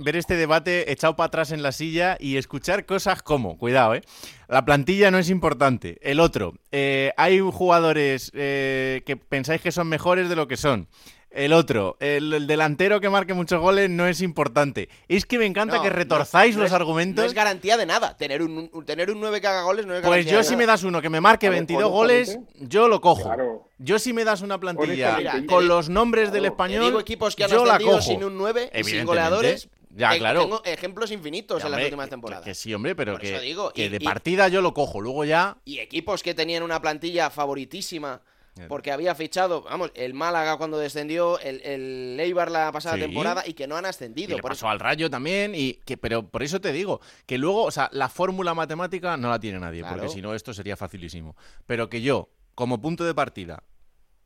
ver 0.00 0.16
este 0.16 0.34
debate 0.34 0.90
echado 0.90 1.14
para 1.14 1.28
atrás 1.28 1.52
en 1.52 1.62
la 1.62 1.70
silla 1.70 2.16
y 2.18 2.36
escuchar 2.36 2.84
cosas 2.84 3.22
como, 3.22 3.56
cuidado, 3.58 3.94
¿eh? 3.94 4.02
La 4.48 4.64
plantilla 4.64 5.12
no 5.12 5.18
es 5.18 5.30
importante. 5.30 5.98
El 6.02 6.18
otro, 6.18 6.54
eh, 6.72 7.12
hay 7.16 7.38
jugadores 7.38 8.32
eh, 8.34 9.02
que 9.06 9.16
pensáis 9.16 9.60
que 9.60 9.70
son 9.70 9.86
mejores 9.86 10.28
de 10.28 10.34
lo 10.34 10.48
que 10.48 10.56
son. 10.56 10.88
El 11.30 11.52
otro, 11.52 11.96
el, 12.00 12.32
el 12.32 12.46
delantero 12.46 12.98
que 13.00 13.10
marque 13.10 13.34
muchos 13.34 13.60
goles 13.60 13.90
no 13.90 14.06
es 14.06 14.22
importante. 14.22 14.88
Es 15.06 15.26
que 15.26 15.38
me 15.38 15.44
encanta 15.44 15.76
No, 15.76 15.82
que 15.82 15.90
retorzáis 15.90 16.54
no 16.56 16.62
los 16.62 16.70
es- 16.70 16.74
argumentos. 16.74 17.22
No 17.22 17.28
es 17.28 17.34
garantía 17.34 17.76
de 17.76 17.84
nada. 17.84 18.16
Tener 18.16 18.40
un, 18.42 18.70
un- 18.72 18.86
tener 18.86 19.10
un 19.10 19.20
9 19.20 19.40
que 19.42 19.46
haga 19.46 19.62
goles 19.62 19.84
no 19.84 19.92
es 19.94 20.00
Pues 20.00 20.10
garantía 20.10 20.32
yo 20.32 20.38
de 20.38 20.44
si 20.44 20.50
nada. 20.52 20.58
me 20.58 20.66
das 20.66 20.82
uno 20.84 21.02
que 21.02 21.10
me 21.10 21.20
marque 21.20 21.48
ver, 21.50 21.58
22 21.58 21.90
goles, 21.90 22.28
honestamente, 22.30 22.66
yo 22.74 22.88
lo 22.88 23.00
cojo. 23.02 23.24
claro. 23.24 23.68
Yo 23.78 23.98
si 23.98 24.14
me 24.14 24.24
das 24.24 24.40
una 24.40 24.58
plantilla 24.58 25.18
con 25.46 25.60
te- 25.62 25.66
los 25.66 25.90
nombres 25.90 26.32
del 26.32 26.46
español, 26.46 26.80
Te 26.80 26.86
digo 26.86 27.00
equipos 27.00 27.36
que 27.36 27.44
han 27.44 27.50
yo 27.50 27.66
la 27.66 27.74
ascendido 27.74 27.98
cojo. 27.98 28.08
sin 28.10 28.24
un 28.24 28.38
9 28.38 28.60
y 28.62 28.64
sin 28.64 28.70
Evidentemente. 28.78 29.04
goleadores. 29.06 29.68
Ya, 29.90 30.10
Te- 30.10 30.18
claro. 30.18 30.40
Tengo 30.42 30.62
ejemplos 30.64 31.10
infinitos 31.10 31.60
Ya, 31.60 31.66
en 31.66 31.72
las 31.72 31.82
últimas 31.84 32.08
temporadas. 32.10 32.44
Que, 32.44 32.54
sí, 32.54 32.72
hombre, 32.72 32.94
pero 32.94 33.12
Por 33.12 33.20
que, 33.22 33.34
eso 33.34 33.42
digo, 33.42 33.72
que 33.72 33.86
y- 33.86 33.88
de 33.88 33.96
y- 33.96 34.04
partida 34.04 34.48
yo 34.48 34.60
lo 34.62 34.72
cojo. 34.74 35.00
Luego 35.00 35.24
ya. 35.24 35.56
Y 35.64 35.78
equipos 35.80 36.22
que 36.22 36.34
tenían 36.34 36.62
una 36.62 36.80
plantilla 36.80 37.28
favoritísima 37.30 38.20
porque 38.68 38.92
había 38.92 39.14
fichado, 39.14 39.62
vamos, 39.62 39.90
el 39.94 40.14
Málaga 40.14 40.56
cuando 40.56 40.78
descendió, 40.78 41.38
el, 41.40 41.60
el 41.62 42.18
Eibar 42.20 42.50
la 42.50 42.72
pasada 42.72 42.96
Sí. 42.96 43.02
temporada 43.02 43.42
y 43.46 43.54
que 43.54 43.66
no 43.66 43.76
han 43.76 43.84
Y 43.84 43.88
ascendido. 43.88 44.36
le 44.36 44.42
Por 44.42 44.52
pasó 44.52 44.68
al 44.68 44.80
Rayo 44.80 45.10
también, 45.10 45.54
y 45.54 45.74
que, 45.84 45.96
pero 45.96 46.26
por 46.28 46.42
eso 46.42 46.60
te 46.60 46.72
digo, 46.72 47.00
que 47.26 47.38
luego, 47.38 47.64
o 47.64 47.70
sea, 47.70 47.88
la 47.92 48.08
fórmula 48.08 48.54
matemática 48.54 49.16
no 49.16 49.28
la 49.30 49.38
tiene 49.38 49.58
nadie, 49.60 49.80
Claro. 49.80 49.96
porque 49.96 50.08
si 50.12 50.22
no 50.22 50.34
esto 50.34 50.52
sería 50.54 50.76
facilísimo. 50.76 51.36
Pero 51.66 51.88
que 51.88 52.00
yo, 52.02 52.30
como 52.54 52.80
punto 52.80 53.04
de 53.04 53.14
partida, 53.14 53.62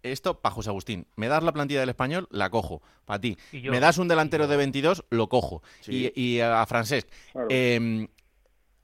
esto, 0.03 0.41
para 0.41 0.55
José 0.55 0.71
Agustín, 0.71 1.07
me 1.17 1.29
das 1.29 1.43
la 1.43 1.53
plantilla 1.53 1.81
del 1.81 1.91
español, 1.91 2.27
la 2.31 2.49
cojo, 2.49 2.81
para 3.05 3.21
ti. 3.21 3.37
Y 3.53 3.61
yo- 3.61 3.71
Me 3.71 3.81
das 3.81 3.99
un 3.99 4.09
delantero 4.09 4.49
de 4.49 4.57
22, 4.57 5.05
lo 5.11 5.29
cojo. 5.29 5.63
Sí. 5.81 6.11
Y, 6.15 6.37
y 6.37 6.41
a 6.41 6.65
Francesc, 6.65 7.07
Claro. 7.33 7.49
em, 7.51 8.09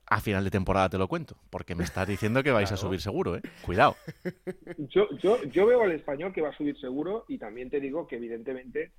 a 0.09 0.21
final 0.21 0.45
de 0.45 0.51
temporada 0.51 0.89
te 0.89 0.99
lo 0.99 1.09
cuento, 1.09 1.37
porque 1.51 1.75
me 1.75 1.85
estás 1.85 2.07
diciendo 2.07 2.43
que 2.43 2.51
vais 2.53 2.71
a 2.71 2.77
subir 2.77 3.01
seguro, 3.01 3.37
¿eh? 3.37 3.43
Cuidado. 3.63 3.97
Yo, 4.89 5.09
yo, 5.19 5.43
yo 5.45 5.67
veo 5.67 5.83
al 5.83 5.93
español 5.93 6.33
que 6.33 6.41
va 6.43 6.51
a 6.51 6.57
subir 6.57 6.79
seguro 6.79 7.25
y 7.29 7.39
también 7.39 7.71
te 7.71 7.81
digo 7.81 8.07
que 8.07 8.17
evidentemente 8.17 8.93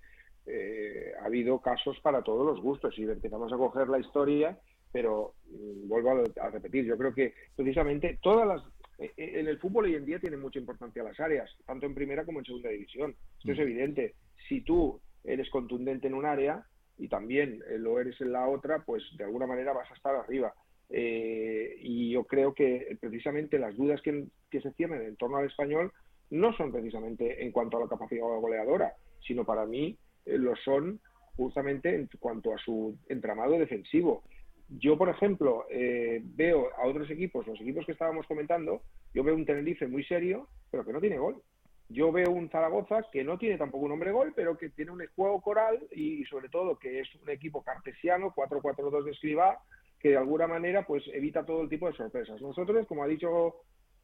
eh, 0.45 1.11
ha 1.21 1.25
habido 1.25 1.59
casos 1.61 1.99
para 2.01 2.21
todos 2.23 2.45
los 2.45 2.61
gustos 2.61 2.97
y 2.97 3.03
empezamos 3.03 3.51
a 3.51 3.57
coger 3.57 3.87
la 3.89 3.99
historia, 3.99 4.57
pero 4.91 5.33
mm, 5.49 5.87
vuelvo 5.87 6.11
a, 6.11 6.45
a 6.45 6.49
repetir, 6.49 6.85
yo 6.85 6.97
creo 6.97 7.13
que 7.13 7.33
precisamente 7.55 8.19
todas 8.21 8.47
las... 8.47 8.61
eh, 8.99 9.11
eh, 9.17 9.39
En 9.39 9.47
el 9.47 9.59
fútbol 9.59 9.85
hoy 9.85 9.95
en 9.95 10.05
día 10.05 10.19
tienen 10.19 10.39
mucha 10.41 10.59
importancia 10.59 11.03
las 11.03 11.19
áreas, 11.19 11.49
tanto 11.65 11.85
en 11.85 11.95
primera 11.95 12.25
como 12.25 12.39
en 12.39 12.45
segunda 12.45 12.69
división. 12.69 13.15
Esto 13.39 13.51
es 13.51 13.57
Mm. 13.57 13.61
evidente. 13.61 14.15
Si 14.49 14.61
tú 14.61 14.99
eres 15.23 15.49
contundente 15.49 16.07
en 16.07 16.13
un 16.15 16.25
área 16.25 16.65
y 16.97 17.07
también 17.07 17.61
eh, 17.69 17.77
lo 17.77 17.99
eres 17.99 18.19
en 18.21 18.31
la 18.31 18.47
otra, 18.47 18.83
pues 18.85 19.03
de 19.17 19.23
alguna 19.25 19.45
manera 19.47 19.73
vas 19.73 19.89
a 19.91 19.95
estar 19.95 20.15
arriba. 20.15 20.53
Eh, 20.89 21.77
y 21.81 22.11
yo 22.11 22.23
creo 22.23 22.53
que 22.53 22.97
precisamente 22.99 23.59
las 23.59 23.75
dudas 23.75 24.01
que, 24.01 24.27
se 24.51 24.71
tienen 24.71 25.01
en 25.01 25.15
torno 25.17 25.37
al 25.37 25.45
español 25.45 25.91
no 26.29 26.55
son 26.55 26.71
precisamente 26.71 27.43
en 27.43 27.51
cuanto 27.51 27.77
a 27.77 27.81
la 27.81 27.87
capacidad 27.87 28.23
goleadora, 28.23 28.93
sino 29.25 29.45
para 29.45 29.65
mí 29.65 29.97
eh, 30.25 30.37
lo 30.37 30.55
son 30.55 30.99
justamente 31.35 31.93
en 31.93 32.09
cuanto 32.19 32.53
a 32.53 32.57
su 32.57 32.97
entramado 33.07 33.59
defensivo. 33.59 34.23
Yo, 34.69 34.97
por 34.97 35.09
ejemplo, 35.09 35.65
eh, 35.69 36.21
veo 36.23 36.69
a 36.77 36.87
otros 36.87 37.09
equipos, 37.09 37.47
los 37.47 37.61
equipos 37.61 37.85
que 37.85 37.93
estábamos 37.93 38.25
comentando, 38.27 38.81
yo 39.13 39.23
veo 39.23 39.35
un 39.35 39.45
Tenerife 39.45 39.87
muy 39.87 40.03
serio, 40.03 40.47
pero 40.71 40.83
que 40.83 40.91
no 40.91 40.99
tiene 40.99 41.17
gol. 41.17 41.41
Yo 41.89 42.11
veo 42.11 42.31
un 42.31 42.49
Zaragoza 42.49 43.05
que 43.11 43.23
no 43.23 43.37
tiene 43.37 43.57
tampoco 43.57 43.85
un 43.85 43.93
hombre 43.93 44.11
gol, 44.11 44.33
pero 44.35 44.57
que 44.57 44.69
tiene 44.69 44.91
un 44.91 45.01
juego 45.15 45.39
coral 45.41 45.79
y, 45.91 46.25
sobre 46.25 46.49
todo 46.49 46.77
que 46.77 46.99
es 46.99 47.07
un 47.15 47.29
equipo 47.29 47.63
cartesiano, 47.63 48.33
4-4-2 48.35 49.05
de 49.05 49.11
Escribá, 49.11 49.57
que 49.99 50.09
de 50.09 50.17
alguna 50.17 50.47
manera 50.47 50.85
pues 50.85 51.03
evita 51.13 51.45
todo 51.45 51.61
el 51.61 51.69
tipo 51.69 51.87
de 51.87 51.97
sorpresas. 51.97 52.41
Nosotros, 52.41 52.85
como 52.87 53.03
ha 53.03 53.07
dicho 53.07 53.55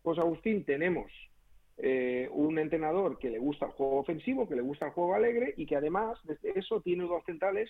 José 0.03 0.21
Agustín, 0.21 0.65
tenemos 0.65 1.11
eh, 1.77 2.29
un 2.31 2.59
entrenador 2.59 3.17
que 3.17 3.29
le 3.29 3.39
gusta 3.39 3.65
el 3.67 3.71
juego 3.71 3.99
ofensivo, 3.99 4.47
que 4.47 4.55
le 4.55 4.61
gusta 4.61 4.87
el 4.87 4.91
juego 4.91 5.15
alegre 5.15 5.53
y 5.57 5.65
que 5.65 5.75
además 5.75 6.19
de 6.25 6.37
eso 6.55 6.81
tiene 6.81 7.03
dos 7.05 7.23
centrales, 7.25 7.69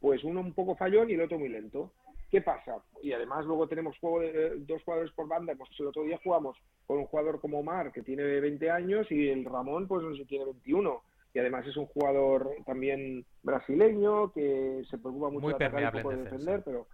pues 0.00 0.24
uno 0.24 0.40
un 0.40 0.54
poco 0.54 0.76
fallón 0.76 1.10
y 1.10 1.14
el 1.14 1.22
otro 1.22 1.38
muy 1.38 1.48
lento. 1.48 1.92
¿Qué 2.30 2.40
pasa? 2.40 2.82
Y 3.02 3.12
además 3.12 3.44
luego 3.44 3.68
tenemos 3.68 3.98
juego 3.98 4.20
de, 4.20 4.28
eh, 4.30 4.52
dos 4.60 4.82
jugadores 4.84 5.12
por 5.12 5.28
banda. 5.28 5.54
Pues 5.54 5.68
el 5.78 5.88
otro 5.88 6.02
día 6.02 6.18
jugamos 6.24 6.56
con 6.86 6.98
un 6.98 7.04
jugador 7.04 7.40
como 7.42 7.58
Omar, 7.58 7.92
que 7.92 8.00
tiene 8.00 8.22
20 8.22 8.70
años, 8.70 9.06
y 9.12 9.28
el 9.28 9.44
Ramón, 9.44 9.86
pues 9.86 10.02
no 10.02 10.14
sé, 10.16 10.24
tiene 10.24 10.46
21. 10.46 11.02
Y 11.34 11.38
además 11.38 11.66
es 11.66 11.76
un 11.76 11.84
jugador 11.86 12.50
también 12.64 13.26
brasileño, 13.42 14.32
que 14.32 14.82
se 14.88 14.96
preocupa 14.96 15.28
mucho 15.28 15.42
Muy 15.42 15.54
de 15.58 15.64
atacar 15.64 15.94
y 15.94 16.02
poco 16.02 16.16
de 16.16 16.24
defender, 16.24 16.62
pero... 16.64 16.86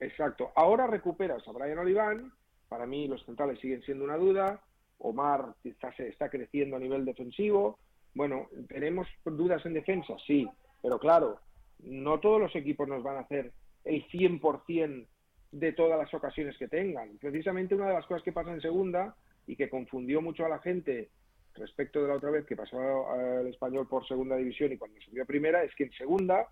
Exacto. 0.00 0.50
Ahora 0.56 0.86
recuperas 0.86 1.46
a 1.46 1.52
Brian 1.52 1.78
Oliván. 1.78 2.32
Para 2.68 2.86
mí 2.86 3.06
los 3.06 3.24
centrales 3.24 3.60
siguen 3.60 3.82
siendo 3.82 4.04
una 4.04 4.16
duda. 4.16 4.60
Omar 4.98 5.54
quizás 5.62 5.94
se 5.96 6.08
está 6.08 6.28
creciendo 6.28 6.76
a 6.76 6.80
nivel 6.80 7.04
defensivo. 7.04 7.78
Bueno, 8.14 8.48
¿tenemos 8.68 9.06
dudas 9.24 9.64
en 9.66 9.74
defensa? 9.74 10.14
Sí. 10.26 10.48
Pero 10.82 10.98
claro, 10.98 11.38
no 11.80 12.18
todos 12.20 12.40
los 12.40 12.54
equipos 12.56 12.88
nos 12.88 13.02
van 13.02 13.18
a 13.18 13.20
hacer 13.20 13.52
el 13.84 14.06
100% 14.08 15.06
de 15.52 15.72
todas 15.72 15.98
las 15.98 16.12
ocasiones 16.14 16.56
que 16.58 16.68
tengan. 16.68 17.18
Precisamente 17.18 17.74
una 17.74 17.88
de 17.88 17.94
las 17.94 18.06
cosas 18.06 18.22
que 18.22 18.32
pasa 18.32 18.52
en 18.52 18.60
segunda 18.60 19.14
y 19.46 19.56
que 19.56 19.68
confundió 19.68 20.22
mucho 20.22 20.44
a 20.46 20.48
la 20.48 20.60
gente 20.60 21.10
respecto 21.54 22.00
de 22.00 22.08
la 22.08 22.14
otra 22.14 22.30
vez 22.30 22.46
que 22.46 22.56
pasó 22.56 23.10
al 23.10 23.46
español 23.48 23.88
por 23.88 24.06
segunda 24.06 24.36
división 24.36 24.72
y 24.72 24.78
cuando 24.78 25.00
subió 25.00 25.24
a 25.24 25.26
primera 25.26 25.64
es 25.64 25.74
que 25.74 25.84
en 25.84 25.92
segunda 25.92 26.46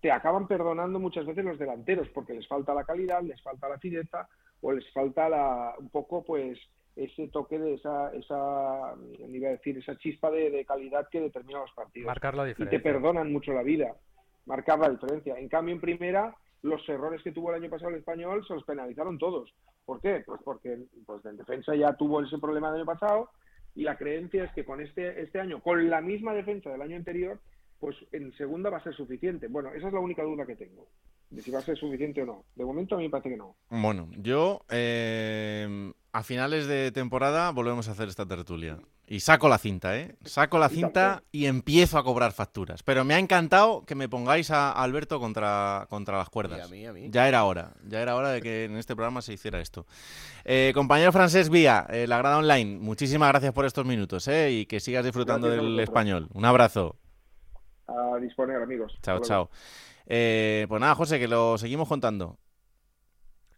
te 0.00 0.10
acaban 0.10 0.46
perdonando 0.46 0.98
muchas 0.98 1.26
veces 1.26 1.44
los 1.44 1.58
delanteros 1.58 2.08
porque 2.10 2.34
les 2.34 2.46
falta 2.48 2.74
la 2.74 2.84
calidad, 2.84 3.22
les 3.22 3.40
falta 3.42 3.68
la 3.68 3.78
fineza 3.78 4.28
o 4.60 4.72
les 4.72 4.90
falta 4.92 5.28
la, 5.28 5.74
un 5.78 5.90
poco 5.90 6.24
pues 6.24 6.58
ese 6.96 7.28
toque 7.28 7.58
de 7.58 7.74
esa, 7.74 8.12
esa 8.14 8.94
iba 9.28 9.48
a 9.48 9.52
decir, 9.52 9.78
esa 9.78 9.96
chispa 9.96 10.30
de, 10.30 10.50
de 10.50 10.64
calidad 10.64 11.08
que 11.10 11.20
determina 11.20 11.60
los 11.60 11.72
partidos. 11.72 12.06
Marcar 12.06 12.34
la 12.34 12.44
Y 12.44 12.48
diferencia. 12.48 12.78
te 12.78 12.82
perdonan 12.82 13.32
mucho 13.32 13.52
la 13.52 13.62
vida, 13.62 13.94
marcar 14.46 14.78
la 14.78 14.90
diferencia. 14.90 15.38
En 15.38 15.48
cambio, 15.48 15.74
en 15.74 15.80
primera, 15.80 16.34
los 16.62 16.86
errores 16.88 17.22
que 17.22 17.32
tuvo 17.32 17.50
el 17.50 17.62
año 17.62 17.70
pasado 17.70 17.90
el 17.90 17.96
español 17.98 18.44
se 18.46 18.54
los 18.54 18.64
penalizaron 18.64 19.18
todos. 19.18 19.54
¿Por 19.86 20.00
qué? 20.00 20.22
Pues 20.26 20.40
porque 20.44 20.78
pues 21.06 21.24
en 21.24 21.36
defensa 21.36 21.74
ya 21.74 21.94
tuvo 21.94 22.22
ese 22.22 22.38
problema 22.38 22.70
del 22.70 22.80
año 22.82 22.86
pasado 22.86 23.30
y 23.74 23.84
la 23.84 23.96
creencia 23.96 24.44
es 24.44 24.52
que 24.52 24.64
con 24.64 24.80
este, 24.80 25.22
este 25.22 25.40
año, 25.40 25.62
con 25.62 25.88
la 25.88 26.00
misma 26.00 26.34
defensa 26.34 26.70
del 26.70 26.82
año 26.82 26.96
anterior, 26.96 27.38
pues 27.80 27.96
en 28.12 28.32
segunda 28.36 28.70
va 28.70 28.76
a 28.76 28.82
ser 28.82 28.94
suficiente. 28.94 29.48
Bueno, 29.48 29.70
esa 29.72 29.88
es 29.88 29.92
la 29.92 30.00
única 30.00 30.22
duda 30.22 30.46
que 30.46 30.54
tengo, 30.54 30.86
de 31.30 31.42
si 31.42 31.50
va 31.50 31.58
a 31.58 31.62
ser 31.62 31.76
suficiente 31.76 32.22
o 32.22 32.26
no. 32.26 32.44
De 32.54 32.64
momento 32.64 32.94
a 32.94 32.98
mí 32.98 33.04
me 33.04 33.10
parece 33.10 33.30
que 33.30 33.36
no. 33.36 33.56
Bueno, 33.70 34.08
yo 34.18 34.60
eh, 34.68 35.92
a 36.12 36.22
finales 36.22 36.66
de 36.66 36.92
temporada 36.92 37.50
volvemos 37.50 37.88
a 37.88 37.92
hacer 37.92 38.08
esta 38.08 38.26
tertulia. 38.26 38.78
Y 39.06 39.20
saco 39.20 39.48
la 39.48 39.58
cinta, 39.58 39.98
¿eh? 39.98 40.14
Saco 40.24 40.60
la 40.60 40.68
cinta 40.68 41.24
y 41.32 41.46
empiezo 41.46 41.98
a 41.98 42.04
cobrar 42.04 42.30
facturas. 42.30 42.84
Pero 42.84 43.04
me 43.04 43.14
ha 43.14 43.18
encantado 43.18 43.84
que 43.84 43.96
me 43.96 44.08
pongáis 44.08 44.52
a 44.52 44.70
Alberto 44.70 45.18
contra, 45.18 45.88
contra 45.90 46.16
las 46.16 46.28
cuerdas. 46.28 46.60
Y 46.60 46.62
a 46.62 46.68
mí, 46.68 46.86
a 46.86 46.92
mí. 46.92 47.08
Ya 47.10 47.26
era 47.26 47.42
hora, 47.42 47.72
ya 47.88 48.00
era 48.00 48.14
hora 48.14 48.30
de 48.30 48.40
que 48.40 48.66
en 48.66 48.76
este 48.76 48.94
programa 48.94 49.20
se 49.20 49.32
hiciera 49.32 49.60
esto. 49.60 49.84
Eh, 50.44 50.70
compañero 50.76 51.10
francés 51.10 51.50
Vía, 51.50 51.88
eh, 51.90 52.06
la 52.06 52.18
grada 52.18 52.38
online, 52.38 52.78
muchísimas 52.78 53.30
gracias 53.30 53.52
por 53.52 53.66
estos 53.66 53.84
minutos 53.84 54.28
¿eh? 54.28 54.52
y 54.52 54.66
que 54.66 54.78
sigas 54.78 55.04
disfrutando 55.04 55.48
Gracias 55.48 55.64
del 55.64 55.80
español. 55.80 56.28
Un 56.32 56.44
abrazo. 56.44 56.94
A 57.90 58.18
disponer, 58.18 58.62
amigos. 58.62 58.98
Chao, 59.02 59.16
Hasta 59.16 59.26
chao. 59.28 59.50
Eh, 60.06 60.66
pues 60.68 60.80
nada, 60.80 60.94
José, 60.94 61.18
que 61.18 61.28
lo 61.28 61.58
seguimos 61.58 61.88
contando. 61.88 62.38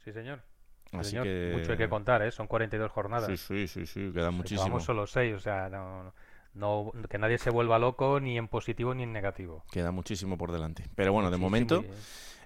Sí, 0.05 0.13
señor. 0.13 0.43
Sí, 0.91 0.97
Así 0.97 1.11
señor. 1.11 1.25
que- 1.25 1.51
Mucho 1.55 1.73
hay 1.73 1.79
que 1.79 1.89
contar, 1.89 2.23
¿eh? 2.23 2.31
Son 2.31 2.47
42 2.47 2.91
jornadas. 2.91 3.27
Sí, 3.27 3.37
sí, 3.37 3.69
sí, 3.69 3.87
sí, 3.87 4.11
queda 4.13 4.31
Sí, 4.31 4.37
muchísimo. 4.37 4.65
Vamos 4.65 4.85
solo 4.85 5.07
6, 5.07 5.35
o 5.35 5.41
sea, 5.41 5.69
no, 5.69 6.13
no- 6.55 6.93
que 7.09 7.19
nadie 7.19 7.39
se 7.39 7.51
vuelva 7.51 7.79
loco 7.79 8.21
ni 8.21 8.37
en 8.37 8.49
positivo 8.49 8.95
ni 8.95 9.05
en 9.05 9.13
negativo. 9.13 9.65
Queda 9.71 9.91
muchísimo 9.91 10.37
por 10.37 10.53
delante. 10.53 10.85
Pero 10.95 11.13
bueno, 11.13 11.31
de 11.31 11.37
Sí, 11.37 11.41
sí, 11.41 11.45
momento, 11.45 11.77
muy 11.77 11.85
bien. 11.87 11.99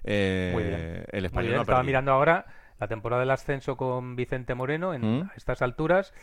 eh, 0.03 0.51
Muy 0.53 0.63
bien. 0.63 0.79
el 0.79 1.05
Muy 1.21 1.25
español 1.25 1.43
bien, 1.43 1.55
no 1.55 1.59
ha 1.59 1.63
Estaba 1.63 1.79
perdido. 1.79 1.87
mirando 1.87 2.11
ahora 2.11 2.45
la 2.79 2.87
temporada 2.87 3.19
del 3.21 3.31
ascenso 3.31 3.75
con 3.75 4.15
Vicente 4.15 4.53
Moreno 4.55 4.93
en 4.93 5.19
¿Mm? 5.19 5.21
a 5.23 5.33
estas 5.35 5.61
alturas. 5.61 6.13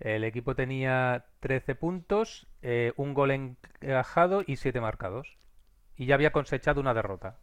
El 0.00 0.24
equipo 0.24 0.54
tenía 0.54 1.26
13 1.40 1.74
puntos, 1.74 2.46
eh, 2.62 2.92
un 2.96 3.14
gol 3.14 3.30
encajado 3.30 4.42
y 4.46 4.56
7 4.56 4.80
marcados. 4.80 5.36
Y 5.96 6.06
ya 6.06 6.14
había 6.16 6.32
cosechado 6.32 6.80
una 6.80 6.94
derrota. 6.94 7.38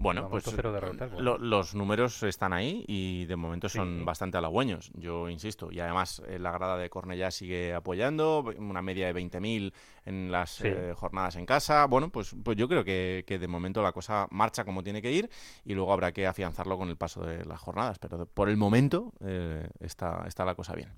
Bueno, 0.00 0.28
pues 0.28 0.44
derrotas, 0.54 1.10
bueno. 1.10 1.18
lo- 1.20 1.38
los 1.38 1.74
números 1.74 2.22
están 2.22 2.52
ahí 2.52 2.84
y 2.86 3.26
de 3.26 3.34
momento 3.34 3.68
son 3.68 3.98
Sí. 3.98 4.04
bastante 4.04 4.38
halagüeños, 4.38 4.92
yo 4.94 5.28
insisto. 5.28 5.72
Y 5.72 5.80
además 5.80 6.22
eh, 6.28 6.38
la 6.38 6.52
grada 6.52 6.76
de 6.76 6.88
Cornellá 6.88 7.32
sigue 7.32 7.74
apoyando, 7.74 8.44
una 8.58 8.80
media 8.80 9.06
de 9.06 9.12
20.000 9.12 9.72
en 10.04 10.30
las 10.30 10.50
Sí. 10.50 10.68
eh, 10.68 10.92
jornadas 10.96 11.34
en 11.34 11.46
casa. 11.46 11.86
Bueno, 11.86 12.10
pues, 12.10 12.36
pues 12.44 12.56
yo 12.56 12.68
creo 12.68 12.84
que, 12.84 13.24
que 13.26 13.40
de 13.40 13.48
momento 13.48 13.82
la 13.82 13.90
cosa 13.92 14.28
marcha 14.30 14.64
como 14.64 14.84
tiene 14.84 15.02
que 15.02 15.10
ir 15.10 15.28
y 15.64 15.74
luego 15.74 15.92
habrá 15.92 16.12
que 16.12 16.26
afianzarlo 16.28 16.78
con 16.78 16.88
el 16.90 16.96
paso 16.96 17.24
de 17.24 17.44
las 17.44 17.60
jornadas. 17.60 17.98
Pero 17.98 18.24
por 18.26 18.48
el 18.48 18.56
momento 18.56 19.12
eh, 19.20 19.68
está, 19.80 20.22
está 20.28 20.44
la 20.44 20.54
cosa 20.54 20.74
bien. 20.74 20.92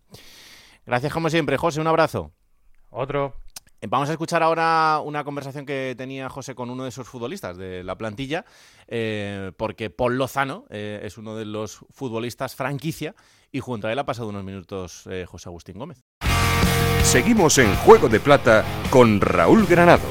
Gracias 0.84 1.12
como 1.12 1.30
siempre, 1.30 1.56
José, 1.56 1.80
un 1.80 1.86
abrazo. 1.86 2.32
Otro. 2.90 3.34
Vamos 3.88 4.10
a 4.10 4.12
escuchar 4.12 4.42
ahora 4.42 5.00
una 5.02 5.24
conversación 5.24 5.64
que 5.64 5.94
tenía 5.96 6.28
José 6.28 6.54
con 6.54 6.68
uno 6.68 6.82
de 6.82 6.90
esos 6.90 7.08
futbolistas 7.08 7.56
de 7.56 7.82
la 7.82 7.96
plantilla, 7.96 8.44
eh, 8.86 9.52
porque 9.56 9.88
Paul 9.88 10.18
Lozano 10.18 10.66
eh, 10.68 11.00
es 11.02 11.16
uno 11.16 11.34
de 11.34 11.46
los 11.46 11.78
futbolistas 11.90 12.54
franquicia 12.54 13.14
y 13.50 13.60
junto 13.60 13.88
a 13.88 13.92
él 13.92 13.98
ha 13.98 14.04
pasado 14.04 14.28
unos 14.28 14.44
minutos 14.44 15.06
eh, 15.06 15.24
José 15.26 15.48
Agustín 15.48 15.78
Gómez. 15.78 16.04
Seguimos 17.02 17.56
en 17.58 17.74
Juego 17.76 18.08
de 18.08 18.20
Plata 18.20 18.64
con 18.90 19.20
Raúl 19.20 19.66
Granado. 19.66 20.06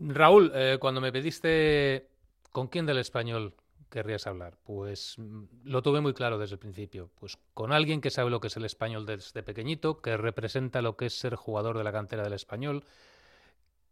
Raúl, 0.00 0.52
eh, 0.54 0.78
cuando 0.80 1.00
me 1.00 1.12
pediste 1.12 2.08
con 2.50 2.68
quién 2.68 2.86
del 2.86 2.98
español 2.98 3.54
querrías 3.90 4.26
hablar, 4.26 4.56
pues 4.64 5.14
mm, 5.18 5.44
lo 5.64 5.82
tuve 5.82 6.00
muy 6.00 6.14
claro 6.14 6.38
desde 6.38 6.54
el 6.54 6.58
principio. 6.58 7.10
Pues 7.18 7.38
con 7.54 7.72
alguien 7.72 8.00
que 8.00 8.10
sabe 8.10 8.30
lo 8.30 8.40
que 8.40 8.48
es 8.48 8.56
el 8.56 8.64
español 8.64 9.06
desde 9.06 9.42
pequeñito, 9.42 10.00
que 10.00 10.16
representa 10.16 10.82
lo 10.82 10.96
que 10.96 11.06
es 11.06 11.18
ser 11.18 11.34
jugador 11.34 11.76
de 11.78 11.84
la 11.84 11.92
cantera 11.92 12.22
del 12.22 12.32
español, 12.32 12.84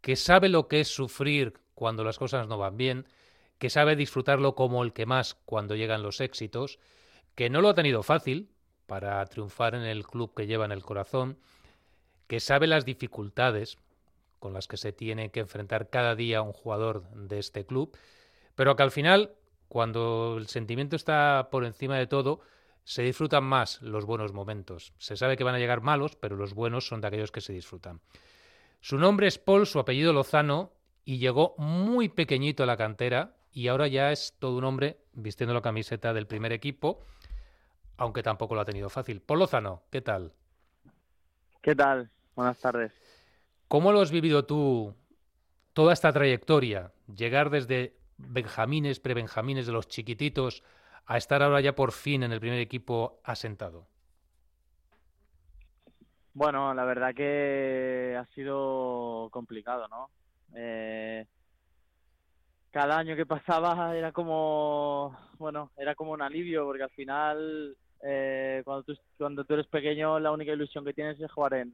que 0.01 0.15
sabe 0.15 0.49
lo 0.49 0.67
que 0.67 0.81
es 0.81 0.87
sufrir 0.87 1.59
cuando 1.75 2.03
las 2.03 2.17
cosas 2.17 2.47
no 2.47 2.57
van 2.57 2.77
bien, 2.77 3.07
que 3.57 3.69
sabe 3.69 3.95
disfrutarlo 3.95 4.55
como 4.55 4.83
el 4.83 4.93
que 4.93 5.05
más 5.05 5.35
cuando 5.45 5.75
llegan 5.75 6.03
los 6.03 6.21
éxitos, 6.21 6.79
que 7.35 7.49
no 7.49 7.61
lo 7.61 7.69
ha 7.69 7.75
tenido 7.75 8.03
fácil 8.03 8.49
para 8.85 9.25
triunfar 9.25 9.75
en 9.75 9.83
el 9.83 10.05
club 10.05 10.33
que 10.35 10.47
lleva 10.47 10.65
en 10.65 10.71
el 10.71 10.83
corazón, 10.83 11.37
que 12.27 12.39
sabe 12.39 12.67
las 12.67 12.85
dificultades 12.85 13.77
con 14.39 14.53
las 14.53 14.67
que 14.67 14.77
se 14.77 14.91
tiene 14.91 15.31
que 15.31 15.39
enfrentar 15.39 15.89
cada 15.89 16.15
día 16.15 16.41
un 16.41 16.53
jugador 16.53 17.09
de 17.11 17.39
este 17.39 17.65
club, 17.65 17.97
pero 18.55 18.75
que 18.75 18.83
al 18.83 18.91
final, 18.91 19.31
cuando 19.67 20.35
el 20.37 20.47
sentimiento 20.47 20.95
está 20.95 21.49
por 21.51 21.65
encima 21.65 21.97
de 21.97 22.07
todo, 22.07 22.41
se 22.83 23.03
disfrutan 23.03 23.43
más 23.43 23.81
los 23.81 24.05
buenos 24.05 24.31
momentos. 24.31 24.93
Se 24.97 25.17
sabe 25.17 25.35
que 25.35 25.43
van 25.43 25.55
a 25.55 25.59
llegar 25.59 25.81
malos, 25.81 26.15
pero 26.15 26.35
los 26.37 26.53
buenos 26.53 26.87
son 26.87 27.01
de 27.01 27.07
aquellos 27.07 27.31
que 27.31 27.41
se 27.41 27.53
disfrutan. 27.53 27.99
Su 28.79 28.97
nombre 28.97 29.27
es 29.27 29.37
Paul, 29.37 29.67
su 29.67 29.79
apellido 29.79 30.13
Lozano, 30.13 30.71
y 31.03 31.17
llegó 31.17 31.55
muy 31.57 32.09
pequeñito 32.09 32.63
a 32.63 32.65
la 32.65 32.77
cantera 32.77 33.35
y 33.51 33.67
ahora 33.69 33.87
ya 33.87 34.11
es 34.11 34.35
todo 34.39 34.57
un 34.57 34.63
hombre 34.63 34.99
vistiendo 35.13 35.53
la 35.53 35.61
camiseta 35.61 36.13
del 36.13 36.27
primer 36.27 36.51
equipo, 36.53 37.03
aunque 37.97 38.23
tampoco 38.23 38.55
lo 38.55 38.61
ha 38.61 38.65
tenido 38.65 38.89
fácil. 38.89 39.21
Paul 39.21 39.39
Lozano, 39.39 39.83
¿qué 39.89 40.01
tal? 40.01 40.33
¿Qué 41.61 41.75
tal? 41.75 42.09
Buenas 42.35 42.59
tardes. 42.59 42.93
¿Cómo 43.67 43.91
lo 43.91 43.99
has 43.99 44.11
vivido 44.11 44.45
tú 44.45 44.95
toda 45.73 45.91
esta 45.91 46.13
trayectoria? 46.13 46.93
Llegar 47.13 47.49
desde 47.49 47.96
benjamines, 48.17 48.99
prebenjamines 48.99 49.67
de 49.67 49.73
los 49.73 49.87
chiquititos 49.87 50.63
a 51.05 51.17
estar 51.17 51.41
ahora 51.41 51.61
ya 51.61 51.75
por 51.75 51.91
fin 51.91 52.23
en 52.23 52.31
el 52.31 52.39
primer 52.39 52.59
equipo 52.59 53.19
asentado. 53.23 53.87
Bueno, 56.33 56.73
la 56.73 56.85
verdad 56.85 57.15
que 57.15 58.15
ha 58.19 58.25
sido 58.35 59.29
complicado, 59.31 59.87
¿no? 59.87 60.09
Eh, 60.53 61.25
cada 62.71 62.97
año 62.97 63.15
que 63.15 63.25
pasaba 63.25 63.95
era 63.95 64.11
como, 64.11 65.17
bueno, 65.39 65.71
era 65.77 65.95
como 65.95 66.11
un 66.11 66.21
alivio 66.21 66.65
porque 66.65 66.83
al 66.83 66.91
final 66.91 67.75
eh, 68.03 68.61
cuando 68.63 68.83
tú 68.83 68.93
cuando 69.17 69.45
eres 69.49 69.65
pequeño 69.67 70.19
la 70.19 70.31
única 70.31 70.53
ilusión 70.53 70.85
que 70.85 70.93
tienes 70.93 71.19
es 71.19 71.31
jugar 71.31 71.55
en, 71.55 71.73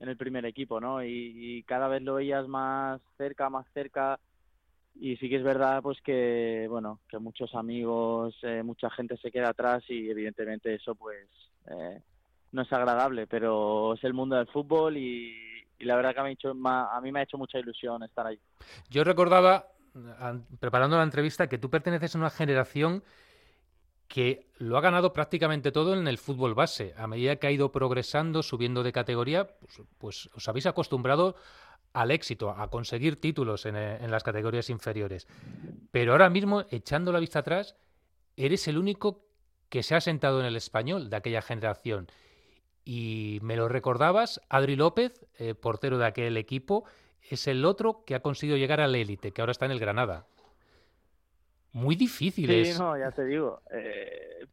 el 0.00 0.16
primer 0.16 0.46
equipo, 0.46 0.80
¿no? 0.80 1.04
Y 1.04 1.62
cada 1.64 1.86
vez 1.86 2.02
lo 2.02 2.14
veías 2.14 2.48
más 2.48 3.00
cerca, 3.18 3.50
más 3.50 3.66
cerca 3.74 4.18
y 4.94 5.16
sí 5.16 5.28
que 5.28 5.36
es 5.36 5.42
verdad 5.42 5.82
pues 5.82 5.98
que 6.02 6.66
bueno 6.68 7.00
que 7.08 7.18
muchos 7.18 7.54
amigos 7.54 8.36
eh, 8.42 8.62
mucha 8.62 8.90
gente 8.90 9.16
se 9.16 9.30
queda 9.30 9.50
atrás 9.50 9.82
y 9.88 10.10
evidentemente 10.10 10.74
eso 10.74 10.94
pues 10.94 11.28
eh, 11.70 12.00
no 12.52 12.62
es 12.62 12.72
agradable 12.72 13.26
pero 13.26 13.94
es 13.94 14.04
el 14.04 14.14
mundo 14.14 14.36
del 14.36 14.48
fútbol 14.48 14.96
y, 14.96 15.36
la 15.80 15.96
verdad 15.96 16.12
que 16.12 16.20
a 16.20 17.00
mí 17.00 17.12
me 17.12 17.20
ha 17.20 17.22
hecho 17.22 17.38
mucha 17.38 17.58
ilusión 17.58 18.02
estar 18.02 18.26
ahí 18.26 18.38
Yo 18.90 19.02
recordaba, 19.02 19.68
an- 20.18 20.46
preparando 20.58 20.98
la 20.98 21.04
entrevista, 21.04 21.48
que 21.48 21.56
tú 21.56 21.70
perteneces 21.70 22.14
a 22.14 22.18
una 22.18 22.28
generación 22.28 23.02
que 24.10 24.50
lo 24.58 24.76
ha 24.76 24.80
ganado 24.80 25.12
prácticamente 25.12 25.70
todo 25.70 25.94
en 25.94 26.08
el 26.08 26.18
fútbol 26.18 26.54
base. 26.54 26.94
A 26.98 27.06
medida 27.06 27.36
que 27.36 27.46
ha 27.46 27.52
ido 27.52 27.70
progresando, 27.70 28.42
subiendo 28.42 28.82
de 28.82 28.90
categoría, 28.90 29.46
pues, 29.46 29.82
pues 29.98 30.30
os 30.34 30.48
habéis 30.48 30.66
acostumbrado 30.66 31.36
al 31.92 32.10
éxito, 32.10 32.50
a 32.50 32.70
conseguir 32.70 33.20
títulos 33.20 33.66
en, 33.66 33.76
eh, 33.76 33.98
en 34.00 34.10
las 34.10 34.22
categorías 34.22 34.70
inferiores. 34.70 35.26
Pero 35.90 36.12
ahora 36.12 36.30
mismo, 36.30 36.64
echando 36.70 37.12
la 37.12 37.20
vista 37.20 37.40
atrás, 37.40 37.76
eres 38.36 38.68
el 38.68 38.78
único 38.78 39.24
que 39.68 39.82
se 39.82 39.94
ha 39.94 40.00
sentado 40.00 40.40
en 40.40 40.46
el 40.46 40.56
español 40.56 41.10
de 41.10 41.16
aquella 41.16 41.42
generación. 41.42 42.08
Y 42.84 43.38
me 43.42 43.56
lo 43.56 43.68
recordabas, 43.68 44.40
Adri 44.48 44.76
López, 44.76 45.26
eh, 45.38 45.54
portero 45.54 45.98
de 45.98 46.06
aquel 46.06 46.36
equipo, 46.36 46.84
es 47.28 47.46
el 47.46 47.64
otro 47.64 48.04
que 48.04 48.14
ha 48.14 48.20
conseguido 48.20 48.56
llegar 48.56 48.80
al 48.80 48.94
élite, 48.94 49.32
que 49.32 49.42
ahora 49.42 49.52
está 49.52 49.66
en 49.66 49.72
el 49.72 49.80
Granada. 49.80 50.26
Muy 51.72 51.94
difícil 51.94 52.48
sí 52.48 52.60
es. 52.60 52.80
no 52.80 52.98
ya 52.98 53.12
te 53.12 53.24
digo 53.24 53.60
eh, 53.72 54.44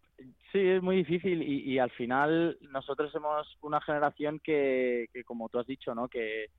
sí 0.52 0.60
es 0.60 0.84
muy 0.84 0.98
difícil 0.98 1.42
y, 1.42 1.62
y 1.62 1.80
al 1.80 1.90
final 1.90 2.60
nosotros 2.62 3.12
somos 3.12 3.58
una 3.62 3.82
generación 3.82 4.40
que, 4.40 5.10
que 5.12 5.24
como 5.24 5.50
tú 5.50 5.58
has 5.58 5.66
dicho 5.66 5.96
no 5.96 6.08
que 6.08 6.52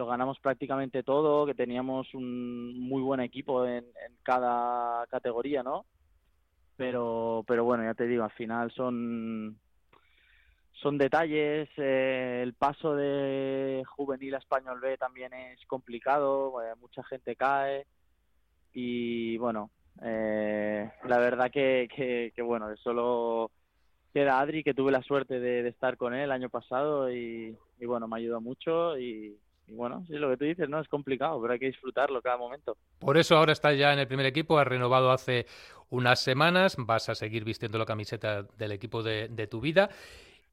lo 0.00 0.06
ganamos 0.06 0.40
prácticamente 0.40 1.02
todo 1.02 1.44
que 1.44 1.54
teníamos 1.54 2.14
un 2.14 2.80
muy 2.80 3.02
buen 3.02 3.20
equipo 3.20 3.66
en, 3.66 3.84
cada 4.22 5.06
categoría 5.08 5.62
no 5.62 5.84
pero 6.78 7.44
pero 7.46 7.64
bueno 7.64 7.84
ya 7.84 7.92
te 7.92 8.06
digo 8.06 8.24
al 8.24 8.30
final 8.30 8.70
son 8.70 9.58
son 10.72 10.96
detalles 10.96 11.68
eh, 11.76 12.40
el 12.42 12.54
paso 12.54 12.96
de 12.96 13.82
juvenil 13.94 14.36
a 14.36 14.38
español 14.38 14.80
B 14.80 14.96
también 14.96 15.34
es 15.34 15.66
complicado 15.66 16.62
eh, 16.62 16.74
mucha 16.80 17.04
gente 17.04 17.36
cae 17.36 17.86
y 18.72 19.36
bueno 19.36 19.70
eh, 20.02 20.90
la 21.04 21.18
verdad 21.18 21.50
que, 21.50 21.88
que, 21.94 22.32
que, 22.34 22.40
bueno 22.40 22.74
solo 22.78 23.50
queda 24.14 24.40
Adri 24.40 24.64
que 24.64 24.72
tuve 24.72 24.92
la 24.92 25.02
suerte 25.02 25.40
de, 25.40 25.62
de 25.62 25.68
estar 25.68 25.98
con 25.98 26.14
él 26.14 26.22
el 26.22 26.32
año 26.32 26.48
pasado 26.48 27.12
y, 27.12 27.54
y 27.78 27.84
bueno 27.84 28.08
me 28.08 28.16
ayudó 28.16 28.40
mucho 28.40 28.98
y, 28.98 29.38
y 29.70 29.74
bueno 29.74 30.04
sí 30.06 30.14
lo 30.14 30.30
que 30.30 30.36
tú 30.36 30.44
dices 30.44 30.68
no 30.68 30.80
es 30.80 30.88
complicado 30.88 31.40
pero 31.40 31.52
hay 31.52 31.58
que 31.58 31.66
disfrutarlo 31.66 32.20
cada 32.20 32.36
momento 32.36 32.76
Por 32.98 33.16
eso 33.16 33.36
ahora 33.36 33.52
estás 33.52 33.78
ya 33.78 33.92
en 33.92 33.98
el 33.98 34.08
primer 34.08 34.26
equipo, 34.26 34.58
has 34.58 34.66
renovado 34.66 35.10
hace 35.10 35.46
unas 35.88 36.20
semanas, 36.20 36.76
vas 36.78 37.08
a 37.08 37.14
seguir 37.14 37.44
vistiendo 37.44 37.78
la 37.78 37.84
camiseta 37.84 38.42
del 38.42 38.72
equipo 38.72 39.02
de, 39.02 39.28
de 39.28 39.46
tu 39.46 39.60
vida. 39.60 39.90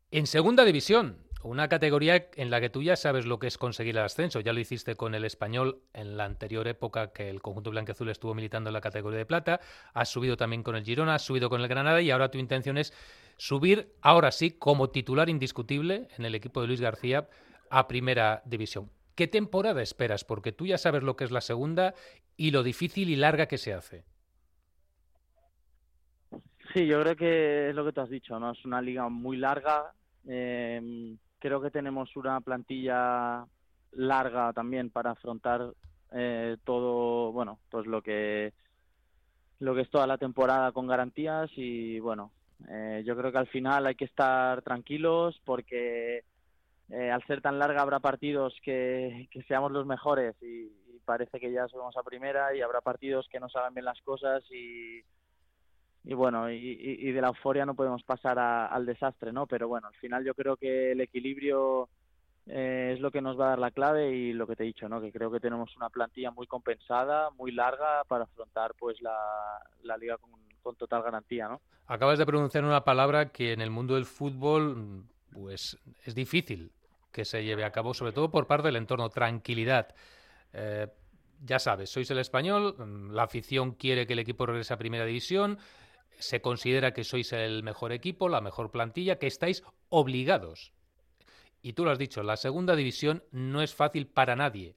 En 0.10 0.26
segunda 0.26 0.66
división, 0.66 1.18
una 1.44 1.68
categoría 1.68 2.30
en 2.36 2.50
la 2.50 2.60
que 2.60 2.70
tú 2.70 2.82
ya 2.82 2.96
sabes 2.96 3.26
lo 3.26 3.40
que 3.40 3.48
es 3.48 3.58
conseguir 3.58 3.96
el 3.98 4.04
ascenso. 4.04 4.40
Ya 4.40 4.54
lo 4.54 4.60
hiciste 4.60 4.96
con 4.96 5.16
el 5.16 5.26
español 5.26 5.82
en 5.94 6.18
la 6.18 6.26
anterior 6.26 6.68
época 6.68 7.12
que 7.12 7.30
el 7.30 7.42
conjunto 7.42 7.72
blanqueazul 7.72 8.10
estuvo 8.10 8.34
militando 8.34 8.70
en 8.70 8.74
la 8.74 8.82
categoría 8.82 9.20
de 9.20 9.26
plata. 9.26 9.60
Has 9.94 10.10
subido 10.10 10.38
también 10.38 10.64
con 10.64 10.76
el 10.76 10.84
Girona, 10.84 11.16
has 11.16 11.24
subido 11.24 11.50
con 11.50 11.62
el 11.62 11.68
Granada 11.68 12.02
y 12.02 12.12
ahora 12.12 12.32
tu 12.32 12.38
intención 12.38 12.78
es 12.78 12.94
subir, 13.38 13.94
ahora 14.02 14.32
sí, 14.32 14.52
como 14.52 14.90
titular 14.90 15.30
indiscutible 15.30 16.08
en 16.18 16.26
el 16.26 16.36
equipo 16.36 16.62
de 16.62 16.68
Luis 16.68 16.82
García 16.82 17.30
a 17.70 17.88
primera 17.88 18.42
división. 18.46 18.90
¿Qué 19.18 19.28
temporada 19.28 19.82
esperas? 19.82 20.24
Porque 20.24 20.52
tú 20.52 20.68
ya 20.68 20.78
sabes 20.78 21.02
lo 21.02 21.16
que 21.16 21.24
es 21.24 21.32
la 21.32 21.42
segunda 21.42 21.96
y 22.38 22.52
lo 22.52 22.62
difícil 22.62 23.10
y 23.10 23.16
larga 23.16 23.48
que 23.48 23.58
se 23.58 23.74
hace. 23.74 24.06
Sí, 26.72 26.86
yo 26.86 27.02
creo 27.02 27.16
que 27.16 27.70
es 27.70 27.76
lo 27.76 27.84
que 27.84 27.94
tú 27.94 28.02
has 28.02 28.12
dicho, 28.12 28.40
¿no? 28.40 28.52
Es 28.52 28.64
una 28.64 28.80
liga 28.80 29.10
muy 29.10 29.38
larga. 29.38 29.92
eh, 30.28 31.18
creo 31.40 31.60
que 31.60 31.72
tenemos 31.72 32.16
una 32.16 32.42
plantilla 32.42 33.44
larga 33.94 34.54
también 34.54 34.92
para 34.92 35.12
afrontar 35.12 35.74
eh, 36.12 36.58
todo, 36.64 37.32
bueno, 37.32 37.60
pues 37.72 37.88
lo 37.88 38.04
que 38.04 38.54
lo 39.60 39.74
que 39.74 39.82
es 39.82 39.90
toda 39.90 40.06
la 40.06 40.20
temporada 40.20 40.72
con 40.72 40.86
garantías 40.86 41.50
y 41.56 42.00
bueno, 42.00 42.32
eh, 42.70 43.02
yo 43.04 43.18
creo 43.18 43.32
que 43.32 43.40
al 43.40 43.48
final 43.48 43.88
hay 43.88 43.96
que 43.96 44.06
estar 44.06 44.62
tranquilos 44.62 45.42
porque 45.44 46.24
eh, 46.90 47.12
al 47.12 47.26
ser 47.28 47.42
tan 47.42 47.60
larga 47.60 47.82
habrá 47.82 48.00
partidos 48.00 48.56
que, 48.64 49.28
que 49.32 49.44
seamos 49.44 49.72
los 49.72 49.86
mejores 49.86 50.36
y, 50.42 50.72
parece 51.06 51.40
que 51.40 51.54
ya 51.54 51.66
subimos 51.70 51.96
a 51.96 52.04
primera 52.04 52.54
y 52.54 52.60
habrá 52.62 52.82
partidos 52.82 53.30
que 53.32 53.40
no 53.40 53.48
se 53.48 53.58
hagan 53.58 53.74
bien 53.74 53.86
las 53.86 54.02
cosas 54.02 54.44
y, 54.52 55.00
y 56.04 56.14
bueno, 56.14 56.52
y, 56.52 56.58
y- 56.58 57.12
de 57.14 57.22
la 57.22 57.30
euforia 57.30 57.66
no 57.66 57.76
podemos 57.76 58.04
pasar 58.04 58.38
a- 58.38 58.66
al 58.68 58.86
desastre, 58.86 59.32
¿no? 59.32 59.48
Pero 59.48 59.70
bueno, 59.70 59.88
al 59.88 59.94
final 59.96 60.26
yo 60.26 60.34
creo 60.34 60.58
que 60.58 60.92
el 60.92 61.00
equilibrio 61.00 61.88
eh, 62.46 62.92
es 62.94 63.00
lo 63.00 63.10
que 63.10 63.22
nos 63.22 63.40
va 63.40 63.46
a 63.46 63.50
dar 63.52 63.60
la 63.60 63.72
clave 63.72 64.12
y 64.12 64.34
lo 64.34 64.48
que 64.48 64.58
te 64.58 64.64
he 64.64 64.68
dicho, 64.68 64.90
¿no? 64.90 65.00
Que 65.00 65.14
creo 65.14 65.32
que 65.32 65.40
tenemos 65.40 65.74
una 65.78 65.90
plantilla 65.90 66.32
muy 66.32 66.46
compensada, 66.46 67.30
muy 67.32 67.54
larga 67.54 68.04
para 68.06 68.26
afrontar 68.26 68.74
pues 68.78 69.02
la, 69.02 69.16
la 69.84 69.96
liga 69.98 70.18
con, 70.18 70.32
con 70.62 70.76
total 70.76 71.04
garantía, 71.04 71.48
¿no? 71.48 71.62
Acabas 71.86 72.20
de 72.20 72.26
pronunciar 72.26 72.66
una 72.66 72.84
palabra 72.84 73.30
que 73.32 73.54
en 73.54 73.62
el 73.62 73.70
mundo 73.70 73.96
del 73.96 74.06
fútbol 74.06 75.06
pues 75.32 75.78
es 76.06 76.16
difícil 76.16 76.72
que 77.12 77.26
se 77.26 77.44
lleve 77.44 77.64
a 77.64 77.72
cabo, 77.72 77.94
sobre 77.94 78.12
todo 78.12 78.30
por 78.30 78.48
parte 78.48 78.68
del 78.68 78.76
entorno, 78.76 79.10
tranquilidad. 79.10 79.96
Eh, 80.54 80.88
ya 81.44 81.60
sabes, 81.60 81.90
sois 81.90 82.10
el 82.12 82.20
español, 82.20 82.76
mm, 82.78 83.12
la 83.12 83.24
afición 83.24 83.72
quiere 83.74 84.08
que 84.08 84.14
el 84.14 84.20
equipo 84.20 84.46
regrese 84.46 84.74
a 84.74 84.78
primera 84.78 85.06
división, 85.06 85.60
se 86.18 86.42
considera 86.42 86.94
que 86.94 87.04
sois 87.04 87.32
el 87.34 87.64
mejor 87.64 87.92
equipo, 87.92 88.30
la 88.30 88.42
mejor 88.42 88.72
plantilla, 88.72 89.20
que 89.20 89.28
estáis 89.28 89.64
obligados. 89.90 90.74
Y 91.62 91.74
tú 91.74 91.86
lo 91.86 91.92
has 91.92 92.00
dicho, 92.00 92.24
la 92.24 92.38
segunda 92.38 92.76
división 92.76 93.24
no 93.32 93.62
es 93.62 93.76
fácil 93.76 94.08
para 94.08 94.36
nadie. 94.36 94.76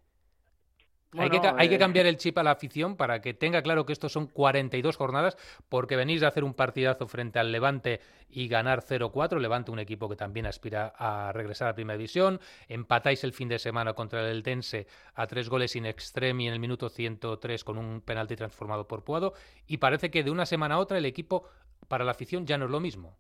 Hay, 1.18 1.30
que, 1.30 1.40
hay 1.56 1.74
eh, 1.74 1.78
cambiar 1.78 2.06
el 2.06 2.16
chip 2.16 2.38
a 2.38 2.42
la 2.42 2.52
afición 2.52 2.96
para 2.96 3.20
que 3.20 3.34
tenga 3.34 3.62
claro 3.62 3.84
que 3.84 3.92
estos 3.92 4.12
son 4.12 4.26
42 4.26 4.96
jornadas, 4.96 5.36
porque 5.68 5.96
venís 5.96 6.20
de 6.20 6.26
hacer 6.26 6.44
un 6.44 6.54
partidazo 6.54 7.08
frente 7.08 7.38
al 7.38 7.50
Levante 7.50 8.00
y 8.28 8.48
ganar 8.48 8.82
0-4. 8.82 9.38
Levante, 9.40 9.70
un 9.70 9.80
equipo 9.80 10.08
que 10.08 10.16
también 10.16 10.46
aspira 10.46 10.92
a 10.96 11.32
regresar 11.32 11.68
a 11.68 11.74
Primera 11.74 11.96
División. 11.96 12.40
Empatáis 12.68 13.24
el 13.24 13.32
fin 13.32 13.48
de 13.48 13.58
semana 13.58 13.94
contra 13.94 14.20
el 14.20 14.36
Eldense 14.36 14.86
a 15.14 15.26
tres 15.26 15.48
goles 15.48 15.74
in 15.74 15.86
extremis 15.86 16.48
en 16.48 16.54
el 16.54 16.61
minuto 16.61 16.88
103 16.88 17.64
con 17.64 17.78
un 17.78 18.00
penalti 18.00 18.36
transformado 18.36 18.86
por 18.86 19.02
Puado. 19.02 19.34
Y 19.66 19.78
parece 19.78 20.11
que 20.11 20.22
de 20.22 20.30
una 20.30 20.46
semana 20.46 20.76
a 20.76 20.78
otra 20.78 20.98
el 20.98 21.06
equipo 21.06 21.44
para 21.88 22.04
la 22.04 22.12
afición 22.12 22.46
ya 22.46 22.56
no 22.56 22.66
es 22.66 22.70
lo 22.70 22.80
mismo. 22.80 23.16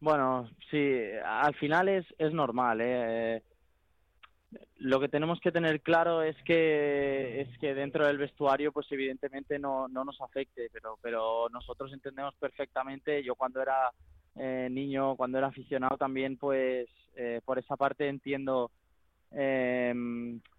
Bueno, 0.00 0.48
sí, 0.70 1.00
al 1.24 1.54
final 1.54 1.88
es, 1.88 2.04
es 2.18 2.32
normal, 2.32 2.80
¿eh? 2.80 3.42
Lo 4.78 5.00
que 5.00 5.08
tenemos 5.08 5.40
que 5.40 5.52
tener 5.52 5.80
claro 5.80 6.22
es 6.22 6.36
que 6.44 7.40
es 7.42 7.58
que 7.58 7.74
dentro 7.74 8.06
del 8.06 8.18
vestuario, 8.18 8.72
pues 8.72 8.86
evidentemente 8.90 9.58
no, 9.58 9.88
no 9.88 10.04
nos 10.04 10.20
afecte, 10.20 10.68
pero 10.72 10.98
pero 11.00 11.48
nosotros 11.50 11.92
entendemos 11.92 12.34
perfectamente. 12.36 13.22
Yo 13.22 13.34
cuando 13.34 13.62
era 13.62 13.90
eh, 14.36 14.68
niño, 14.70 15.16
cuando 15.16 15.38
era 15.38 15.48
aficionado 15.48 15.96
también, 15.96 16.36
pues 16.36 16.88
eh, 17.16 17.40
por 17.44 17.58
esa 17.58 17.76
parte 17.76 18.08
entiendo 18.08 18.70
eh, 19.30 19.94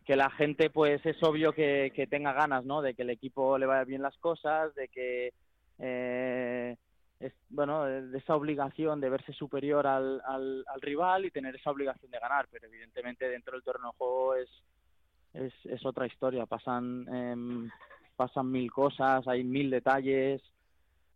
que 0.06 0.16
la 0.16 0.30
gente, 0.32 0.70
pues 0.70 1.06
es 1.06 1.22
obvio 1.24 1.54
que, 1.54 1.92
que 1.96 2.08
tenga 2.08 2.34
ganas, 2.34 2.66
¿no? 2.66 2.82
De 2.82 2.94
que 2.94 3.04
el 3.04 3.10
equipo 3.10 3.58
le 3.58 3.66
vaya 3.66 3.84
bien 3.84 4.02
las 4.02 4.18
cosas, 4.18 4.74
de 4.76 4.88
que 4.88 5.34
eh, 5.80 6.76
es, 7.24 7.34
bueno, 7.50 7.86
de 7.86 8.18
esa 8.18 8.36
obligación 8.36 9.00
de 9.00 9.10
verse 9.10 9.34
superior 9.34 9.88
al, 9.88 10.22
al, 10.26 10.66
al 10.68 10.82
rival 10.82 11.26
y 11.26 11.32
tener 11.32 11.56
esa 11.56 11.72
obligación 11.72 12.12
de 12.12 12.20
ganar, 12.20 12.48
pero 12.52 12.68
evidentemente 12.68 13.30
dentro 13.30 13.54
del 13.54 13.64
terreno 13.64 13.92
de 13.92 13.98
juego 13.98 14.36
es, 14.36 14.50
es, 15.34 15.54
es 15.66 15.86
otra 15.86 16.06
historia, 16.06 16.46
pasan, 16.46 17.08
em, 17.14 17.70
pasan 18.16 18.52
mil 18.52 18.72
cosas, 18.72 19.28
hay 19.28 19.44
mil 19.44 19.70
detalles, 19.70 20.42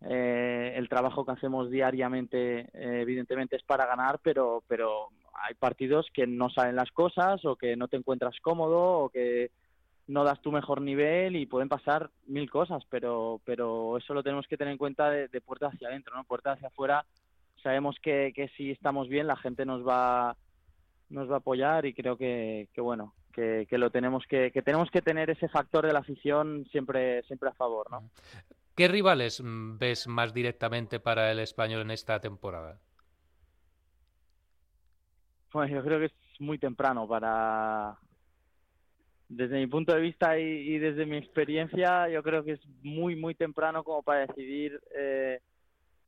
eh, 0.01 0.73
el 0.75 0.87
trabajo 0.87 1.25
que 1.25 1.31
hacemos 1.31 1.69
diariamente 1.69 2.69
eh, 2.73 3.01
evidentemente 3.01 3.55
es 3.55 3.63
para 3.63 3.85
ganar, 3.85 4.19
pero, 4.23 4.63
pero 4.67 5.09
hay 5.33 5.55
partidos 5.55 6.07
que 6.13 6.25
no 6.27 6.49
salen 6.49 6.75
las 6.75 6.91
cosas 6.91 7.43
o 7.45 7.55
que 7.55 7.75
no 7.75 7.87
te 7.87 7.97
encuentras 7.97 8.39
cómodo 8.41 8.99
o 8.99 9.09
que 9.09 9.51
no 10.07 10.23
das 10.23 10.41
tu 10.41 10.51
mejor 10.51 10.81
nivel 10.81 11.35
y 11.35 11.45
pueden 11.45 11.69
pasar 11.69 12.09
mil 12.25 12.49
cosas, 12.49 12.83
pero, 12.89 13.41
pero 13.43 13.97
eso 13.97 14.13
lo 14.13 14.23
tenemos 14.23 14.47
que 14.47 14.57
tener 14.57 14.71
en 14.71 14.77
cuenta 14.77 15.09
de, 15.09 15.27
de 15.27 15.41
puerta 15.41 15.67
hacia 15.67 15.89
adentro, 15.89 16.15
¿no? 16.15 16.23
Puerta 16.23 16.53
hacia 16.53 16.69
afuera, 16.69 17.05
sabemos 17.61 17.97
que, 18.01 18.31
que 18.35 18.47
si 18.49 18.71
estamos 18.71 19.09
bien 19.09 19.27
la 19.27 19.35
gente 19.35 19.65
nos 19.65 19.85
va 19.85 20.35
nos 21.09 21.29
va 21.29 21.35
a 21.35 21.37
apoyar 21.37 21.85
y 21.85 21.93
creo 21.93 22.17
que, 22.17 22.67
que 22.73 22.81
bueno, 22.81 23.13
que, 23.31 23.65
que 23.69 23.77
lo 23.77 23.89
tenemos 23.91 24.25
que, 24.27 24.51
que 24.51 24.61
tenemos 24.61 24.91
que 24.91 25.01
tener 25.01 25.29
ese 25.29 25.47
factor 25.47 25.85
de 25.85 25.93
la 25.93 25.99
afición 25.99 26.65
siempre, 26.71 27.23
siempre 27.23 27.49
a 27.49 27.53
favor, 27.53 27.89
¿no? 27.89 28.09
¿Qué 28.75 28.87
rivales 28.87 29.41
mm, 29.41 29.77
ves 29.77 30.07
más 30.07 30.33
directamente 30.33 30.99
para 30.99 31.31
el 31.31 31.39
español 31.39 31.81
en 31.81 31.91
esta 31.91 32.19
temporada? 32.19 32.79
Bueno, 35.53 35.73
yo 35.73 35.83
creo 35.83 35.99
que 35.99 36.05
es 36.05 36.41
muy 36.41 36.59
temprano 36.59 37.07
para, 37.07 37.97
desde 39.29 39.59
mi 39.59 39.67
punto 39.67 39.93
de 39.93 40.01
vista 40.01 40.39
y, 40.39 40.43
y 40.43 40.79
desde 40.79 41.05
mi 41.05 41.17
experiencia, 41.17 42.07
yo 42.09 42.23
creo 42.23 42.43
que 42.43 42.53
es 42.53 42.61
muy, 42.81 43.15
muy 43.15 43.35
temprano 43.35 43.83
como 43.83 44.01
para 44.03 44.25
decidir 44.25 44.79
eh, 44.95 45.41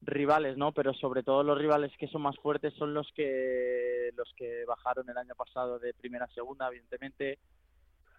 rivales, 0.02 0.58
¿no? 0.58 0.72
Pero 0.72 0.94
sobre 0.94 1.24
todo 1.24 1.44
los 1.44 1.58
rivales 1.58 1.92
que 1.98 2.08
son 2.08 2.22
más 2.22 2.38
fuertes 2.38 2.74
son 2.76 2.94
los 2.94 3.12
que 3.14 4.12
los 4.16 4.32
que 4.36 4.64
bajaron 4.66 5.10
el 5.10 5.18
año 5.18 5.36
pasado 5.36 5.80
de 5.80 5.94
primera 5.94 6.26
a 6.26 6.34
segunda, 6.34 6.68
evidentemente, 6.68 7.38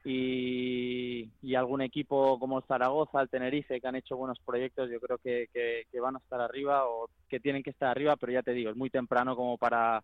y, 0.04 1.30
y 1.42 1.54
algún 1.54 1.82
equipo 1.82 2.38
como 2.38 2.58
el 2.58 2.64
Zaragoza, 2.64 3.20
el 3.20 3.28
Tenerife, 3.28 3.80
que 3.80 3.86
han 3.86 3.96
hecho 3.96 4.16
buenos 4.16 4.38
proyectos, 4.40 4.90
yo 4.90 5.00
creo 5.00 5.18
que, 5.18 5.48
que, 5.52 5.84
que 5.90 6.00
van 6.00 6.16
a 6.16 6.18
estar 6.18 6.40
arriba 6.40 6.86
o 6.86 7.08
que 7.28 7.40
tienen 7.40 7.62
que 7.62 7.70
estar 7.70 7.88
arriba, 7.88 8.16
pero 8.16 8.32
ya 8.32 8.42
te 8.42 8.52
digo, 8.52 8.70
es 8.70 8.76
muy 8.76 8.90
temprano 8.90 9.36
como 9.36 9.58
para 9.58 10.02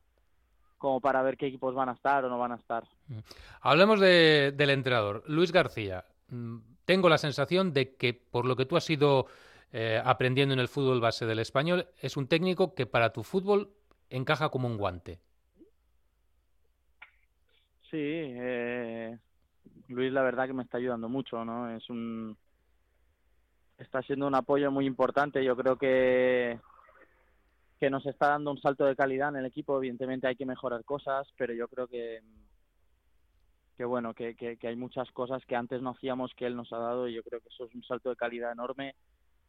como 0.79 1.01
para 1.01 1.23
ver 1.23 1.37
qué 1.37 1.47
equipos 1.47 1.75
van 1.75 1.89
a 1.89 1.93
estar 1.93 2.25
o 2.25 2.29
no 2.29 2.39
van 2.39 2.53
a 2.53 2.57
estar. 2.57 2.85
Hablemos 3.61 4.01
de- 4.01 4.53
del 4.57 4.71
entrenador, 4.71 5.23
Luis 5.27 5.53
García. 5.53 6.05
Mm, 6.29 6.59
Tengo 6.85 7.09
la 7.09 7.19
sensación 7.19 7.73
de 7.73 7.97
que 7.97 8.15
por 8.15 8.45
lo 8.47 8.55
que 8.55 8.65
tú 8.65 8.77
has 8.77 8.89
ido 8.89 9.27
eh, 9.73 10.01
aprendiendo 10.05 10.55
en 10.55 10.61
el 10.61 10.69
fútbol 10.69 11.01
base 11.01 11.27
del 11.27 11.41
español, 11.41 11.89
es 12.01 12.17
un 12.17 12.29
técnico 12.29 12.75
que 12.77 12.87
para 12.87 13.13
tu 13.13 13.25
fútbol 13.25 13.71
encaja 14.09 14.49
como 14.51 14.69
un 14.69 14.77
guante. 14.79 15.19
Sí, 17.91 17.99
eh, 18.01 19.19
Luis 19.89 20.13
la 20.13 20.23
verdad 20.23 20.47
que 20.47 20.53
me 20.53 20.63
está 20.63 20.79
ayudando 20.79 21.09
mucho, 21.09 21.45
¿no? 21.45 21.69
Es 21.77 21.91
un 21.91 22.37
está 23.79 24.01
siendo 24.03 24.27
un 24.27 24.35
apoyo 24.37 24.71
muy 24.71 24.87
importante. 24.87 25.45
Yo 25.45 25.57
creo 25.57 25.77
que 25.77 26.59
que 27.79 27.91
nos 27.91 28.07
está 28.07 28.29
dando 28.29 28.51
un 28.51 28.61
salto 28.61 28.85
de 28.85 28.97
calidad 28.97 29.31
en 29.31 29.37
el 29.37 29.47
equipo. 29.47 29.77
Evidentemente 29.77 30.27
hay 30.27 30.37
que 30.37 30.47
mejorar 30.47 30.85
cosas, 30.85 31.27
pero 31.37 31.53
yo 31.55 31.69
creo 31.69 31.87
que 31.87 32.21
que 33.77 33.85
bueno, 33.85 34.15
que, 34.15 34.35
que, 34.35 34.57
que 34.57 34.69
hay 34.69 34.77
muchas 34.77 35.11
cosas 35.13 35.45
que 35.45 35.55
antes 35.55 35.83
no 35.83 35.91
hacíamos 35.91 36.33
que 36.35 36.47
él 36.47 36.57
nos 36.57 36.73
ha 36.73 36.79
dado 36.79 37.09
y 37.09 37.15
yo 37.15 37.23
creo 37.23 37.41
que 37.41 37.49
eso 37.49 37.67
es 37.67 37.75
un 37.75 37.83
salto 37.85 38.09
de 38.09 38.17
calidad 38.17 38.53
enorme. 38.53 38.95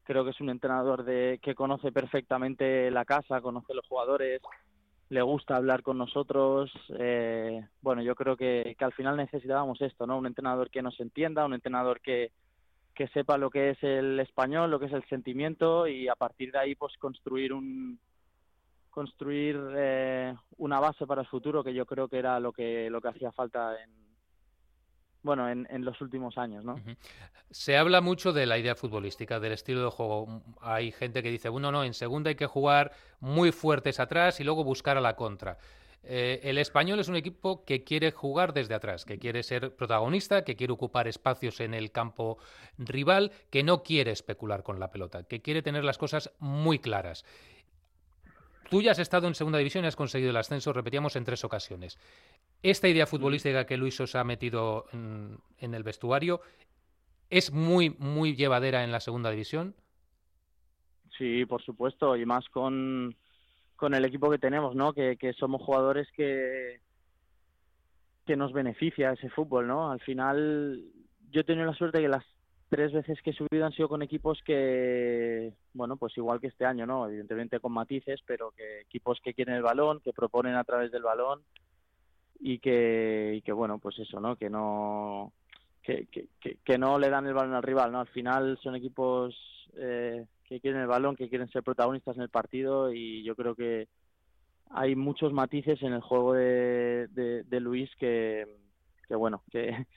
Creo 0.04 0.26
que 0.26 0.32
es 0.32 0.42
un 0.42 0.50
entrenador 0.50 1.06
de 1.06 1.40
que 1.42 1.56
conoce 1.56 1.94
perfectamente 1.94 2.92
la 2.92 3.06
casa, 3.06 3.40
conoce 3.40 3.74
los 3.74 3.88
jugadores, 3.88 4.42
le 5.10 5.22
gusta 5.22 5.56
hablar 5.56 5.82
con 5.82 5.98
nosotros. 5.98 6.72
eh, 7.00 7.66
bueno, 7.82 8.02
yo 8.02 8.16
creo 8.16 8.36
que, 8.36 8.76
que 8.78 8.86
al 8.86 8.94
final 8.94 9.16
necesitábamos 9.16 9.82
esto, 9.82 10.06
¿no? 10.06 10.18
Un 10.18 10.28
entrenador 10.28 10.70
que 10.70 10.82
nos 10.82 11.00
entienda, 11.00 11.46
un 11.46 11.54
entrenador 11.54 12.02
que, 12.02 12.32
que 12.94 13.08
sepa 13.10 13.38
lo 13.38 13.50
que 13.50 13.70
es 13.72 13.84
el 13.84 14.20
español, 14.20 14.72
lo 14.72 14.80
que 14.80 14.88
es 14.88 14.94
el 14.94 15.08
sentimiento 15.08 15.88
y 15.88 16.10
a 16.10 16.16
partir 16.16 16.52
de 16.52 16.60
ahí 16.60 16.76
pues 16.76 16.98
construir 16.98 17.54
un 17.54 18.00
construir 18.98 19.56
eh, 19.76 20.34
una 20.58 20.80
base 20.80 21.06
para 21.06 21.22
el 21.22 21.28
futuro 21.28 21.64
que 21.64 21.72
yo 21.72 21.86
creo 21.86 22.08
que 22.08 22.18
era 22.18 22.40
lo 22.40 22.52
que 22.52 22.90
lo 22.90 23.00
que 23.00 23.10
hacía 23.10 23.32
falta 23.32 23.80
en 23.80 23.92
bueno 25.22 25.48
en, 25.48 25.68
en 25.70 25.86
los 25.86 26.02
últimos 26.02 26.36
años, 26.40 26.66
¿no? 26.66 26.78
Se 27.52 27.78
habla 27.78 28.02
mucho 28.02 28.34
de 28.34 28.48
la 28.48 28.58
idea 28.58 28.74
futbolística, 28.74 29.40
del 29.40 29.52
estilo 29.52 29.84
de 29.84 29.92
juego. 29.92 30.42
Hay 30.62 30.92
gente 30.92 31.22
que 31.22 31.30
dice, 31.30 31.50
bueno, 31.50 31.72
no, 31.72 31.84
en 31.84 31.94
segunda 31.94 32.30
hay 32.30 32.36
que 32.36 32.48
jugar 32.48 32.92
muy 33.20 33.52
fuertes 33.52 34.00
atrás 34.00 34.40
y 34.40 34.44
luego 34.44 34.64
buscar 34.64 34.98
a 34.98 35.02
la 35.02 35.16
contra. 35.16 35.60
Eh, 36.02 36.40
el 36.44 36.58
español 36.58 37.00
es 37.00 37.08
un 37.08 37.18
equipo 37.18 37.66
que 37.66 37.84
quiere 37.84 38.12
jugar 38.12 38.54
desde 38.54 38.74
atrás, 38.74 39.06
que 39.06 39.20
quiere 39.20 39.44
ser 39.44 39.76
protagonista, 39.76 40.44
que 40.44 40.56
quiere 40.56 40.74
ocupar 40.74 41.08
espacios 41.08 41.60
en 41.60 41.74
el 41.74 41.92
campo 41.92 42.38
rival, 42.78 43.32
que 43.52 43.62
no 43.62 43.84
quiere 43.84 44.12
especular 44.12 44.64
con 44.64 44.80
la 44.80 44.90
pelota, 44.90 45.24
que 45.24 45.42
quiere 45.42 45.62
tener 45.62 45.84
las 45.84 45.98
cosas 45.98 46.32
muy 46.40 46.80
claras. 46.80 47.26
Tú 48.70 48.82
ya 48.82 48.92
has 48.92 49.00
estado 49.00 49.28
en 49.28 49.36
segunda 49.36 49.60
división 49.60 49.86
y 49.86 49.88
has 49.88 49.96
conseguido 49.96 50.32
el 50.32 50.38
ascenso, 50.38 50.74
repetíamos, 50.74 51.16
en 51.16 51.24
tres 51.24 51.44
ocasiones. 51.44 51.98
Esta 52.62 52.88
idea 52.88 53.06
futbolística 53.06 53.66
que 53.66 53.78
Luis 53.78 54.00
os 54.02 54.16
ha 54.16 54.24
metido 54.24 54.86
en, 54.92 55.74
el 55.74 55.84
vestuario 55.84 56.42
es 57.30 57.52
muy, 57.52 57.96
muy 57.98 58.36
llevadera 58.36 58.84
en 58.84 58.92
la 58.92 59.00
segunda 59.00 59.32
división. 59.32 59.76
Sí, 61.18 61.46
por 61.46 61.64
supuesto, 61.64 62.16
y 62.16 62.26
más 62.26 62.48
con, 62.50 63.16
con 63.76 63.94
el 63.94 64.06
equipo 64.06 64.30
que 64.30 64.38
tenemos, 64.38 64.76
¿no? 64.76 64.94
Que, 64.94 65.18
que 65.18 65.34
somos 65.34 65.62
jugadores 65.62 66.08
que, 66.12 66.82
que 68.26 68.36
nos 68.36 68.52
beneficia 68.54 69.14
ese 69.14 69.30
fútbol, 69.30 69.68
¿no? 69.68 69.90
Al 69.90 70.02
final, 70.02 70.84
yo 71.32 71.42
he 71.42 71.46
tenido 71.46 71.66
la 71.66 71.74
suerte 71.74 72.02
que 72.02 72.10
las 72.10 72.26
tres 72.70 72.92
veces 72.92 73.22
que 73.22 73.32
he 73.32 73.34
subido 73.34 73.66
han 73.66 73.72
sido 73.72 73.88
con 73.88 74.02
equipos 74.02 74.42
que, 74.44 75.54
bueno, 75.74 75.98
pues 75.98 76.18
igual 76.18 76.40
que 76.40 76.48
este 76.48 76.66
año, 76.66 76.86
¿no? 76.86 77.08
Evidentemente 77.08 77.60
con 77.60 77.72
matices, 77.72 78.22
pero 78.26 78.52
que 78.52 78.82
equipos 78.82 79.20
que 79.24 79.34
quieren 79.34 79.56
el 79.56 79.64
balón, 79.64 80.02
que 80.02 80.14
proponen 80.14 80.56
a 80.56 80.64
través 80.64 80.92
del 80.92 81.04
balón 81.04 81.42
y 82.40 82.60
que, 82.60 83.34
y 83.38 83.42
que 83.42 83.52
bueno, 83.52 83.80
pues 83.80 83.98
eso, 84.00 84.20
¿no? 84.20 84.36
Que 84.36 84.50
no 84.50 85.34
que, 85.82 86.08
que, 86.08 86.58
que, 86.64 86.78
no 86.78 87.00
le 87.00 87.10
dan 87.10 87.26
el 87.28 87.34
balón 87.34 87.54
al 87.54 87.64
rival, 87.64 87.92
¿no? 87.94 88.02
Al 88.02 88.08
final 88.08 88.60
son 88.62 88.76
equipos 88.76 89.34
eh, 89.78 90.26
que 90.44 90.60
quieren 90.60 90.82
el 90.82 90.88
balón, 90.88 91.16
que 91.16 91.30
quieren 91.30 91.50
ser 91.50 91.64
protagonistas 91.64 92.18
en 92.18 92.24
el 92.24 92.30
partido 92.30 92.92
y 92.92 93.24
yo 93.24 93.36
creo 93.36 93.56
que 93.56 93.88
hay 94.70 94.96
muchos 94.98 95.32
matices 95.32 95.82
en 95.82 95.94
el 95.94 96.02
juego 96.02 96.34
de, 96.34 97.08
de, 97.12 97.44
de 97.44 97.60
Luis 97.62 97.90
que, 97.98 98.46
que 99.08 99.16
bueno, 99.16 99.44
que, 99.50 99.88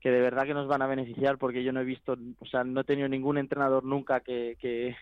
que 0.00 0.10
de 0.10 0.20
verdad 0.20 0.44
que 0.44 0.54
nos 0.54 0.66
van 0.66 0.82
a 0.82 0.86
beneficiar 0.86 1.38
porque 1.38 1.62
yo 1.62 1.72
no 1.72 1.80
he 1.80 1.84
visto, 1.84 2.16
o 2.38 2.46
sea, 2.46 2.64
no 2.64 2.80
he 2.80 2.84
tenido 2.84 3.08
ningún 3.08 3.38
entrenador 3.38 3.84
nunca 3.84 4.20
que, 4.20 4.56
que, 4.58 4.96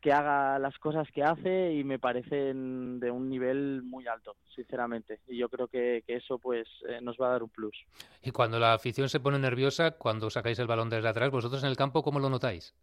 que 0.00 0.12
haga 0.12 0.58
las 0.58 0.78
cosas 0.78 1.08
que 1.12 1.24
hace 1.24 1.72
y 1.72 1.82
me 1.82 1.98
parecen 1.98 3.00
de 3.00 3.10
un 3.10 3.28
nivel 3.28 3.82
muy 3.82 4.06
alto, 4.06 4.36
sinceramente. 4.54 5.20
Y 5.26 5.36
yo 5.36 5.48
creo 5.48 5.66
que, 5.66 6.04
que 6.06 6.16
eso 6.16 6.38
pues 6.38 6.68
eh, 6.88 7.00
nos 7.02 7.16
va 7.16 7.28
a 7.28 7.32
dar 7.32 7.42
un 7.42 7.48
plus. 7.48 7.76
Y 8.22 8.30
cuando 8.30 8.60
la 8.60 8.74
afición 8.74 9.08
se 9.08 9.20
pone 9.20 9.38
nerviosa, 9.38 9.92
cuando 9.92 10.30
sacáis 10.30 10.58
el 10.60 10.68
balón 10.68 10.90
desde 10.90 11.08
atrás, 11.08 11.30
vosotros 11.30 11.62
en 11.64 11.70
el 11.70 11.76
campo, 11.76 12.02
¿cómo 12.02 12.20
lo 12.20 12.30
notáis? 12.30 12.74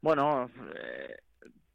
Bueno, 0.00 0.50
eh, 0.76 1.16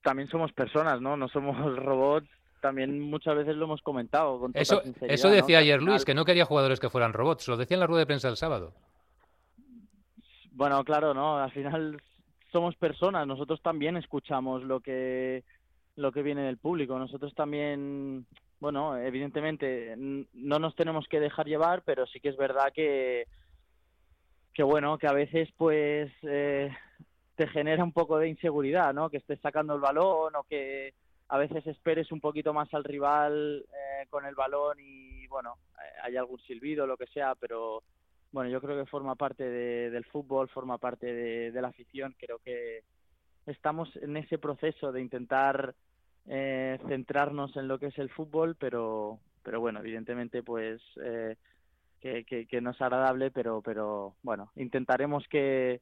también 0.01 0.29
somos 0.29 0.53
personas, 0.53 1.01
¿no? 1.01 1.17
No 1.17 1.27
somos 1.27 1.57
robots. 1.75 2.29
También 2.61 2.99
muchas 2.99 3.35
veces 3.35 3.55
lo 3.55 3.65
hemos 3.65 3.81
comentado 3.81 4.39
con 4.39 4.51
Eso, 4.53 4.81
eso 5.01 5.29
decía 5.29 5.59
ayer 5.59 5.81
Luis, 5.81 6.03
que 6.03 6.13
no 6.13 6.25
quería 6.25 6.45
jugadores 6.45 6.79
que 6.79 6.89
fueran 6.89 7.13
robots. 7.13 7.47
Lo 7.47 7.57
decía 7.57 7.75
en 7.75 7.81
la 7.81 7.87
rueda 7.87 8.01
de 8.01 8.05
prensa 8.07 8.27
el 8.27 8.37
sábado. 8.37 8.73
Bueno, 10.51 10.83
claro, 10.83 11.13
no, 11.13 11.37
al 11.37 11.51
final 11.51 12.01
somos 12.51 12.75
personas, 12.75 13.25
nosotros 13.25 13.61
también 13.61 13.95
escuchamos 13.95 14.63
lo 14.63 14.81
que 14.81 15.43
lo 15.95 16.11
que 16.11 16.21
viene 16.21 16.43
del 16.43 16.57
público, 16.57 16.97
nosotros 16.97 17.33
también, 17.35 18.25
bueno, 18.59 18.97
evidentemente 18.97 19.95
no 19.97 20.59
nos 20.59 20.75
tenemos 20.75 21.07
que 21.07 21.19
dejar 21.19 21.45
llevar, 21.45 21.83
pero 21.83 22.07
sí 22.07 22.19
que 22.19 22.29
es 22.29 22.37
verdad 22.37 22.71
que 22.73 23.25
que 24.53 24.63
bueno, 24.63 24.97
que 24.97 25.07
a 25.07 25.13
veces 25.13 25.49
pues 25.57 26.11
eh, 26.23 26.69
te 27.35 27.47
genera 27.47 27.83
un 27.83 27.93
poco 27.93 28.17
de 28.17 28.27
inseguridad, 28.27 28.93
¿no? 28.93 29.09
Que 29.09 29.17
estés 29.17 29.39
sacando 29.39 29.75
el 29.75 29.79
balón 29.79 30.35
o 30.35 30.43
que 30.43 30.93
a 31.29 31.37
veces 31.37 31.65
esperes 31.67 32.11
un 32.11 32.19
poquito 32.19 32.53
más 32.53 32.73
al 32.73 32.83
rival 32.83 33.65
eh, 33.71 34.07
con 34.09 34.25
el 34.25 34.33
balón 34.35 34.77
y 34.79 35.27
bueno, 35.27 35.57
eh, 35.77 35.99
hay 36.03 36.17
algún 36.17 36.39
silbido, 36.41 36.87
lo 36.87 36.97
que 36.97 37.05
sea, 37.07 37.35
pero 37.35 37.83
bueno, 38.31 38.49
yo 38.49 38.59
creo 38.61 38.77
que 38.83 38.89
forma 38.89 39.15
parte 39.15 39.43
de- 39.47 39.91
del 39.91 40.05
fútbol, 40.05 40.49
forma 40.49 40.77
parte 40.79 41.05
de, 41.13 41.61
la 41.61 41.67
afición. 41.69 42.15
Creo 42.17 42.39
que 42.39 42.83
estamos 43.45 43.95
en 43.97 44.17
ese 44.17 44.39
proceso 44.39 44.91
de 44.91 45.01
intentar 45.01 45.75
eh, 46.27 46.79
centrarnos 46.87 47.55
en 47.57 47.67
lo 47.67 47.77
que 47.79 47.87
es 47.87 47.97
el 47.99 48.09
fútbol, 48.09 48.55
pero, 48.55 49.19
pero 49.43 49.59
bueno, 49.59 49.79
evidentemente, 49.79 50.41
pues 50.43 50.81
eh, 51.03 51.35
que, 52.01 52.23
que, 52.25 52.47
que 52.47 52.61
no 52.61 52.71
es 52.71 52.81
agradable, 52.81 53.29
pero, 53.29 53.61
pero 53.61 54.15
bueno, 54.23 54.51
intentaremos 54.55 55.27
que, 55.27 55.81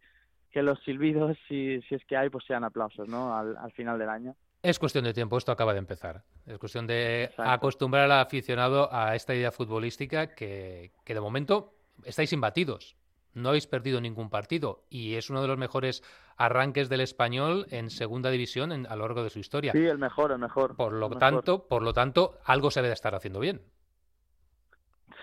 que 0.52 0.62
los 0.62 0.80
silbidos, 0.84 1.38
si, 1.48 1.82
si 1.84 1.96
es 1.96 2.06
que 2.06 2.18
hay, 2.18 2.30
pues 2.30 2.46
sean 2.46 2.64
aplausos, 2.66 3.08
¿no? 3.08 3.36
Al 3.36 3.72
final 3.74 3.98
del 3.98 4.10
año. 4.10 4.36
Es 4.64 4.80
cuestión 4.80 5.04
de 5.06 5.14
tiempo, 5.14 5.38
esto 5.38 5.52
acaba 5.52 5.74
de 5.74 5.80
empezar. 5.80 6.24
Es 6.46 6.58
cuestión 6.58 6.88
de 6.88 7.26
Exacto. 7.26 7.52
acostumbrar 7.52 8.06
al 8.06 8.12
aficionado 8.20 8.90
a 8.92 9.16
esta 9.16 9.34
idea 9.36 9.52
futbolística 9.52 10.34
que, 10.34 10.92
que 11.06 11.14
de 11.14 11.22
momento 11.22 11.76
estáis 12.04 12.34
imbatidos. 12.34 12.98
No 13.34 13.50
habéis 13.50 13.68
perdido 13.68 14.02
ningún 14.02 14.30
partido 14.32 14.84
y 14.90 15.14
es 15.14 15.30
uno 15.30 15.44
de 15.44 15.48
los 15.48 15.58
mejores 15.60 16.04
arranques 16.38 16.90
del 16.90 17.02
español 17.02 17.68
en 17.70 17.92
segunda 17.92 18.32
división 18.32 18.72
en- 18.72 18.88
a 18.88 18.96
lo 18.96 19.04
largo 19.06 19.24
de 19.24 19.30
su 19.30 19.38
historia. 19.40 19.74
Sí, 19.74 19.86
el 19.86 20.00
mejor, 20.00 20.32
el 20.32 20.40
mejor. 20.40 20.76
Por 20.76 20.92
lo 20.94 21.08
mejor. 21.10 21.20
tanto, 21.20 21.68
por 21.68 21.84
lo 21.84 21.94
tanto, 21.94 22.40
algo 22.44 22.72
se 22.72 22.80
debe 22.80 22.90
de 22.90 22.94
estar 22.96 23.14
haciendo 23.14 23.40
bien. 23.40 23.62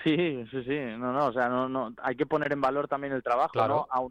Sí, 0.04 0.16
sí, 0.50 0.62
sí, 0.64 0.78
no, 0.98 1.12
no, 1.12 1.26
o 1.26 1.32
sea, 1.32 1.48
no, 1.48 1.68
no, 1.68 1.92
hay 2.02 2.14
que 2.14 2.26
poner 2.26 2.52
en 2.52 2.60
valor 2.60 2.88
también 2.88 3.12
el 3.14 3.22
trabajo, 3.22 3.52
Claro. 3.52 3.86
¿no? 3.92 4.10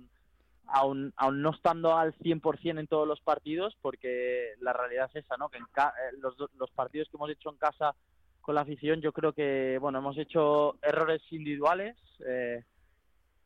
Aún, 0.68 1.14
aún 1.18 1.42
no 1.42 1.52
estando 1.52 1.96
al 1.98 2.14
100% 2.16 2.80
en 2.80 2.88
todos 2.88 3.08
los 3.08 3.22
partidos, 3.22 3.76
porque 3.82 4.54
la 4.60 4.74
realidad 4.74 5.10
es 5.14 5.24
esa, 5.26 5.38
¿no? 5.38 5.50
Que 5.50 5.58
en 5.60 5.66
ca- 5.72 5.94
eh, 6.00 6.18
los, 6.20 6.36
los 6.56 6.72
partidos 6.72 7.10
que 7.10 7.18
hemos 7.18 7.30
hecho 7.30 7.50
en 7.52 7.58
casa 7.58 7.96
con 8.42 8.56
la 8.56 8.62
afición, 8.62 9.02
yo 9.02 9.14
creo 9.14 9.34
que, 9.34 9.78
bueno, 9.80 10.00
hemos 10.00 10.18
hecho 10.18 10.76
errores 10.82 11.22
individuales, 11.32 11.98
eh, 12.26 12.64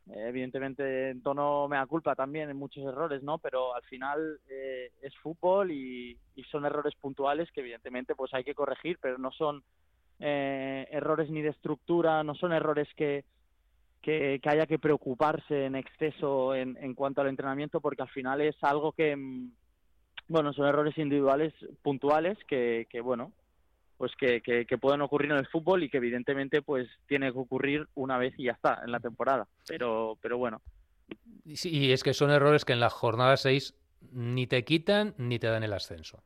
evidentemente 0.07 1.09
en 1.11 1.21
tono 1.21 1.67
mea 1.67 1.85
culpa 1.85 2.15
también 2.15 2.49
en 2.49 2.57
muchos 2.57 2.83
errores, 2.85 3.21
¿no? 3.23 3.39
Pero 3.39 3.75
al 3.75 3.83
final 3.83 4.39
eh, 4.49 4.91
es 5.01 5.15
fútbol 5.17 5.71
y, 5.71 6.17
y 6.35 6.43
son 6.45 6.65
errores 6.65 6.95
puntuales 6.95 7.51
que 7.51 7.61
evidentemente 7.61 8.15
pues 8.15 8.33
hay 8.33 8.43
que 8.43 8.55
corregir, 8.55 8.97
pero 9.01 9.17
no 9.17 9.31
son 9.31 9.63
eh, 10.19 10.87
errores 10.91 11.29
ni 11.29 11.41
de 11.41 11.49
estructura, 11.49 12.23
no 12.23 12.35
son 12.35 12.53
errores 12.53 12.87
que, 12.95 13.25
que, 14.07 14.39
que 14.41 14.49
haya 14.49 14.65
que 14.65 14.79
preocuparse 14.79 15.65
en 15.65 15.75
exceso 15.75 16.55
en, 16.55 16.77
en 16.79 16.93
cuanto 16.95 17.19
al 17.19 17.27
entrenamiento, 17.27 17.81
porque 17.81 18.03
al 18.03 18.07
final 18.09 18.39
es 18.39 18.55
algo 18.61 18.93
que, 18.93 19.13
mm, 19.17 19.51
bueno, 20.29 20.53
son 20.53 20.65
errores 20.65 20.97
individuales 20.97 21.53
puntuales 21.81 22.37
que, 22.47 22.87
que 22.89 23.01
bueno, 23.01 23.33
pues 23.97 24.13
que, 24.17 24.39
que, 24.39 24.65
que 24.65 24.77
pueden 24.77 25.01
ocurrir 25.01 25.31
en 25.31 25.39
el 25.39 25.47
fútbol 25.47 25.83
y 25.83 25.89
que 25.89 25.97
evidentemente 25.97 26.61
pues 26.61 26.87
tiene 27.05 27.33
que 27.33 27.37
ocurrir 27.37 27.85
una 27.95 28.17
vez 28.17 28.33
y 28.37 28.45
ya 28.45 28.53
está 28.53 28.79
en 28.85 28.93
la 28.93 29.01
temporada. 29.01 29.45
Pero, 29.67 30.17
pero 30.21 30.37
bueno, 30.37 30.61
Y, 31.43 31.57
sí, 31.57 31.69
y 31.77 31.91
es 31.91 32.01
que 32.01 32.13
son 32.13 32.31
errores 32.31 32.63
que 32.63 32.71
en 32.71 32.79
la 32.79 32.89
jornada 32.89 33.35
6 33.35 33.75
ni 34.13 34.47
te 34.47 34.63
quitan 34.63 35.15
ni 35.17 35.37
te 35.37 35.47
dan 35.47 35.63
el 35.63 35.73
ascenso. 35.73 36.23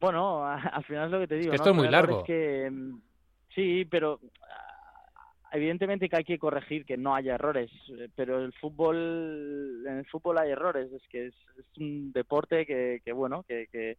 Bueno, 0.00 0.44
a- 0.44 0.54
al 0.78 0.84
final 0.84 1.04
es 1.06 1.10
lo 1.12 1.20
que 1.20 1.28
te 1.28 1.36
digo. 1.36 1.50
que 1.52 1.56
¿no? 1.58 1.62
esto 1.62 1.70
es 1.70 1.76
muy 1.76 1.88
largo. 1.88 2.24
que, 2.24 2.68
mm, 2.72 3.00
sí, 3.54 3.84
pero 3.84 4.18
evidentemente 5.54 6.08
que 6.08 6.16
hay 6.16 6.24
que 6.24 6.38
corregir 6.38 6.84
que 6.84 6.96
no 6.96 7.14
haya 7.14 7.34
errores, 7.36 7.70
eh, 7.98 8.08
pero 8.14 8.40
el 8.44 8.52
fútbol, 8.54 9.84
en 9.86 9.98
el 9.98 10.06
fútbol 10.06 10.38
hay 10.38 10.50
errores, 10.50 10.92
es 10.92 11.02
que 11.08 11.26
es, 11.28 11.34
es 11.58 11.66
un 11.78 12.12
deporte 12.12 12.66
que, 12.66 13.00
que 13.04 13.12
bueno, 13.12 13.44
que, 13.44 13.68
que, 13.72 13.96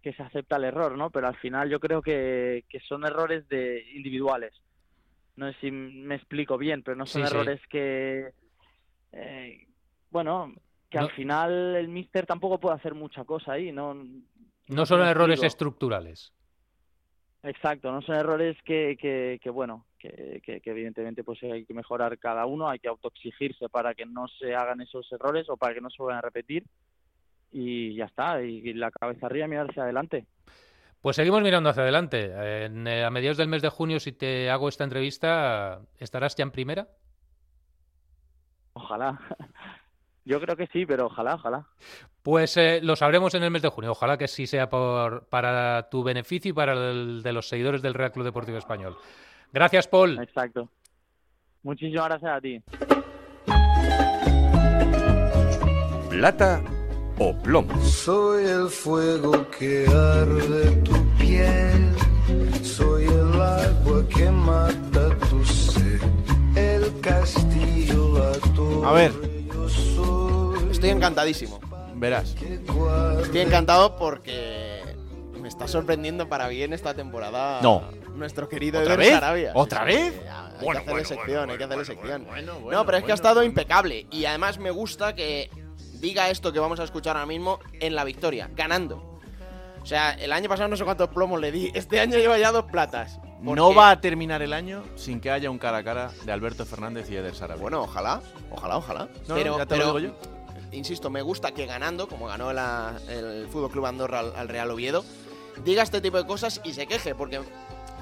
que 0.00 0.12
se 0.14 0.22
acepta 0.22 0.56
el 0.56 0.64
error, 0.64 0.96
¿no? 0.96 1.10
Pero 1.10 1.26
al 1.28 1.36
final 1.36 1.68
yo 1.68 1.80
creo 1.80 2.00
que, 2.00 2.64
que 2.68 2.80
son 2.80 3.04
errores 3.04 3.48
de 3.48 3.84
individuales. 3.94 4.54
No 5.36 5.50
sé 5.52 5.58
si 5.60 5.70
me 5.70 6.14
explico 6.14 6.56
bien, 6.56 6.82
pero 6.82 6.96
no 6.96 7.06
son 7.06 7.22
Sí, 7.22 7.28
sí. 7.28 7.34
errores 7.34 7.60
que, 7.68 8.28
eh, 9.12 9.66
bueno, 10.10 10.54
que 10.90 10.98
No- 10.98 11.04
al 11.06 11.10
final 11.12 11.76
el 11.76 11.88
míster 11.88 12.24
tampoco 12.24 12.60
puede 12.60 12.76
hacer 12.76 12.94
mucha 12.94 13.24
cosa 13.24 13.52
ahí, 13.52 13.72
¿no? 13.72 13.94
No 14.68 14.86
son 14.86 15.02
errores 15.02 15.42
estructurales. 15.42 16.32
Exacto, 17.44 17.92
no 17.92 18.00
son 18.00 18.16
errores 18.16 18.56
que, 18.64 18.96
que, 18.98 19.38
que 19.42 19.50
bueno, 19.50 19.84
que, 19.98 20.40
que, 20.42 20.62
que 20.62 20.70
evidentemente 20.70 21.22
pues 21.22 21.42
hay 21.42 21.66
que 21.66 21.74
mejorar 21.74 22.18
cada 22.18 22.46
uno, 22.46 22.70
hay 22.70 22.78
que 22.78 22.88
autoexigirse 22.88 23.68
para 23.68 23.94
que 23.94 24.06
no 24.06 24.26
se 24.28 24.54
hagan 24.54 24.80
esos 24.80 25.10
errores 25.12 25.48
o 25.50 25.58
para 25.58 25.74
que 25.74 25.82
no 25.82 25.90
se 25.90 26.02
vuelvan 26.02 26.18
a 26.18 26.22
repetir 26.22 26.64
y 27.52 27.94
ya 27.96 28.06
está, 28.06 28.42
y, 28.42 28.62
y 28.64 28.72
la 28.72 28.90
cabeza 28.90 29.26
arriba 29.26 29.46
mirar 29.46 29.68
hacia 29.68 29.82
adelante. 29.82 30.26
Pues 31.02 31.16
seguimos 31.16 31.42
mirando 31.42 31.68
hacia 31.68 31.82
adelante. 31.82 32.64
En, 32.64 32.86
eh, 32.86 33.04
a 33.04 33.10
mediados 33.10 33.36
del 33.36 33.48
mes 33.48 33.60
de 33.60 33.68
junio, 33.68 34.00
si 34.00 34.12
te 34.12 34.48
hago 34.48 34.70
esta 34.70 34.84
entrevista, 34.84 35.82
¿estarás 35.98 36.34
ya 36.34 36.44
en 36.44 36.50
primera? 36.50 36.88
Ojalá. 38.72 39.20
Yo 40.24 40.40
creo 40.40 40.56
que 40.56 40.66
sí, 40.68 40.86
pero 40.86 41.06
ojalá, 41.06 41.34
ojalá. 41.34 41.66
Pues 42.22 42.56
eh, 42.56 42.80
lo 42.82 42.96
sabremos 42.96 43.34
en 43.34 43.42
el 43.42 43.50
mes 43.50 43.60
de 43.62 43.68
junio. 43.68 43.90
Ojalá 43.90 44.16
que 44.16 44.28
sí 44.28 44.46
sea 44.46 44.70
por, 44.70 45.26
para 45.26 45.90
tu 45.90 46.02
beneficio 46.02 46.50
y 46.50 46.54
para 46.54 46.72
el 46.72 47.22
de 47.22 47.32
los 47.32 47.48
seguidores 47.48 47.82
del 47.82 47.94
Real 47.94 48.12
Club 48.12 48.24
Deportivo 48.24 48.56
Español. 48.56 48.96
Gracias, 49.52 49.86
Paul. 49.86 50.18
Exacto. 50.18 50.70
Muchísimas 51.62 52.08
gracias 52.08 52.32
a 52.32 52.40
ti. 52.40 52.62
Plata 56.10 56.62
o 57.18 57.34
plomo. 57.42 57.78
Soy 57.82 58.44
el 58.44 58.68
fuego 58.68 59.46
que 59.50 59.86
arde 59.86 60.70
tu 60.82 60.94
piel, 61.18 61.94
soy 62.62 63.04
el 63.04 63.40
agua 63.40 64.08
que 64.08 64.30
mata 64.30 65.18
tu 65.28 65.44
sed, 65.44 66.00
el 66.56 67.00
castillo, 67.00 68.18
la 68.18 68.32
torre. 68.54 68.86
A 68.86 68.92
ver, 68.92 69.12
Estoy 70.70 70.90
encantadísimo. 70.90 71.60
verás. 71.94 72.34
Estoy 73.22 73.40
encantado 73.40 73.96
porque 73.96 74.82
me 75.40 75.48
está 75.48 75.68
sorprendiendo 75.68 76.28
para 76.28 76.48
bien 76.48 76.72
esta 76.72 76.94
temporada. 76.94 77.60
No. 77.62 77.82
Nuestro 78.14 78.48
querido 78.48 78.80
¿Otra 78.80 78.94
Eder 78.94 78.98
vez? 79.06 79.14
Sarabia. 79.14 79.52
¿Otra 79.54 79.84
vez? 79.84 80.14
Hay 80.60 80.68
que 80.68 80.78
hacerle 80.78 81.04
sección, 81.04 81.50
hay 81.50 81.58
que 81.58 81.64
hacerle 81.64 81.84
sección. 81.84 82.26
no, 82.70 82.86
pero 82.86 82.98
es 82.98 83.04
que 83.04 83.12
ha 83.12 83.14
estado 83.14 83.42
impecable. 83.42 84.06
Y 84.10 84.24
además 84.24 84.58
me 84.58 84.70
gusta 84.70 85.14
que 85.14 85.50
diga 86.00 86.28
esto 86.30 86.52
que 86.52 86.58
vamos 86.60 86.80
a 86.80 86.84
escuchar 86.84 87.16
ahora 87.16 87.26
mismo 87.26 87.58
en 87.80 87.94
la 87.94 88.04
victoria, 88.04 88.50
ganando. 88.54 89.20
O 89.82 89.86
sea, 89.86 90.12
el 90.12 90.32
año 90.32 90.48
pasado 90.48 90.68
no 90.68 90.76
sé 90.76 90.84
cuántos 90.84 91.08
plomos 91.08 91.40
le 91.40 91.52
di. 91.52 91.70
Este 91.74 92.00
año 92.00 92.16
lleva 92.16 92.38
ya 92.38 92.52
dos 92.52 92.64
platas. 92.64 93.20
No 93.44 93.74
va 93.74 93.90
a 93.90 94.00
terminar 94.00 94.40
el 94.42 94.52
año 94.52 94.82
sin 94.96 95.20
que 95.20 95.30
haya 95.30 95.50
un 95.50 95.58
cara 95.58 95.78
a 95.78 95.84
cara 95.84 96.10
de 96.24 96.32
Alberto 96.32 96.64
Fernández 96.64 97.10
y 97.10 97.16
Eder 97.16 97.34
Sarabia. 97.34 97.60
Bueno, 97.62 97.82
ojalá, 97.82 98.20
ojalá, 98.50 98.76
ojalá. 98.78 99.08
No, 99.28 99.34
pero, 99.34 99.58
ya 99.58 99.66
te 99.66 99.74
pero, 99.74 99.92
lo 99.92 99.98
digo 100.00 100.14
insisto, 100.72 101.08
me 101.08 101.22
gusta 101.22 101.52
que 101.52 101.66
ganando, 101.66 102.08
como 102.08 102.26
ganó 102.26 102.52
la- 102.52 102.98
el 103.08 103.46
Fútbol 103.48 103.70
Club 103.70 103.86
Andorra 103.86 104.20
al, 104.20 104.32
al 104.34 104.48
Real 104.48 104.70
Oviedo, 104.72 105.04
diga 105.64 105.82
este 105.84 106.00
tipo 106.00 106.16
de 106.16 106.26
cosas 106.26 106.60
y 106.64 106.72
se 106.72 106.86
queje, 106.88 107.14
porque 107.14 107.40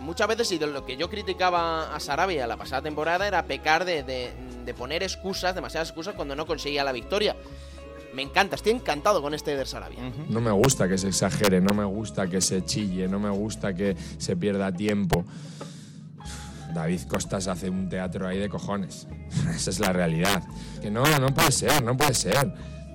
muchas 0.00 0.26
veces 0.28 0.50
y 0.52 0.58
de 0.58 0.66
lo 0.68 0.86
que 0.86 0.96
yo 0.96 1.10
criticaba 1.10 1.94
a 1.94 2.00
Sarabia 2.00 2.46
la 2.46 2.56
pasada 2.56 2.80
temporada 2.80 3.26
era 3.28 3.42
pecar 3.44 3.84
de, 3.84 4.02
de- 4.04 4.32
de 4.64 4.74
poner 4.74 5.02
excusas, 5.02 5.54
demasiadas 5.56 5.88
excusas 5.88 6.14
cuando 6.14 6.34
no 6.36 6.46
conseguía 6.46 6.82
la 6.84 6.92
victoria. 6.92 7.36
Me 8.14 8.22
encanta, 8.22 8.56
estoy 8.56 8.72
encantado 8.72 9.22
con 9.22 9.32
este 9.34 9.52
Eder 9.52 9.66
Sarabia. 9.66 9.98
No 10.28 10.40
me 10.40 10.50
gusta 10.50 10.88
que 10.88 10.98
se 10.98 11.08
exagere, 11.08 11.60
no 11.60 11.74
me 11.74 11.84
gusta 11.84 12.28
que 12.28 12.40
se 12.40 12.64
chille, 12.64 13.08
no 13.08 13.18
me 13.18 13.30
gusta 13.30 13.74
que 13.74 13.96
se 14.18 14.36
pierda 14.36 14.70
tiempo. 14.72 15.24
David 16.74 17.02
Costas 17.02 17.48
hace 17.48 17.70
un 17.70 17.88
teatro 17.88 18.26
ahí 18.26 18.38
de 18.38 18.48
cojones. 18.48 19.06
Esa 19.54 19.70
es 19.70 19.78
la 19.80 19.92
realidad. 19.92 20.42
Que 20.80 20.90
no, 20.90 21.04
no 21.18 21.34
puede 21.34 21.52
ser, 21.52 21.82
no 21.82 21.96
puede 21.96 22.14
ser. 22.14 22.52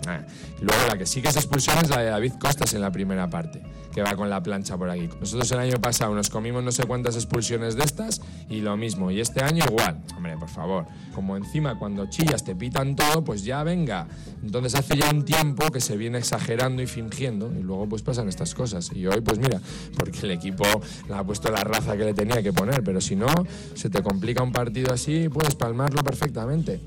Ah, 0.07 0.21
Luego 0.61 0.87
la 0.87 0.97
que 0.97 1.05
sí 1.05 1.21
que 1.21 1.29
es 1.29 1.35
expulsión 1.35 1.77
es 1.79 1.89
la 1.89 1.97
de 1.99 2.09
David 2.09 2.33
Costas 2.39 2.73
en 2.73 2.81
la 2.81 2.91
primera 2.91 3.29
parte, 3.29 3.61
que 3.97 4.03
va 4.03 4.15
con 4.15 4.29
la 4.29 4.43
plancha 4.43 4.77
por 4.77 4.91
aquí. 4.91 5.09
Nosotros 5.19 5.51
el 5.53 5.57
año 5.57 5.81
pasado 5.81 6.13
nos 6.13 6.29
comimos 6.29 6.63
no 6.63 6.71
sé 6.71 6.83
cuántas 6.83 7.15
expulsiones 7.15 7.75
de 7.75 7.83
estas 7.83 8.21
y 8.47 8.61
lo 8.61 8.77
mismo. 8.77 9.09
Y 9.09 9.19
este 9.19 9.43
año 9.43 9.65
igual. 9.67 10.03
Hombre, 10.15 10.37
por 10.37 10.49
favor. 10.49 10.85
Como 11.15 11.35
encima 11.35 11.79
cuando 11.79 12.05
chillas 12.05 12.43
te 12.43 12.55
pitan 12.55 12.95
todo, 12.95 13.23
pues 13.23 13.43
ya 13.43 13.63
venga. 13.63 14.07
Entonces 14.43 14.75
hace 14.75 14.97
ya 14.97 15.09
un 15.09 15.25
tiempo 15.25 15.71
que 15.71 15.81
se 15.81 15.97
viene 15.97 16.19
exagerando 16.19 16.83
y 16.83 16.85
fingiendo 16.85 17.51
y 17.51 17.63
luego 17.63 17.89
pues 17.89 18.03
pasan 18.03 18.29
estas 18.29 18.53
cosas. 18.53 18.91
Y 18.93 19.07
hoy 19.07 19.21
pues 19.21 19.39
mira, 19.39 19.59
porque 19.97 20.19
el 20.21 20.29
equipo 20.29 20.63
le 21.09 21.15
ha 21.15 21.23
puesto 21.23 21.49
la 21.49 21.63
raza 21.63 21.97
que 21.97 22.05
le 22.05 22.13
tenía 22.13 22.43
que 22.43 22.53
poner, 22.53 22.83
pero 22.83 23.01
si 23.01 23.15
no, 23.15 23.33
se 23.73 23.89
te 23.89 24.03
complica 24.03 24.43
un 24.43 24.51
partido 24.51 24.93
así, 24.93 25.27
puedes 25.27 25.55
palmarlo 25.55 26.03
perfectamente. 26.03 26.81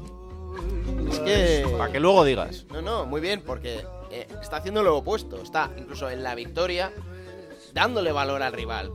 Es 1.10 1.18
que. 1.18 1.66
Para 1.76 1.90
que 1.90 1.98
luego 1.98 2.24
digas. 2.24 2.66
No, 2.72 2.80
no, 2.80 3.04
muy 3.04 3.20
bien, 3.20 3.42
porque 3.44 3.80
eh, 4.10 4.26
está 4.40 4.56
haciendo 4.58 4.82
lo 4.82 4.96
opuesto. 4.96 5.40
Está 5.42 5.70
incluso 5.76 6.10
en 6.10 6.22
la 6.22 6.34
victoria 6.34 6.92
dándole 7.72 8.12
valor 8.12 8.42
al 8.42 8.52
rival. 8.52 8.92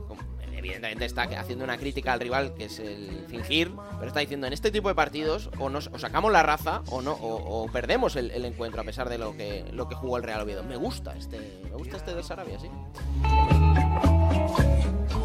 Evidentemente 0.58 1.04
está 1.04 1.22
haciendo 1.22 1.64
una 1.64 1.76
crítica 1.76 2.14
al 2.14 2.18
rival, 2.18 2.54
que 2.54 2.64
es 2.64 2.80
el 2.80 3.26
fingir, 3.28 3.70
pero 3.98 4.08
está 4.08 4.20
diciendo 4.20 4.46
en 4.46 4.52
este 4.52 4.70
tipo 4.72 4.88
de 4.88 4.94
partidos 4.94 5.50
o 5.58 5.68
nos 5.68 5.88
o 5.88 5.98
sacamos 5.98 6.32
la 6.32 6.42
raza 6.42 6.82
o 6.90 7.02
no 7.02 7.12
o, 7.12 7.62
o 7.64 7.70
perdemos 7.70 8.16
el, 8.16 8.30
el 8.32 8.44
encuentro 8.44 8.80
a 8.80 8.84
pesar 8.84 9.08
de 9.08 9.18
lo 9.18 9.36
que 9.36 9.64
lo 9.72 9.86
que 9.88 9.94
jugó 9.94 10.16
el 10.16 10.24
Real 10.24 10.40
Oviedo. 10.40 10.64
Me 10.64 10.76
gusta 10.76 11.14
este, 11.16 11.60
me 11.62 11.76
gusta 11.76 11.98
este 11.98 12.14
de 12.14 12.22
Sarabia, 12.22 12.58
sí. 12.58 12.68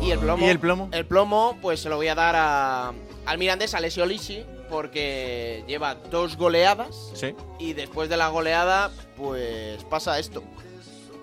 Y 0.04 0.12
el 0.12 0.20
plomo. 0.20 0.46
¿Y 0.46 0.50
el 0.50 0.60
plomo? 0.60 0.90
El 0.92 1.06
plomo, 1.06 1.58
pues 1.62 1.80
se 1.80 1.90
lo 1.90 1.96
voy 1.96 2.10
a 2.10 2.16
dar 2.16 2.36
a, 2.36 2.94
al 3.26 3.38
Mirandés, 3.38 3.74
a 3.74 3.78
Alessio 3.78 4.06
Lisi, 4.06 4.44
porque 4.72 5.64
lleva 5.68 5.96
dos 6.10 6.38
goleadas. 6.38 7.12
Sí. 7.14 7.36
Y 7.60 7.74
después 7.74 8.10
de 8.10 8.18
la 8.18 8.30
goleada, 8.30 8.90
pues 9.18 9.84
pasa 9.90 10.18
esto. 10.18 10.42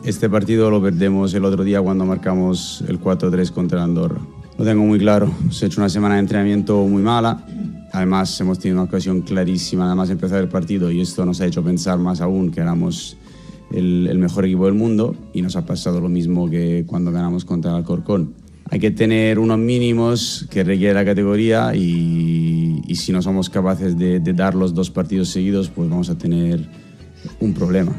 Este 0.05 0.31
partido 0.31 0.71
lo 0.71 0.81
perdemos 0.81 1.35
el 1.35 1.45
otro 1.45 1.65
día 1.65 1.83
cuando 1.83 2.05
marcamos 2.05 2.85
el 2.87 3.01
4-3 3.01 3.51
contra 3.51 3.83
Andorra. 3.83 4.21
Lo 4.57 4.65
tengo 4.65 4.85
muy 4.85 4.99
claro. 4.99 5.33
Hemos 5.41 5.63
hecho 5.63 5.81
una 5.81 5.89
semana 5.89 6.15
de 6.15 6.21
entrenamiento 6.21 6.77
muy 6.83 7.03
mala. 7.03 7.45
Además, 7.93 8.41
hemos 8.41 8.59
tenido 8.59 8.81
una 8.81 8.89
ocasión 8.89 9.23
clarísima, 9.23 9.85
nada 9.85 9.95
más 9.95 10.11
empezar 10.11 10.41
el 10.41 10.49
partido, 10.49 10.91
y 10.91 11.01
esto 11.01 11.25
nos 11.25 11.41
ha 11.41 11.47
hecho 11.47 11.65
pensar 11.65 11.99
más 11.99 12.21
aún 12.21 12.51
que 12.51 12.61
éramos 12.61 13.17
el, 13.73 14.07
el 14.09 14.19
mejor 14.19 14.45
equipo 14.45 14.67
del 14.67 14.75
mundo, 14.75 15.17
y 15.33 15.43
nos 15.43 15.57
ha 15.57 15.65
pasado 15.65 16.01
lo 16.01 16.09
mismo 16.09 16.51
que 16.51 16.85
cuando 16.87 17.11
ganamos 17.11 17.45
contra 17.45 17.71
el 17.71 17.79
Alcorcón. 17.79 18.35
Hay 18.71 18.79
que 18.81 18.91
tener 18.91 19.39
unos 19.39 19.59
mínimos 19.59 20.47
que 20.51 20.63
requiere 20.63 20.93
la 20.95 21.05
categoría, 21.05 21.75
y, 21.75 22.83
y 22.87 22.95
si 22.97 23.13
no 23.13 23.23
somos 23.23 23.49
capaces 23.49 23.97
de, 23.99 24.21
de 24.21 24.33
dar 24.35 24.55
los 24.55 24.75
dos 24.75 24.91
partidos 24.91 25.31
seguidos, 25.31 25.71
pues 25.71 25.89
vamos 25.89 26.11
a 26.11 26.19
tener 26.19 26.61
un 27.41 27.55
problema. 27.55 27.93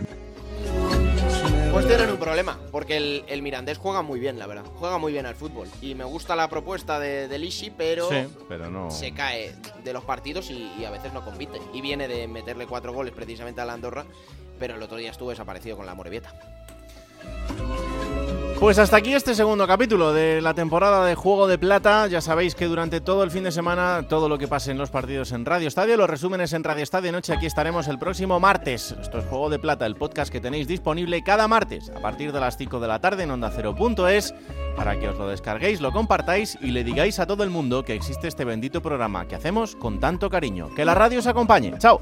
Pues 1.71 1.87
tienen 1.87 2.09
un 2.11 2.17
problema, 2.17 2.59
porque 2.71 2.97
el, 2.97 3.23
el 3.27 3.41
Mirandés 3.41 3.77
juega 3.77 4.01
muy 4.03 4.19
bien, 4.19 4.37
la 4.37 4.45
verdad. 4.47 4.63
Juega 4.75 4.97
muy 4.97 5.11
bien 5.13 5.25
al 5.25 5.35
fútbol. 5.35 5.67
Y 5.81 5.95
me 5.95 6.03
gusta 6.03 6.35
la 6.35 6.49
propuesta 6.49 6.99
de, 6.99 7.27
de 7.27 7.39
Lisi, 7.39 7.71
pero, 7.75 8.09
Sí, 8.09 8.15
pero 8.47 8.69
no. 8.69 8.91
se 8.91 9.11
cae 9.11 9.53
de 9.83 9.93
los 9.93 10.03
partidos 10.03 10.51
y, 10.51 10.69
y 10.79 10.85
a 10.85 10.91
veces 10.91 11.13
no 11.13 11.23
compite. 11.23 11.59
Y 11.73 11.81
viene 11.81 12.07
de 12.07 12.27
meterle 12.27 12.67
cuatro 12.67 12.91
goles 12.93 13.13
precisamente 13.13 13.61
a 13.61 13.65
la 13.65 13.73
Andorra, 13.73 14.05
pero 14.59 14.75
el 14.75 14.83
otro 14.83 14.97
día 14.97 15.09
estuvo 15.11 15.29
desaparecido 15.29 15.77
con 15.77 15.85
la 15.85 15.95
Morevieta. 15.95 16.33
Pues 18.59 18.77
hasta 18.77 18.97
aquí 18.97 19.13
este 19.13 19.35
segundo 19.35 19.65
capítulo 19.67 20.11
de 20.11 20.41
la 20.41 20.53
temporada 20.53 21.05
de 21.05 21.15
Juego 21.15 21.47
de 21.47 21.57
Plata. 21.57 22.07
Ya 22.07 22.19
sabéis 22.19 22.55
que 22.55 22.65
durante 22.65 22.99
todo 22.99 23.23
el 23.23 23.31
fin 23.31 23.45
de 23.45 23.53
semana, 23.53 24.05
todo 24.09 24.27
lo 24.27 24.37
que 24.37 24.49
pase 24.49 24.71
en 24.71 24.77
los 24.77 24.89
partidos 24.89 25.31
en 25.31 25.45
Radio 25.45 25.69
Estadio, 25.69 25.95
los 25.95 26.09
resúmenes 26.09 26.51
en 26.51 26.65
Radio 26.65 26.83
Estadio 26.83 27.13
Noche, 27.13 27.31
aquí 27.31 27.45
estaremos 27.45 27.87
el 27.87 27.97
próximo 27.97 28.37
martes. 28.41 28.93
Esto 29.01 29.19
es 29.19 29.25
Juego 29.27 29.49
de 29.49 29.59
Plata, 29.59 29.85
el 29.85 29.95
podcast 29.95 30.29
que 30.29 30.41
tenéis 30.41 30.67
disponible 30.67 31.23
cada 31.23 31.47
martes 31.47 31.89
a 31.89 32.01
partir 32.01 32.33
de 32.33 32.41
las 32.41 32.57
5 32.57 32.81
de 32.81 32.87
la 32.89 32.99
tarde 32.99 33.23
en 33.23 33.31
onda 33.31 33.49
Cero.es 33.49 34.33
para 34.75 34.99
que 34.99 35.07
os 35.07 35.17
lo 35.17 35.29
descarguéis, 35.29 35.79
lo 35.79 35.93
compartáis 35.93 36.57
y 36.61 36.71
le 36.71 36.83
digáis 36.83 37.19
a 37.19 37.27
todo 37.27 37.43
el 37.43 37.49
mundo 37.49 37.85
que 37.85 37.93
existe 37.93 38.27
este 38.27 38.43
bendito 38.43 38.81
programa 38.81 39.25
que 39.25 39.35
hacemos 39.35 39.77
con 39.77 40.01
tanto 40.01 40.29
cariño. 40.29 40.67
Que 40.75 40.83
la 40.83 40.95
radio 40.95 41.19
os 41.19 41.27
acompañe. 41.27 41.77
¡Chao! 41.79 42.01